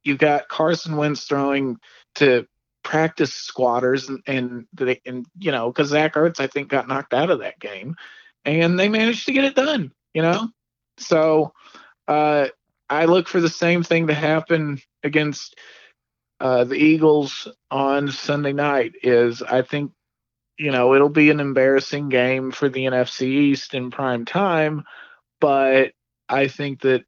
you've 0.05 0.19
got 0.19 0.49
Carson 0.49 0.97
Wentz 0.97 1.25
throwing 1.25 1.79
to 2.17 2.47
practice 2.83 3.33
squatters 3.33 4.09
and 4.09 4.23
and, 4.27 4.67
they, 4.73 5.01
and 5.07 5.27
you 5.39 5.53
know 5.53 5.71
because 5.71 5.89
Zach 5.89 6.15
Ertz 6.15 6.41
I 6.41 6.47
think 6.47 6.69
got 6.69 6.89
knocked 6.89 7.15
out 7.15 7.31
of 7.31 7.41
that 7.41 7.61
game, 7.61 7.97
and 8.45 8.79
they 8.79 8.89
managed 8.89 9.27
to 9.27 9.33
get 9.33 9.45
it 9.45 9.55
done. 9.55 9.93
You 10.15 10.23
know, 10.23 10.49
so 10.99 11.53
uh, 12.09 12.49
I 12.91 13.05
look 13.07 13.29
for 13.29 13.41
the 13.41 13.49
same 13.49 13.83
thing 13.83 14.09
to 14.09 14.15
happen 14.15 14.81
against 15.03 15.59
uh, 16.41 16.65
the 16.65 16.75
Eagles 16.75 17.49
on 17.71 18.11
Sunday 18.11 18.53
night. 18.53 18.93
Is 19.03 19.43
I 19.43 19.63
think 19.63 19.93
you 20.59 20.71
know 20.71 20.95
it'll 20.95 21.09
be 21.09 21.31
an 21.31 21.41
embarrassing 21.41 22.09
game 22.09 22.51
for 22.51 22.69
the 22.69 22.85
NFC 22.85 23.23
East 23.23 23.75
in 23.75 23.91
prime 23.91 24.25
time, 24.25 24.85
but 25.41 25.93
I 26.29 26.49
think 26.49 26.83
that 26.83 27.05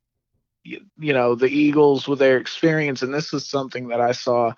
you 0.65 1.13
know 1.13 1.35
the 1.35 1.49
Eagles 1.49 2.09
with 2.09 2.19
their 2.19 2.39
experience, 2.39 3.03
and 3.03 3.13
this 3.13 3.35
is 3.35 3.47
something 3.47 3.89
that 3.89 4.01
I 4.01 4.13
saw 4.13 4.53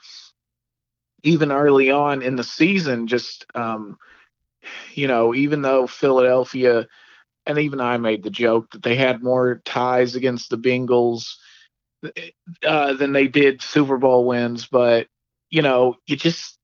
even 1.22 1.52
early 1.52 1.90
on 1.90 2.22
in 2.22 2.36
the 2.36 2.44
season. 2.44 3.06
Just 3.06 3.46
um, 3.54 3.98
you 4.94 5.08
know, 5.08 5.34
even 5.34 5.62
though 5.62 5.86
Philadelphia, 5.86 6.86
and 7.46 7.58
even 7.58 7.80
I 7.80 7.96
made 7.98 8.22
the 8.22 8.30
joke 8.30 8.70
that 8.72 8.82
they 8.82 8.96
had 8.96 9.22
more 9.22 9.60
ties 9.64 10.16
against 10.16 10.50
the 10.50 10.58
Bengals 10.58 11.34
uh, 12.64 12.92
than 12.94 13.12
they 13.12 13.28
did 13.28 13.62
Super 13.62 13.98
Bowl 13.98 14.24
wins, 14.26 14.66
but 14.66 15.08
you 15.50 15.62
know, 15.62 15.96
you 16.06 16.16
just 16.16 16.58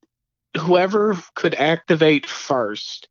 whoever 0.56 1.16
could 1.34 1.54
activate 1.54 2.26
first 2.26 3.08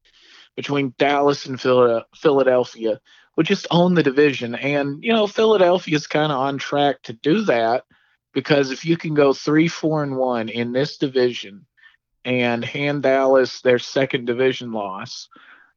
between 0.56 0.94
Dallas 0.98 1.46
and 1.46 1.60
Philadelphia 1.60 3.00
would 3.36 3.46
just 3.46 3.68
own 3.72 3.96
the 3.96 4.04
division. 4.04 4.56
And, 4.56 5.04
you 5.04 5.14
know, 5.14 5.28
Philadelphia's 5.28 6.08
kind 6.08 6.32
of 6.32 6.38
on 6.38 6.58
track 6.58 7.02
to 7.04 7.14
do 7.14 7.42
that 7.46 7.86
because 8.34 8.72
if 8.72 8.86
you 8.86 8.98
can 8.98 9.14
go 9.14 9.34
three, 9.34 9.68
four, 9.68 10.04
and 10.04 10.18
one 10.18 10.50
in 10.50 10.72
this 10.72 10.98
division 10.98 11.66
and 12.26 12.64
hand 12.64 13.04
Dallas 13.04 13.62
their 13.62 13.80
second 13.80 14.26
division 14.26 14.72
loss, 14.72 15.28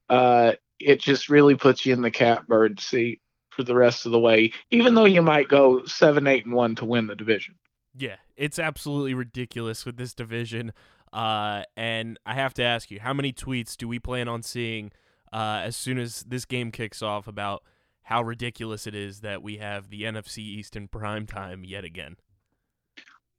uh, 0.08 0.52
it 0.78 1.00
just 1.00 1.28
really 1.28 1.54
puts 1.54 1.86
you 1.86 1.92
in 1.92 2.02
the 2.02 2.10
catbird 2.10 2.80
seat 2.80 3.20
for 3.50 3.62
the 3.62 3.74
rest 3.74 4.06
of 4.06 4.12
the 4.12 4.18
way, 4.18 4.52
even 4.70 4.94
though 4.94 5.04
you 5.04 5.22
might 5.22 5.48
go 5.48 5.84
seven, 5.84 6.26
eight, 6.26 6.44
and 6.44 6.54
one 6.54 6.74
to 6.76 6.84
win 6.84 7.06
the 7.06 7.14
division. 7.14 7.54
Yeah, 7.96 8.16
it's 8.36 8.58
absolutely 8.58 9.14
ridiculous 9.14 9.86
with 9.86 9.96
this 9.96 10.14
division. 10.14 10.72
Uh, 11.12 11.62
and 11.76 12.18
I 12.26 12.34
have 12.34 12.54
to 12.54 12.64
ask 12.64 12.90
you, 12.90 12.98
how 12.98 13.14
many 13.14 13.32
tweets 13.32 13.76
do 13.76 13.86
we 13.86 14.00
plan 14.00 14.26
on 14.26 14.42
seeing 14.42 14.90
uh, 15.32 15.62
as 15.64 15.76
soon 15.76 15.98
as 15.98 16.24
this 16.26 16.44
game 16.44 16.72
kicks 16.72 17.02
off 17.02 17.28
about 17.28 17.62
how 18.02 18.22
ridiculous 18.22 18.86
it 18.86 18.94
is 18.94 19.20
that 19.20 19.42
we 19.42 19.58
have 19.58 19.90
the 19.90 20.02
NFC 20.02 20.38
East 20.38 20.74
in 20.74 20.88
prime 20.88 21.26
time 21.26 21.64
yet 21.64 21.84
again? 21.84 22.16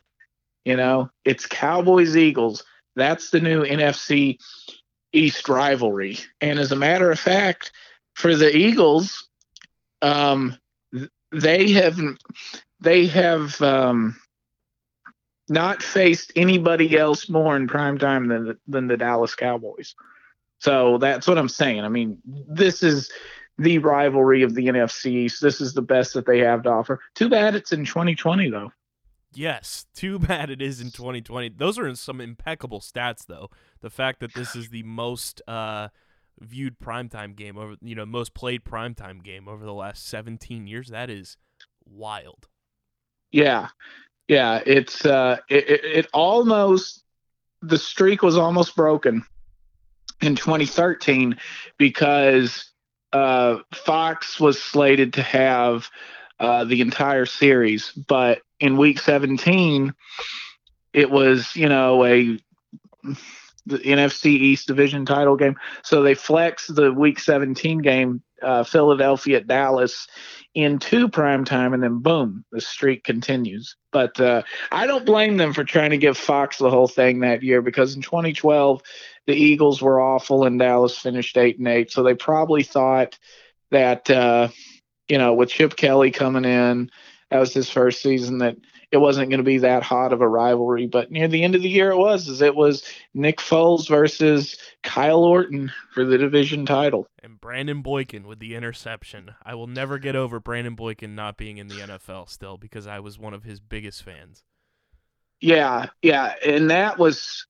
You 0.66 0.76
know, 0.76 1.10
it's 1.24 1.46
Cowboys 1.46 2.18
Eagles. 2.18 2.64
That's 2.96 3.30
the 3.30 3.40
new 3.40 3.64
NFC 3.64 4.40
East 5.14 5.48
rivalry. 5.48 6.18
And 6.42 6.60
as 6.60 6.72
a 6.72 6.76
matter 6.76 7.12
of 7.12 7.20
fact, 7.20 7.72
for 8.16 8.36
the 8.36 8.56
Eagles, 8.56 9.28
um, 10.02 10.58
they 11.32 11.72
have 11.72 12.00
they 12.80 13.08
have 13.08 13.62
um, 13.62 14.20
not 15.50 15.82
faced 15.82 16.32
anybody 16.36 16.98
else 16.98 17.30
more 17.30 17.56
in 17.56 17.68
prime 17.68 17.98
time 17.98 18.28
than 18.28 18.46
the, 18.46 18.58
than 18.68 18.88
the 18.88 18.98
Dallas 18.98 19.36
Cowboys. 19.36 19.96
So 20.60 20.98
that's 20.98 21.28
what 21.28 21.38
I'm 21.38 21.50
saying. 21.50 21.82
I 21.82 21.90
mean, 21.90 22.18
this 22.26 22.84
is 22.84 23.10
the 23.58 23.78
rivalry 23.80 24.44
of 24.44 24.56
the 24.56 24.68
NFC. 24.68 25.40
This 25.40 25.62
is 25.62 25.74
the 25.74 25.82
best 25.82 26.14
that 26.14 26.26
they 26.26 26.40
have 26.40 26.64
to 26.64 26.70
offer. 26.70 27.00
Too 27.16 27.30
bad 27.30 27.56
it's 27.56 27.72
in 27.72 27.86
2020 27.86 28.50
though. 28.50 28.72
Yes, 29.34 29.86
too 29.94 30.18
bad 30.20 30.50
it 30.50 30.62
is 30.62 30.82
in 30.82 30.92
2020. 30.92 31.50
Those 31.50 31.78
are 31.78 31.94
some 31.96 32.20
impeccable 32.20 32.80
stats, 32.80 33.26
though. 33.28 33.50
The 33.82 33.90
fact 33.90 34.22
that 34.22 34.34
this 34.34 34.56
is 34.56 34.70
the 34.70 34.84
most 34.84 35.42
uh, 35.48 35.90
viewed 36.40 36.80
primetime 36.80 37.36
game 37.36 37.58
over, 37.58 37.76
you 37.82 37.96
know, 37.96 38.06
most 38.06 38.34
played 38.34 38.64
primetime 38.64 39.24
game 39.24 39.48
over 39.48 39.66
the 39.66 39.74
last 39.74 40.08
17 40.08 40.68
years, 40.68 40.90
that 40.90 41.10
is 41.10 41.38
wild. 41.86 42.48
Yeah, 43.32 43.70
yeah. 44.28 44.62
It's 44.66 45.06
uh, 45.06 45.38
it, 45.50 45.70
it, 45.70 45.86
it 45.86 46.08
almost 46.14 47.04
the 47.62 47.78
streak 47.78 48.22
was 48.22 48.38
almost 48.38 48.76
broken 48.76 49.24
in 50.22 50.36
2013 50.36 51.38
because 51.78 52.72
uh, 53.14 53.58
Fox 53.74 54.40
was 54.40 54.62
slated 54.62 55.14
to 55.14 55.22
have 55.22 55.90
uh, 56.40 56.64
the 56.64 56.82
entire 56.82 57.26
series, 57.26 57.92
but 57.92 58.42
in 58.60 58.78
week 58.78 59.00
17, 59.00 59.94
it 60.94 61.12
was 61.12 61.56
you 61.56 61.70
know 61.70 62.06
a 62.06 62.40
the 63.66 63.78
NFC 63.80 64.26
East 64.26 64.68
division 64.68 65.06
title 65.06 65.36
game, 65.36 65.56
so 65.84 66.02
they 66.02 66.16
flexed 66.16 66.74
the 66.76 66.92
week 66.92 67.20
17 67.20 67.80
game, 67.80 68.22
uh, 68.42 68.64
Philadelphia 68.64 69.42
Dallas, 69.42 70.08
into 70.56 71.08
prime 71.08 71.46
time, 71.46 71.74
and 71.74 71.84
then 71.84 72.00
boom, 72.00 72.44
the 72.52 72.62
streak 72.62 73.04
continues. 73.04 73.76
But 73.92 74.20
uh, 74.20 74.44
I 74.72 74.88
don't 74.88 75.06
blame 75.06 75.38
them 75.38 75.54
for 75.54 75.64
trying 75.64 75.92
to 75.92 75.98
give 75.98 76.18
Fox 76.18 76.58
the 76.58 76.70
whole 76.70 76.88
thing 76.88 77.20
that 77.20 77.44
year 77.44 77.62
because 77.62 77.96
in 77.96 78.02
2012 78.02 78.82
the 79.28 79.36
Eagles 79.36 79.82
were 79.82 80.02
awful 80.02 80.46
and 80.46 80.58
Dallas 80.58 80.98
finished 80.98 81.38
eight 81.38 81.60
and 81.60 81.68
eight, 81.68 81.92
so 81.92 82.02
they 82.02 82.16
probably 82.16 82.64
thought 82.64 83.18
that 83.72 84.10
uh, 84.10 84.50
you 85.08 85.18
know 85.18 85.34
with 85.34 85.50
Chip 85.50 85.76
Kelly 85.76 86.12
coming 86.12 86.46
in, 86.46 86.90
that 87.30 87.40
was 87.40 87.54
his 87.54 87.70
first 87.70 88.02
season 88.02 88.40
that 88.40 88.58
it 88.92 88.98
wasn't 88.98 89.30
going 89.30 89.40
to 89.40 89.44
be 89.44 89.60
that 89.60 89.84
hot 89.84 90.14
of 90.14 90.22
a 90.22 90.28
rivalry. 90.28 90.88
But 90.88 91.12
near 91.12 91.28
the 91.28 91.44
end 91.44 91.56
of 91.56 91.62
the 91.62 91.70
year, 91.70 91.92
it 91.92 91.98
was. 91.98 92.28
As 92.28 92.42
it 92.42 92.56
was 92.56 92.84
Nick 93.14 93.38
Foles 93.38 93.88
versus 93.88 94.58
Kyle 94.84 95.24
Orton 95.24 95.72
for 95.94 96.04
the 96.04 96.18
division 96.18 96.66
title. 96.66 97.08
And 97.22 97.40
Brandon 97.40 97.82
Boykin 97.82 98.26
with 98.26 98.40
the 98.40 98.56
interception. 98.56 99.36
I 99.44 99.56
will 99.56 99.68
never 99.68 100.00
get 100.00 100.16
over 100.16 100.40
Brandon 100.40 100.76
Boykin 100.76 101.14
not 101.16 101.38
being 101.38 101.58
in 101.58 101.68
the 101.68 101.76
NFL 101.76 102.30
still 102.30 102.58
because 102.58 102.88
I 102.88 103.00
was 103.00 103.20
one 103.20 103.34
of 103.34 103.44
his 103.44 103.60
biggest 103.60 104.04
fans. 104.04 104.44
Yeah, 105.42 105.88
yeah, 106.02 106.34
and 106.46 106.70
that 106.70 106.98
was 107.00 107.46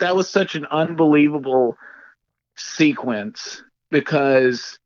that 0.00 0.16
was 0.16 0.28
such 0.28 0.56
an 0.56 0.66
unbelievable 0.66 1.76
sequence 2.56 3.62
because 3.90 4.78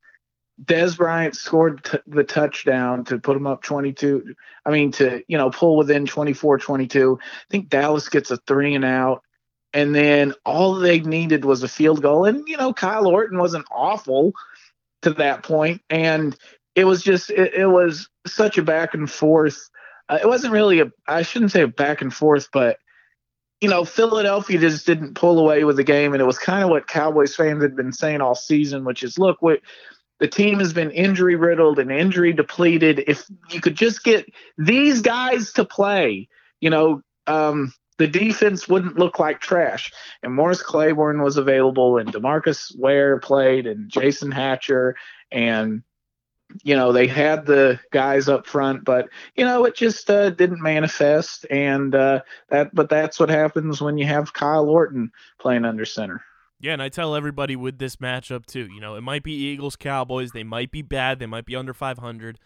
Dez 0.63 0.97
Bryant 0.97 1.37
scored 1.37 1.85
t- 1.85 1.99
the 2.07 2.25
touchdown 2.25 3.05
to 3.05 3.19
put 3.19 3.35
them 3.35 3.47
up 3.47 3.63
22. 3.63 4.35
I 4.67 4.71
mean, 4.71 4.91
to, 4.93 5.23
you 5.29 5.39
know, 5.39 5.51
pull 5.51 5.77
within 5.77 6.07
24 6.07 6.59
22. 6.59 7.19
I 7.21 7.25
think 7.51 7.69
Dallas 7.69 8.09
gets 8.09 8.31
a 8.31 8.37
three 8.39 8.75
and 8.75 8.85
out. 8.85 9.23
And 9.73 9.95
then 9.95 10.35
all 10.45 10.75
they 10.75 11.01
needed 11.01 11.45
was 11.45 11.63
a 11.63 11.69
field 11.69 12.03
goal. 12.03 12.25
And, 12.25 12.49
you 12.49 12.57
know, 12.57 12.73
Kyle 12.73 13.07
Orton 13.07 13.39
wasn't 13.39 13.67
awful 13.71 14.33
to 15.03 15.11
that 15.15 15.43
point. 15.43 15.83
And 15.91 16.37
it 16.75 16.85
was 16.85 17.03
just, 17.03 17.31
it, 17.31 17.55
it 17.55 17.67
was 17.67 18.09
such 18.27 18.59
a 18.59 18.63
back 18.63 18.95
and 18.95 19.11
forth. 19.11 19.69
Uh, 20.09 20.19
it 20.21 20.27
wasn't 20.27 20.55
really 20.55 20.81
a, 20.81 20.91
I 21.07 21.23
shouldn't 21.23 21.53
say 21.53 21.63
a 21.63 21.69
back 21.69 22.01
and 22.01 22.13
forth, 22.13 22.49
but 22.53 22.79
you 23.61 23.69
know, 23.69 23.85
Philadelphia 23.85 24.59
just 24.59 24.87
didn't 24.87 25.15
pull 25.15 25.39
away 25.39 25.65
with 25.65 25.77
the 25.77 25.85
game, 25.85 26.13
and 26.13 26.23
it 26.23 26.27
was 26.27 26.39
kind 26.39 26.63
of 26.63 26.71
what 26.71 26.87
Cowboys 26.87 27.35
fans 27.35 27.63
had 27.63 27.75
been 27.75 27.93
saying 27.93 28.21
all 28.21 28.37
season, 28.37 28.85
which 28.85 29.03
is, 29.03 29.19
look, 29.19 29.43
what 29.43 29.61
the 30.21 30.29
team 30.29 30.59
has 30.59 30.73
been 30.73 30.91
injury 30.91 31.37
riddled 31.37 31.79
and 31.79 31.91
injury 31.91 32.33
depleted. 32.33 33.05
If 33.07 33.25
you 33.51 33.61
could 33.61 33.77
just 33.77 34.05
get 34.05 34.27
these 34.57 35.01
guys 35.01 35.53
to 35.53 35.64
play, 35.64 36.29
you 36.61 36.71
know, 36.71 37.03
um, 37.27 37.73
the 37.99 38.07
defense 38.07 38.69
wouldn't 38.69 38.99
look 38.99 39.19
like 39.19 39.41
trash. 39.41 39.93
And 40.23 40.35
Morris 40.35 40.62
Claiborne 40.62 41.23
was 41.23 41.37
available, 41.37 41.99
and 41.99 42.12
Demarcus 42.12 42.77
Ware 42.79 43.19
played, 43.19 43.66
and 43.66 43.91
Jason 43.91 44.31
Hatcher, 44.31 44.97
and 45.31 45.83
you 46.62 46.75
know 46.75 46.93
they 46.93 47.07
had 47.07 47.45
the 47.45 47.79
guys 47.93 48.29
up 48.29 48.47
front 48.47 48.85
but 48.85 49.09
you 49.37 49.45
know 49.45 49.64
it 49.66 49.77
just 49.77 50.09
uh, 50.11 50.31
didn't 50.31 50.62
manifest 50.62 51.45
and 51.51 51.95
uh, 51.95 52.21
that 52.49 52.75
but 52.75 52.89
that's 52.89 53.21
what 53.21 53.29
happens 53.29 53.81
when 53.81 53.99
you 53.99 54.07
have 54.07 54.33
kyle 54.33 54.69
orton 54.69 55.11
playing 55.39 55.64
under 55.64 55.85
center 55.85 56.23
Yeah, 56.61 56.73
and 56.73 56.83
I 56.83 56.89
tell 56.89 57.15
everybody 57.15 57.55
with 57.57 57.79
this 57.79 57.97
matchup 57.97 58.47
too. 58.47 58.69
You 58.73 58.81
know, 58.81 58.97
it 58.97 59.03
might 59.03 59.23
be 59.23 59.33
Eagles 59.33 59.77
Cowboys. 59.77 60.33
They 60.33 60.45
might 60.45 60.71
be 60.71 60.83
bad. 60.83 61.19
They 61.19 61.27
might 61.27 61.45
be 61.47 61.55
under 61.55 61.73
500. 61.73 62.39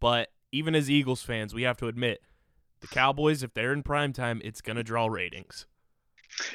But 0.00 0.30
even 0.50 0.74
as 0.74 0.90
Eagles 0.90 1.22
fans, 1.22 1.54
we 1.54 1.62
have 1.62 1.76
to 1.78 1.86
admit 1.86 2.20
the 2.80 2.88
Cowboys, 2.88 3.42
if 3.42 3.54
they're 3.54 3.72
in 3.72 3.82
prime 3.82 4.12
time, 4.12 4.40
it's 4.44 4.60
gonna 4.60 4.82
draw 4.82 5.06
ratings. 5.06 5.66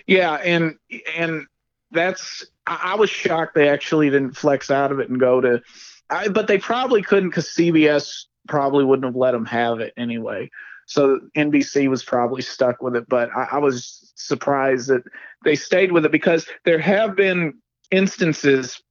yeah 0.07 0.33
and 0.35 0.75
and 1.15 1.45
that's 1.91 2.45
i, 2.65 2.93
I 2.93 2.95
was 2.95 3.09
shocked 3.09 3.55
they 3.55 3.69
actually 3.69 4.09
didn't 4.09 4.35
flex 4.35 4.71
out 4.71 4.91
of 4.91 4.99
it 4.99 5.09
and 5.09 5.19
go 5.19 5.39
to 5.41 5.61
I, 6.09 6.29
but 6.29 6.47
they 6.47 6.57
probably 6.57 7.01
couldn't 7.01 7.29
because 7.29 7.47
cbs 7.49 8.25
probably 8.47 8.85
wouldn't 8.85 9.05
have 9.05 9.15
let 9.15 9.31
them 9.31 9.45
have 9.45 9.79
it 9.79 9.93
anyway 9.97 10.49
so 10.87 11.19
nbc 11.37 11.87
was 11.87 12.03
probably 12.03 12.41
stuck 12.41 12.81
with 12.81 12.95
it 12.95 13.07
but 13.07 13.29
I, 13.35 13.47
I 13.53 13.57
was 13.59 14.11
surprised 14.15 14.89
that 14.89 15.03
they 15.45 15.55
stayed 15.55 15.91
with 15.91 16.05
it 16.05 16.11
because 16.11 16.47
there 16.65 16.79
have 16.79 17.15
been 17.15 17.53
instances 17.91 18.81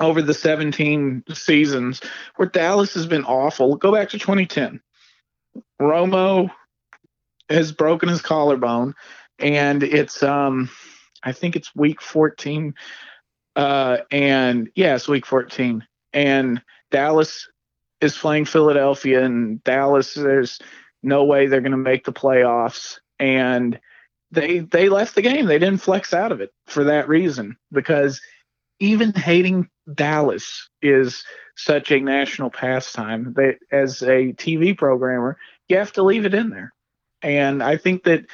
over 0.00 0.20
the 0.20 0.34
17 0.34 1.24
seasons 1.32 2.00
where 2.36 2.48
Dallas 2.48 2.94
has 2.94 3.06
been 3.06 3.24
awful. 3.24 3.76
Go 3.76 3.92
back 3.92 4.10
to 4.10 4.18
2010. 4.18 4.80
Romo 5.80 6.50
has 7.48 7.72
broken 7.72 8.08
his 8.08 8.20
collarbone, 8.20 8.94
and 9.38 9.82
it's 9.82 10.22
um, 10.22 10.68
I 11.22 11.32
think 11.32 11.56
it's 11.56 11.74
week 11.74 12.02
14, 12.02 12.74
uh, 13.54 13.98
and 14.10 14.68
yeah, 14.74 14.98
week 15.08 15.24
14, 15.24 15.86
and 16.12 16.62
Dallas 16.90 17.48
is 18.00 18.16
playing 18.16 18.44
Philadelphia, 18.46 19.24
and 19.24 19.62
Dallas 19.64 20.14
there's 20.14 20.58
no 21.02 21.24
way 21.24 21.46
they're 21.46 21.60
going 21.60 21.72
to 21.72 21.78
make 21.78 22.04
the 22.04 22.12
playoffs, 22.12 22.98
and 23.18 23.78
they 24.30 24.60
they 24.60 24.88
left 24.88 25.14
the 25.14 25.22
game. 25.22 25.46
They 25.46 25.58
didn't 25.58 25.82
flex 25.82 26.12
out 26.12 26.32
of 26.32 26.40
it 26.40 26.50
for 26.66 26.84
that 26.84 27.08
reason 27.08 27.56
because 27.72 28.20
even 28.80 29.12
hating 29.12 29.68
Dallas 29.94 30.68
is 30.82 31.24
such 31.56 31.90
a 31.90 32.00
national 32.00 32.50
pastime 32.50 33.32
that 33.34 33.56
as 33.70 34.02
a 34.02 34.32
TV 34.34 34.76
programmer, 34.76 35.38
you 35.68 35.76
have 35.76 35.92
to 35.92 36.02
leave 36.02 36.26
it 36.26 36.34
in 36.34 36.50
there. 36.50 36.72
And 37.22 37.62
I 37.62 37.76
think 37.76 38.04
that 38.04 38.26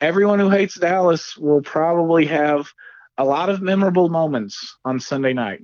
everyone 0.00 0.40
who 0.40 0.50
hates 0.50 0.78
Dallas 0.78 1.36
will 1.36 1.62
probably 1.62 2.26
have 2.26 2.68
a 3.16 3.24
lot 3.24 3.48
of 3.48 3.62
memorable 3.62 4.08
moments 4.08 4.76
on 4.84 4.98
Sunday 4.98 5.32
night. 5.32 5.60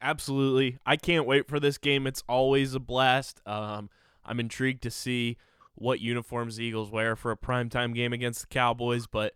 Absolutely. 0.00 0.78
I 0.86 0.96
can't 0.96 1.26
wait 1.26 1.48
for 1.48 1.60
this 1.60 1.76
game. 1.76 2.06
It's 2.06 2.22
always 2.28 2.74
a 2.74 2.80
blast. 2.80 3.40
Um, 3.44 3.90
I'm 4.24 4.40
intrigued 4.40 4.82
to 4.84 4.90
see 4.90 5.36
what 5.80 5.98
uniforms 5.98 6.56
the 6.56 6.64
Eagles 6.64 6.90
wear 6.90 7.16
for 7.16 7.30
a 7.30 7.36
primetime 7.36 7.94
game 7.94 8.12
against 8.12 8.42
the 8.42 8.46
Cowboys. 8.46 9.06
But 9.06 9.34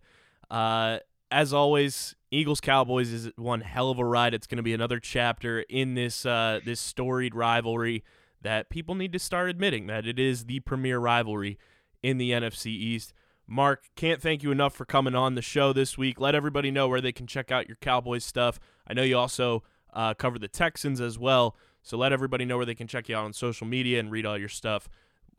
uh, 0.49 0.99
as 1.31 1.53
always, 1.53 2.15
Eagles 2.29 2.61
Cowboys 2.61 3.11
is 3.11 3.31
one 3.35 3.61
hell 3.61 3.89
of 3.89 3.97
a 3.97 4.05
ride. 4.05 4.35
It's 4.35 4.45
going 4.45 4.57
to 4.57 4.63
be 4.63 4.73
another 4.73 4.99
chapter 4.99 5.61
in 5.61 5.95
this 5.95 6.25
uh, 6.25 6.59
this 6.63 6.79
storied 6.79 7.33
rivalry 7.33 8.03
that 8.41 8.69
people 8.69 8.93
need 8.93 9.11
to 9.13 9.19
start 9.19 9.49
admitting 9.49 9.87
that 9.87 10.05
it 10.05 10.19
is 10.19 10.45
the 10.45 10.59
premier 10.59 10.99
rivalry 10.99 11.57
in 12.03 12.19
the 12.19 12.29
NFC 12.29 12.67
East. 12.67 13.11
Mark, 13.47 13.85
can't 13.95 14.21
thank 14.21 14.43
you 14.43 14.51
enough 14.51 14.75
for 14.75 14.85
coming 14.85 15.15
on 15.15 15.33
the 15.33 15.41
show 15.41 15.73
this 15.73 15.97
week. 15.97 16.19
Let 16.19 16.35
everybody 16.35 16.69
know 16.69 16.87
where 16.87 17.01
they 17.01 17.11
can 17.11 17.25
check 17.25 17.51
out 17.51 17.67
your 17.67 17.77
Cowboys 17.77 18.23
stuff. 18.23 18.59
I 18.87 18.93
know 18.93 19.01
you 19.01 19.17
also 19.17 19.63
uh, 19.93 20.13
cover 20.13 20.37
the 20.37 20.47
Texans 20.47 21.01
as 21.01 21.17
well, 21.17 21.55
so 21.81 21.97
let 21.97 22.13
everybody 22.13 22.45
know 22.45 22.57
where 22.57 22.65
they 22.67 22.75
can 22.75 22.87
check 22.87 23.09
you 23.09 23.15
out 23.15 23.25
on 23.25 23.33
social 23.33 23.65
media 23.65 23.99
and 23.99 24.11
read 24.11 24.27
all 24.27 24.37
your 24.37 24.49
stuff 24.49 24.87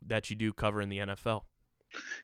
that 0.05 0.29
you 0.29 0.35
do 0.35 0.53
cover 0.53 0.81
in 0.81 0.89
the 0.89 0.99
NFL. 0.99 1.41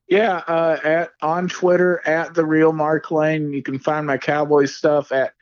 Yeah, 0.08 0.42
uh, 0.46 0.78
at 0.84 1.10
on 1.22 1.48
Twitter 1.48 2.06
at 2.06 2.34
the 2.34 2.44
real 2.44 2.72
Mark 2.72 3.10
Lane. 3.10 3.52
You 3.52 3.62
can 3.62 3.78
find 3.78 4.06
my 4.06 4.18
Cowboys 4.18 4.74
stuff 4.74 5.10
at 5.10 5.32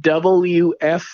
WFAA 0.00 1.08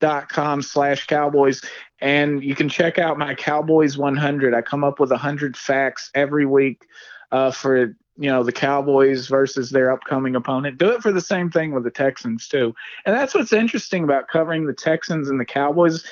dot 0.00 0.28
com 0.28 0.60
slash 0.60 1.06
cowboys 1.06 1.62
and 2.00 2.44
you 2.44 2.54
can 2.54 2.68
check 2.68 2.98
out 2.98 3.16
my 3.16 3.34
cowboys 3.34 3.96
100 3.96 4.52
i 4.52 4.60
come 4.60 4.84
up 4.84 4.98
with 5.00 5.10
100 5.10 5.56
facts 5.56 6.10
every 6.14 6.44
week 6.44 6.84
uh, 7.32 7.50
for 7.50 7.96
you 8.16 8.28
know 8.28 8.42
the 8.42 8.52
cowboys 8.52 9.28
versus 9.28 9.70
their 9.70 9.90
upcoming 9.90 10.36
opponent 10.36 10.76
do 10.78 10.90
it 10.90 11.00
for 11.00 11.12
the 11.12 11.20
same 11.20 11.50
thing 11.50 11.72
with 11.72 11.84
the 11.84 11.90
texans 11.90 12.48
too 12.48 12.74
and 13.06 13.16
that's 13.16 13.34
what's 13.34 13.52
interesting 13.52 14.04
about 14.04 14.28
covering 14.28 14.66
the 14.66 14.74
texans 14.74 15.30
and 15.30 15.40
the 15.40 15.44
cowboys 15.44 16.04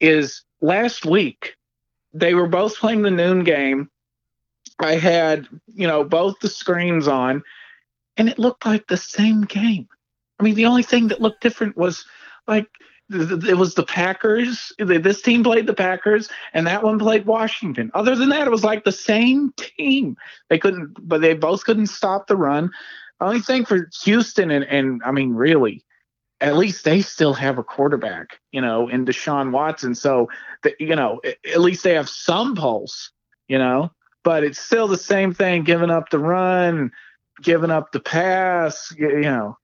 is 0.00 0.42
last 0.60 1.06
week 1.06 1.56
they 2.12 2.34
were 2.34 2.48
both 2.48 2.76
playing 2.76 3.02
the 3.02 3.10
noon 3.10 3.44
game 3.44 3.88
i 4.78 4.94
had 4.94 5.46
you 5.66 5.86
know 5.86 6.04
both 6.04 6.38
the 6.40 6.48
screens 6.48 7.08
on 7.08 7.42
and 8.16 8.28
it 8.28 8.38
looked 8.38 8.66
like 8.66 8.86
the 8.86 8.96
same 8.96 9.42
game 9.42 9.88
i 10.38 10.42
mean 10.42 10.54
the 10.54 10.66
only 10.66 10.82
thing 10.82 11.08
that 11.08 11.20
looked 11.20 11.42
different 11.42 11.76
was 11.76 12.04
like 12.46 12.66
it 13.12 13.58
was 13.58 13.74
the 13.74 13.82
Packers. 13.82 14.72
This 14.78 15.20
team 15.20 15.42
played 15.42 15.66
the 15.66 15.74
Packers, 15.74 16.28
and 16.54 16.66
that 16.66 16.82
one 16.82 16.98
played 16.98 17.26
Washington. 17.26 17.90
Other 17.94 18.14
than 18.14 18.28
that, 18.28 18.46
it 18.46 18.50
was 18.50 18.62
like 18.64 18.84
the 18.84 18.92
same 18.92 19.52
team. 19.56 20.16
They 20.48 20.58
couldn't, 20.58 20.96
but 21.08 21.20
they 21.20 21.34
both 21.34 21.64
couldn't 21.64 21.88
stop 21.88 22.28
the 22.28 22.36
run. 22.36 22.70
Only 23.20 23.40
thing 23.40 23.64
for 23.64 23.88
Houston, 24.04 24.50
and, 24.50 24.64
and 24.64 25.02
I 25.04 25.10
mean, 25.10 25.34
really, 25.34 25.84
at 26.40 26.56
least 26.56 26.84
they 26.84 27.02
still 27.02 27.34
have 27.34 27.58
a 27.58 27.64
quarterback, 27.64 28.40
you 28.52 28.60
know, 28.60 28.88
in 28.88 29.04
Deshaun 29.04 29.50
Watson. 29.50 29.94
So, 29.94 30.28
that, 30.62 30.80
you 30.80 30.96
know, 30.96 31.20
at 31.24 31.60
least 31.60 31.82
they 31.82 31.94
have 31.94 32.08
some 32.08 32.54
pulse, 32.54 33.10
you 33.48 33.58
know. 33.58 33.90
But 34.22 34.44
it's 34.44 34.58
still 34.58 34.88
the 34.88 34.98
same 34.98 35.32
thing: 35.32 35.64
giving 35.64 35.90
up 35.90 36.10
the 36.10 36.18
run, 36.18 36.90
giving 37.42 37.70
up 37.70 37.92
the 37.92 38.00
pass, 38.00 38.92
you 38.98 39.20
know 39.20 39.56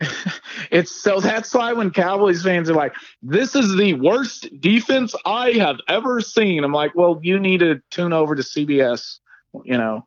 it's 0.70 0.92
so 0.92 1.20
that's 1.20 1.52
why 1.52 1.72
when 1.72 1.90
Cowboys 1.90 2.42
fans 2.42 2.70
are 2.70 2.74
like, 2.74 2.94
"This 3.22 3.54
is 3.54 3.76
the 3.76 3.94
worst 3.94 4.48
defense 4.60 5.14
I 5.26 5.52
have 5.52 5.78
ever 5.88 6.20
seen," 6.20 6.64
I'm 6.64 6.72
like, 6.72 6.94
"Well, 6.94 7.20
you 7.22 7.38
need 7.38 7.60
to 7.60 7.80
tune 7.90 8.12
over 8.12 8.34
to 8.34 8.42
CBS, 8.42 9.18
you 9.64 9.76
know, 9.76 10.06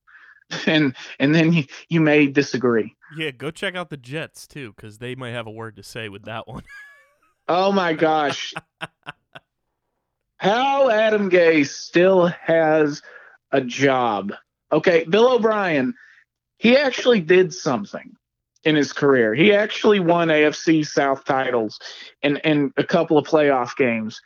and 0.67 0.95
and 1.19 1.33
then 1.33 1.53
you, 1.53 1.63
you 1.89 2.01
may 2.01 2.27
disagree." 2.27 2.95
Yeah, 3.15 3.31
go 3.31 3.51
check 3.51 3.75
out 3.75 3.89
the 3.89 3.97
Jets 3.97 4.47
too, 4.47 4.73
because 4.75 4.97
they 4.97 5.15
might 5.15 5.31
have 5.31 5.47
a 5.47 5.51
word 5.51 5.75
to 5.77 5.83
say 5.83 6.09
with 6.09 6.23
that 6.23 6.47
one. 6.47 6.63
Oh 7.47 7.71
my 7.71 7.93
gosh, 7.93 8.53
how 10.37 10.89
Adam 10.89 11.29
Gase 11.29 11.69
still 11.69 12.27
has 12.27 13.01
a 13.51 13.61
job? 13.61 14.33
Okay, 14.71 15.05
Bill 15.05 15.33
O'Brien, 15.33 15.93
he 16.57 16.77
actually 16.77 17.21
did 17.21 17.53
something 17.53 18.15
in 18.63 18.75
his 18.75 18.93
career. 18.93 19.35
He 19.35 19.53
actually 19.53 19.99
won 19.99 20.29
AFC 20.29 20.85
South 20.85 21.25
titles 21.25 21.79
and 22.21 22.43
and 22.45 22.73
a 22.77 22.83
couple 22.83 23.17
of 23.17 23.27
playoff 23.27 23.75
games. 23.75 24.21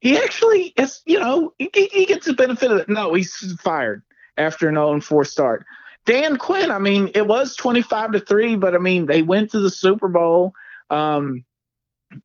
He 0.00 0.16
actually, 0.16 0.72
it's 0.76 1.02
you 1.04 1.20
know, 1.20 1.52
he, 1.58 1.70
he 1.92 2.06
gets 2.06 2.26
the 2.26 2.32
benefit 2.32 2.70
of 2.70 2.78
it. 2.78 2.88
No, 2.88 3.12
he's 3.12 3.34
fired 3.60 4.02
after 4.40 4.68
an 4.68 4.74
0 4.74 5.00
4 5.00 5.24
start. 5.24 5.66
Dan 6.06 6.38
Quinn, 6.38 6.70
I 6.70 6.78
mean, 6.78 7.10
it 7.14 7.26
was 7.26 7.54
25 7.56 8.12
to 8.12 8.20
three, 8.20 8.56
but 8.56 8.74
I 8.74 8.78
mean, 8.78 9.06
they 9.06 9.22
went 9.22 9.50
to 9.50 9.60
the 9.60 9.70
Super 9.70 10.08
Bowl. 10.08 10.54
Um, 10.88 11.44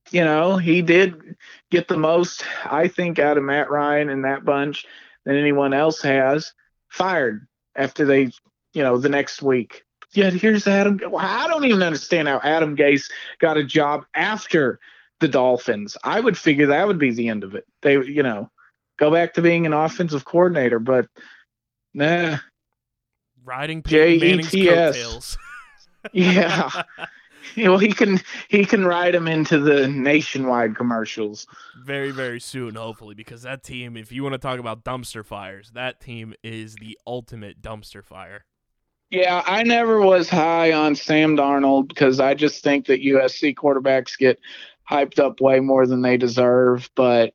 you 0.09 0.23
know, 0.23 0.57
he 0.57 0.81
did 0.81 1.35
get 1.69 1.87
the 1.87 1.97
most, 1.97 2.43
I 2.65 2.87
think, 2.87 3.19
out 3.19 3.37
of 3.37 3.43
Matt 3.43 3.69
Ryan 3.69 4.09
and 4.09 4.25
that 4.25 4.45
bunch 4.45 4.85
than 5.25 5.35
anyone 5.35 5.73
else 5.73 6.01
has. 6.01 6.53
Fired 6.89 7.45
after 7.75 8.05
they, 8.05 8.31
you 8.73 8.83
know, 8.83 8.97
the 8.97 9.09
next 9.09 9.41
week. 9.41 9.83
Yet 10.13 10.33
here's 10.33 10.65
Adam. 10.65 10.99
I 11.17 11.47
don't 11.47 11.65
even 11.65 11.83
understand 11.83 12.27
how 12.27 12.39
Adam 12.41 12.77
Gase 12.77 13.11
got 13.39 13.57
a 13.57 13.63
job 13.63 14.05
after 14.15 14.79
the 15.19 15.27
Dolphins. 15.27 15.97
I 16.03 16.19
would 16.19 16.37
figure 16.37 16.67
that 16.67 16.87
would 16.87 16.99
be 16.99 17.11
the 17.11 17.27
end 17.27 17.43
of 17.43 17.53
it. 17.53 17.65
They, 17.81 17.93
you 17.93 18.23
know, 18.23 18.49
go 18.97 19.11
back 19.11 19.33
to 19.33 19.41
being 19.41 19.65
an 19.65 19.73
offensive 19.73 20.23
coordinator, 20.23 20.79
but 20.79 21.07
nah, 21.95 22.37
Riding 23.43 23.81
Peyton 23.81 24.19
Manning's 24.19 24.51
J.E.T.S.. 24.51 24.95
coattails. 24.95 25.37
yeah. 26.13 26.83
well, 27.57 27.77
he 27.77 27.91
can 27.91 28.19
he 28.47 28.65
can 28.65 28.85
ride 28.85 29.15
him 29.15 29.27
into 29.27 29.59
the 29.59 29.87
nationwide 29.87 30.75
commercials. 30.75 31.47
very, 31.83 32.11
very 32.11 32.39
soon, 32.39 32.75
hopefully, 32.75 33.15
because 33.15 33.43
that 33.43 33.63
team, 33.63 33.97
if 33.97 34.11
you 34.11 34.23
want 34.23 34.33
to 34.33 34.39
talk 34.39 34.59
about 34.59 34.83
dumpster 34.83 35.25
fires, 35.25 35.71
that 35.73 35.99
team 35.99 36.33
is 36.43 36.75
the 36.75 36.97
ultimate 37.07 37.61
dumpster 37.61 38.03
fire. 38.03 38.45
Yeah, 39.11 39.43
I 39.45 39.63
never 39.63 40.01
was 40.01 40.29
high 40.29 40.73
on 40.73 40.95
Sam 40.95 41.37
Darnold 41.37 41.87
because 41.87 42.19
I 42.19 42.33
just 42.33 42.63
think 42.63 42.87
that 42.87 43.03
USC 43.03 43.55
quarterbacks 43.55 44.17
get 44.17 44.39
hyped 44.89 45.19
up 45.19 45.39
way 45.39 45.59
more 45.59 45.85
than 45.85 46.01
they 46.01 46.17
deserve. 46.17 46.89
But 46.95 47.33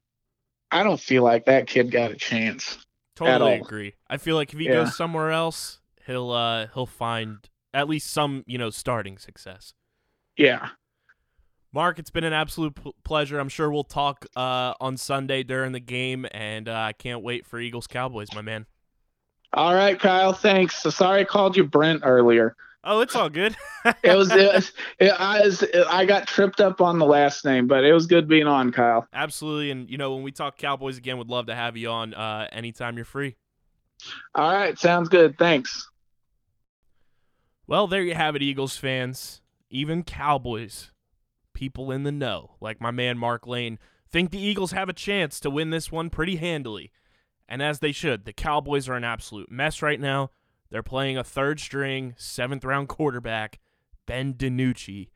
I 0.70 0.82
don't 0.82 1.00
feel 1.00 1.22
like 1.22 1.46
that 1.46 1.66
kid 1.66 1.90
got 1.90 2.10
a 2.10 2.16
chance. 2.16 2.78
Totally 3.26 3.54
agree. 3.54 3.94
I 4.08 4.16
feel 4.16 4.36
like 4.36 4.52
if 4.52 4.58
he 4.58 4.66
Yeah. 4.66 4.72
goes 4.72 4.96
somewhere 4.96 5.30
else, 5.30 5.80
he'll 6.06 6.30
uh 6.30 6.66
he'll 6.74 6.86
find 6.86 7.48
at 7.72 7.88
least 7.88 8.10
some, 8.12 8.42
you 8.46 8.58
know, 8.58 8.70
starting 8.70 9.18
success. 9.18 9.74
Yeah. 10.36 10.70
Mark, 11.72 12.00
it's 12.00 12.10
been 12.10 12.24
an 12.24 12.32
absolute 12.32 12.74
p- 12.74 12.92
pleasure. 13.04 13.38
I'm 13.38 13.48
sure 13.48 13.70
we'll 13.70 13.84
talk 13.84 14.26
uh, 14.34 14.74
on 14.80 14.96
Sunday 14.96 15.44
during 15.44 15.70
the 15.70 15.78
game, 15.78 16.26
and 16.32 16.68
uh, 16.68 16.74
I 16.74 16.92
can't 16.92 17.22
wait 17.22 17.46
for 17.46 17.60
Eagles 17.60 17.86
Cowboys, 17.86 18.26
my 18.34 18.40
man. 18.42 18.66
All 19.52 19.72
right, 19.74 19.96
Kyle. 19.98 20.32
Thanks. 20.32 20.82
So 20.82 20.90
sorry 20.90 21.20
I 21.20 21.24
called 21.24 21.56
you 21.56 21.62
Brent 21.64 22.02
earlier. 22.04 22.56
Oh, 22.82 23.00
it's 23.00 23.14
all 23.14 23.28
good. 23.28 23.56
It 24.02 24.14
was, 24.14 24.30
it 24.30 24.52
was 24.52 24.72
it, 24.98 25.08
I 25.18 25.40
was 25.40 25.64
I 25.88 26.04
got 26.04 26.26
tripped 26.26 26.60
up 26.60 26.82
on 26.82 26.98
the 26.98 27.06
last 27.06 27.46
name, 27.46 27.66
but 27.66 27.82
it 27.82 27.94
was 27.94 28.06
good 28.06 28.28
being 28.28 28.46
on, 28.46 28.72
Kyle. 28.72 29.08
Absolutely, 29.10 29.70
and 29.70 29.88
you 29.88 29.96
know 29.96 30.14
when 30.14 30.22
we 30.22 30.32
talk 30.32 30.58
Cowboys 30.58 30.98
again, 30.98 31.16
would 31.16 31.30
love 31.30 31.46
to 31.46 31.54
have 31.54 31.78
you 31.78 31.88
on 31.88 32.12
uh, 32.12 32.46
anytime 32.52 32.96
you're 32.96 33.06
free. 33.06 33.36
All 34.34 34.52
right, 34.52 34.78
sounds 34.78 35.08
good. 35.08 35.38
Thanks. 35.38 35.88
Well, 37.66 37.86
there 37.86 38.02
you 38.02 38.14
have 38.14 38.36
it, 38.36 38.42
Eagles 38.42 38.76
fans. 38.76 39.40
Even 39.70 40.02
Cowboys, 40.02 40.90
people 41.54 41.90
in 41.90 42.02
the 42.02 42.12
know, 42.12 42.56
like 42.60 42.82
my 42.82 42.90
man 42.90 43.16
Mark 43.16 43.46
Lane, 43.46 43.78
think 44.10 44.30
the 44.30 44.40
Eagles 44.40 44.72
have 44.72 44.90
a 44.90 44.92
chance 44.92 45.40
to 45.40 45.48
win 45.48 45.70
this 45.70 45.90
one 45.90 46.10
pretty 46.10 46.36
handily. 46.36 46.92
And 47.48 47.62
as 47.62 47.78
they 47.78 47.92
should, 47.92 48.24
the 48.26 48.32
Cowboys 48.32 48.88
are 48.88 48.94
an 48.94 49.04
absolute 49.04 49.50
mess 49.50 49.80
right 49.80 50.00
now. 50.00 50.32
They're 50.70 50.82
playing 50.82 51.16
a 51.16 51.24
third 51.24 51.60
string, 51.60 52.14
seventh 52.16 52.64
round 52.64 52.88
quarterback, 52.88 53.58
Ben 54.06 54.34
DiNucci, 54.34 55.08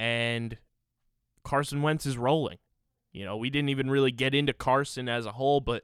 and 0.00 0.56
Carson 1.44 1.82
Wentz 1.82 2.06
is 2.06 2.16
rolling. 2.16 2.58
You 3.12 3.24
know, 3.24 3.36
we 3.36 3.50
didn't 3.50 3.68
even 3.70 3.90
really 3.90 4.12
get 4.12 4.34
into 4.34 4.52
Carson 4.52 5.08
as 5.08 5.26
a 5.26 5.32
whole, 5.32 5.60
but 5.60 5.82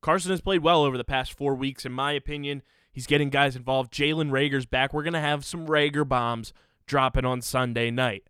Carson 0.00 0.30
has 0.30 0.40
played 0.40 0.62
well 0.62 0.82
over 0.82 0.98
the 0.98 1.04
past 1.04 1.32
four 1.32 1.54
weeks, 1.54 1.86
in 1.86 1.92
my 1.92 2.12
opinion. 2.12 2.62
He's 2.92 3.06
getting 3.06 3.30
guys 3.30 3.56
involved. 3.56 3.92
Jalen 3.92 4.30
Reagor's 4.30 4.66
back. 4.66 4.92
We're 4.92 5.02
going 5.02 5.12
to 5.14 5.20
have 5.20 5.44
some 5.44 5.66
Reagor 5.66 6.06
bombs 6.06 6.52
dropping 6.86 7.24
on 7.24 7.40
Sunday 7.40 7.90
night. 7.90 8.24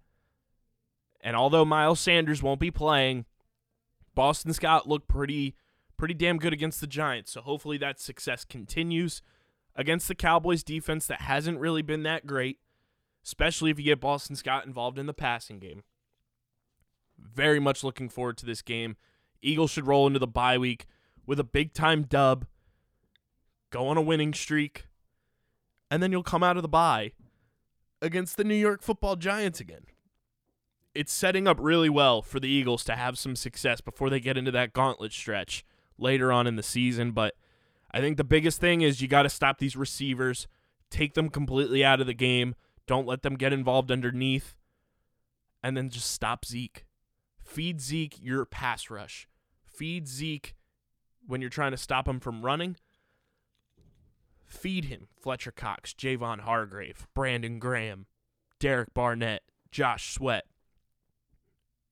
And 1.21 1.35
although 1.37 1.65
Miles 1.65 2.01
Sanders 2.01 2.43
won't 2.43 2.61
be 2.61 2.71
playing, 2.71 3.25
Boston 4.15 4.53
Scott 4.53 4.89
looked 4.89 5.09
pretty 5.09 5.57
pretty 5.97 6.15
damn 6.15 6.39
good 6.39 6.53
against 6.53 6.81
the 6.81 6.87
Giants. 6.89 7.31
So 7.31 7.41
hopefully 7.41 7.79
that 7.79 8.01
success 8.01 8.45
continues 8.45 9.23
against 9.75 10.09
the 10.09 10.15
Cowboys 10.15 10.63
defense 10.63 11.07
that 11.07 11.23
hasn't 11.23 11.61
really 11.61 11.83
been 11.83 12.03
that 12.03 12.27
great, 12.27 12.59
especially 13.25 13.71
if 13.71 13.79
you 13.79 13.85
get 13.85 14.01
Boston 14.01 14.37
Scott 14.37 14.67
involved 14.67 14.99
in 14.99 15.07
the 15.07 15.15
passing 15.15 15.59
game. 15.59 15.83
Very 17.19 17.61
much 17.61 17.85
looking 17.85 18.09
forward 18.09 18.37
to 18.39 18.47
this 18.47 18.63
game. 18.63 18.97
Eagles 19.41 19.71
should 19.71 19.87
roll 19.87 20.07
into 20.07 20.19
the 20.19 20.27
bye 20.27 20.59
week 20.59 20.87
with 21.27 21.41
a 21.41 21.45
big 21.45 21.73
time 21.73 22.03
dub, 22.03 22.47
go 23.71 23.87
on 23.89 23.97
a 23.97 24.03
winning 24.03 24.35
streak, 24.35 24.87
and 25.91 26.03
then 26.03 26.13
you'll 26.13 26.23
come 26.23 26.43
out 26.43 26.57
of 26.57 26.63
the 26.63 26.69
bye 26.69 27.13
against 28.01 28.37
the 28.37 28.45
New 28.45 28.55
York 28.55 28.83
football 28.83 29.17
Giants 29.17 29.61
again. 29.61 29.87
It's 30.95 31.13
setting 31.13 31.49
up 31.49 31.57
really 31.61 31.89
well 31.89 32.21
for 32.21 32.39
the 32.39 32.49
Eagles 32.49 32.85
to 32.85 32.97
have 32.97 33.19
some 33.19 33.35
success 33.37 33.81
before 33.81 34.11
they 34.11 34.21
get 34.21 34.37
into 34.37 34.51
that 34.51 34.73
gauntlet 34.73 35.13
stretch 35.13 35.65
later 35.97 36.31
on 36.31 36.47
in 36.47 36.57
the 36.57 36.63
season. 36.63 37.13
But 37.13 37.35
I 37.95 38.01
think 38.01 38.17
the 38.17 38.25
biggest 38.25 38.61
thing 38.61 38.81
is 38.81 39.01
you 39.01 39.09
got 39.09 39.23
to 39.23 39.29
stop 39.29 39.59
these 39.59 39.77
receivers, 39.77 40.49
take 40.91 41.15
them 41.15 41.29
completely 41.29 41.85
out 41.85 42.01
of 42.01 42.07
the 42.07 42.15
game, 42.15 42.55
don't 42.87 43.07
let 43.07 43.23
them 43.23 43.37
get 43.37 43.53
involved 43.53 43.91
underneath, 43.91 44.55
and 45.63 45.77
then 45.77 45.91
just 45.91 46.11
stop 46.11 46.45
Zeke. 46.45 46.87
Feed 47.43 47.81
Zeke 47.81 48.19
your 48.21 48.45
pass 48.45 48.91
rush. 48.91 49.29
Feed 49.65 50.09
Zeke 50.09 50.55
when 51.27 51.41
you're 51.41 51.51
trying 51.51 51.73
to 51.73 51.77
stop 51.77 52.09
him 52.09 52.21
from 52.21 52.43
running. 52.43 52.77
Feed 54.47 54.87
him 54.87 55.09
Fletcher 55.21 55.53
Cox, 55.53 55.95
Javon 55.95 56.41
Hargrave, 56.41 57.07
Brandon 57.15 57.59
Graham, 57.59 58.07
Derek 58.59 58.93
Barnett, 58.95 59.43
Josh 59.71 60.13
Sweat. 60.13 60.45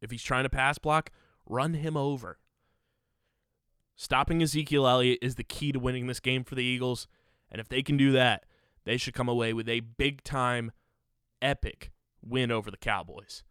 If 0.01 0.11
he's 0.11 0.23
trying 0.23 0.45
to 0.45 0.51
pass 0.51 0.79
block, 0.79 1.11
run 1.47 1.75
him 1.75 1.97
over. 1.97 2.39
Stopping 4.01 4.43
Ezekiel 4.43 4.89
Elliott 4.89 5.19
is 5.21 5.35
the 5.35 5.45
key 5.45 5.73
to 5.73 5.79
winning 5.79 6.07
this 6.07 6.21
game 6.21 6.43
for 6.43 6.55
the 6.55 6.65
Eagles, 6.65 7.07
and 7.51 7.61
if 7.61 7.69
they 7.69 7.83
can 7.83 7.99
do 7.99 8.13
that, 8.13 8.47
they 8.85 8.97
should 8.97 9.13
come 9.13 9.29
away 9.29 9.53
with 9.53 9.69
a 9.69 9.81
big 9.81 10.25
time, 10.25 10.73
epic 11.43 11.91
win 12.23 12.51
over 12.51 12.71
the 12.71 12.79
Cowboys. 12.79 13.45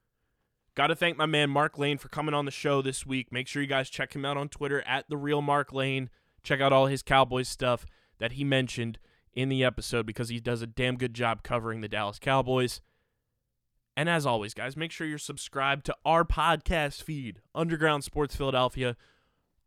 Got 0.74 0.88
to 0.88 0.96
thank 0.96 1.18
my 1.18 1.28
man 1.28 1.52
Mark 1.52 1.78
Lane 1.78 2.00
for 2.00 2.10
coming 2.10 2.34
on 2.34 2.46
the 2.46 2.52
show 2.52 2.82
this 2.82 3.06
week. 3.06 3.32
Make 3.32 3.48
sure 3.48 3.62
you 3.62 3.68
guys 3.68 3.92
check 3.92 4.16
him 4.16 4.26
out 4.26 4.38
on 4.38 4.50
Twitter 4.50 4.82
at 4.88 5.08
the 5.08 5.18
real 5.18 5.44
Mark 5.44 5.72
Lane. 5.72 6.10
Check 6.42 6.60
out 6.60 6.74
all 6.74 6.88
his 6.88 7.04
Cowboys 7.04 7.48
stuff 7.48 7.86
that 8.18 8.32
he 8.32 8.44
mentioned 8.44 8.98
in 9.34 9.50
the 9.50 9.64
episode 9.64 10.08
because 10.08 10.30
he 10.30 10.40
does 10.40 10.64
a 10.64 10.68
damn 10.68 10.98
good 10.98 11.14
job 11.14 11.44
covering 11.44 11.82
the 11.82 11.88
Dallas 11.88 12.18
Cowboys. 12.18 12.82
And 13.96 14.10
as 14.10 14.26
always, 14.26 14.56
guys, 14.56 14.76
make 14.76 14.92
sure 14.92 15.06
you're 15.06 15.20
subscribed 15.20 15.86
to 15.86 15.96
our 16.04 16.26
podcast 16.26 17.04
feed, 17.04 17.40
Underground 17.54 18.04
Sports 18.04 18.36
Philadelphia, 18.36 18.98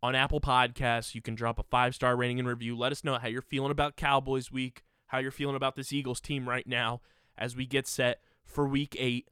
on 0.03 0.14
Apple 0.14 0.40
Podcasts. 0.40 1.14
You 1.14 1.22
can 1.22 1.34
drop 1.34 1.59
a 1.59 1.62
five 1.62 1.94
star 1.94 2.16
rating 2.16 2.38
and 2.38 2.48
review. 2.48 2.76
Let 2.76 2.92
us 2.92 3.05
know 3.05 3.18
how 3.18 3.28
you're 3.28 3.42
feeling 3.42 3.70
about 3.70 3.96
Cowboys 3.96 4.50
week, 4.50 4.82
how 5.07 5.18
you're 5.18 5.30
feeling 5.30 5.57
about 5.57 5.76
this 5.76 5.92
Eagles 5.92 6.20
team 6.20 6.48
right 6.48 6.66
now 6.66 7.00
as 7.38 7.57
we 7.57 7.66
get 7.66 7.86
set 7.86 8.20
for 8.44 8.66
week 8.66 8.96
eight. 8.98 9.28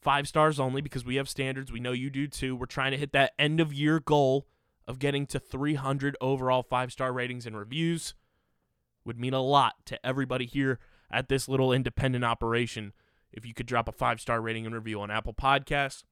Five 0.00 0.28
stars 0.28 0.60
only 0.60 0.80
because 0.80 1.04
we 1.04 1.16
have 1.16 1.28
standards. 1.28 1.72
We 1.72 1.80
know 1.80 1.92
you 1.92 2.10
do 2.10 2.28
too. 2.28 2.54
We're 2.54 2.66
trying 2.66 2.92
to 2.92 2.98
hit 2.98 3.12
that 3.12 3.32
end 3.38 3.60
of 3.60 3.72
year 3.72 4.00
goal 4.00 4.46
of 4.86 4.98
getting 4.98 5.26
to 5.26 5.40
300 5.40 6.16
overall 6.20 6.62
five 6.62 6.92
star 6.92 7.12
ratings 7.12 7.46
and 7.46 7.56
reviews. 7.56 8.14
Would 9.04 9.18
mean 9.18 9.34
a 9.34 9.42
lot 9.42 9.74
to 9.86 10.04
everybody 10.04 10.46
here 10.46 10.78
at 11.10 11.28
this 11.28 11.48
little 11.48 11.72
independent 11.72 12.24
operation 12.24 12.92
if 13.32 13.46
you 13.46 13.54
could 13.54 13.66
drop 13.66 13.88
a 13.88 13.92
five 13.92 14.20
star 14.20 14.40
rating 14.40 14.66
and 14.66 14.74
review 14.74 15.00
on 15.00 15.10
Apple 15.10 15.34
Podcasts. 15.34 16.02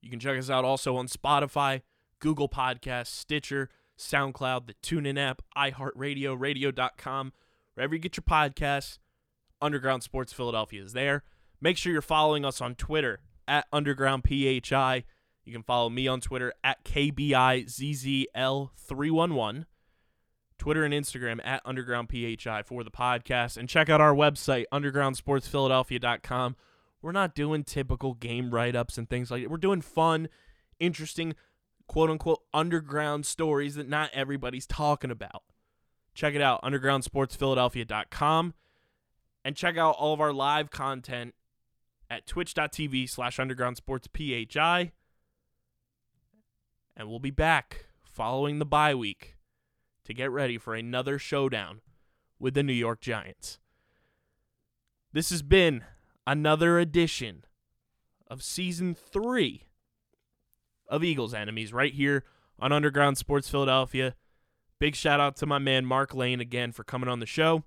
You 0.00 0.10
can 0.10 0.20
check 0.20 0.38
us 0.38 0.50
out 0.50 0.64
also 0.64 0.96
on 0.96 1.08
Spotify, 1.08 1.82
Google 2.20 2.48
Podcasts, 2.48 3.08
Stitcher, 3.08 3.68
SoundCloud, 3.98 4.66
the 4.66 4.74
TuneIn 4.82 5.18
app, 5.18 5.42
iHeartRadio, 5.56 6.38
radio.com. 6.38 7.32
Wherever 7.74 7.94
you 7.94 8.00
get 8.00 8.16
your 8.16 8.24
podcasts, 8.24 8.98
Underground 9.60 10.02
Sports 10.02 10.32
Philadelphia 10.32 10.82
is 10.82 10.92
there. 10.92 11.22
Make 11.60 11.76
sure 11.76 11.92
you're 11.92 12.02
following 12.02 12.44
us 12.44 12.60
on 12.60 12.74
Twitter 12.74 13.20
at 13.48 13.70
UndergroundPHI. 13.72 15.04
You 15.44 15.52
can 15.52 15.62
follow 15.62 15.88
me 15.88 16.08
on 16.08 16.20
Twitter 16.20 16.52
at 16.64 16.84
KBIZZL311. 16.84 19.64
Twitter 20.58 20.84
and 20.84 20.94
Instagram 20.94 21.38
at 21.44 21.64
UndergroundPHI 21.64 22.64
for 22.64 22.82
the 22.82 22.90
podcast. 22.90 23.56
And 23.56 23.68
check 23.68 23.88
out 23.88 24.00
our 24.00 24.14
website, 24.14 24.64
UndergroundSportsPhiladelphia.com. 24.72 26.56
We're 27.02 27.12
not 27.12 27.34
doing 27.34 27.62
typical 27.62 28.14
game 28.14 28.50
write 28.50 28.74
ups 28.74 28.98
and 28.98 29.08
things 29.08 29.30
like 29.30 29.42
that. 29.42 29.50
We're 29.50 29.58
doing 29.58 29.82
fun, 29.82 30.28
interesting, 30.80 31.34
quote 31.86 32.10
unquote, 32.10 32.42
underground 32.52 33.26
stories 33.26 33.74
that 33.76 33.88
not 33.88 34.10
everybody's 34.12 34.66
talking 34.66 35.10
about. 35.10 35.42
Check 36.14 36.34
it 36.34 36.40
out, 36.40 36.62
UndergroundSportsPhiladelphia.com. 36.62 38.54
And 39.44 39.54
check 39.56 39.76
out 39.76 39.96
all 39.98 40.14
of 40.14 40.20
our 40.20 40.32
live 40.32 40.70
content 40.70 41.34
at 42.10 42.26
twitch.tv 42.26 43.08
slash 43.08 43.36
undergroundsportsphi. 43.36 44.92
And 46.96 47.08
we'll 47.08 47.18
be 47.18 47.30
back 47.30 47.86
following 48.02 48.58
the 48.58 48.64
bye 48.64 48.94
week 48.94 49.36
to 50.04 50.14
get 50.14 50.30
ready 50.30 50.56
for 50.56 50.74
another 50.74 51.18
showdown 51.18 51.80
with 52.38 52.54
the 52.54 52.62
New 52.62 52.72
York 52.72 53.00
Giants. 53.00 53.58
This 55.12 55.30
has 55.30 55.42
been 55.42 55.84
another 56.26 56.78
edition 56.78 57.44
of 58.28 58.42
season 58.42 58.94
three 58.94 59.64
of 60.88 61.04
Eagles 61.04 61.34
Enemies 61.34 61.72
right 61.72 61.92
here 61.92 62.24
on 62.58 62.72
Underground 62.72 63.18
Sports 63.18 63.48
Philadelphia. 63.48 64.14
Big 64.78 64.94
shout 64.94 65.20
out 65.20 65.36
to 65.36 65.46
my 65.46 65.58
man 65.58 65.84
Mark 65.84 66.14
Lane 66.14 66.40
again 66.40 66.72
for 66.72 66.84
coming 66.84 67.08
on 67.08 67.20
the 67.20 67.26
show. 67.26 67.64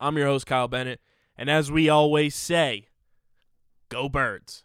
I'm 0.00 0.16
your 0.16 0.26
host, 0.26 0.46
Kyle 0.46 0.68
Bennett. 0.68 1.00
And 1.36 1.50
as 1.50 1.70
we 1.70 1.88
always 1.88 2.34
say, 2.34 2.88
go 3.88 4.08
birds. 4.08 4.64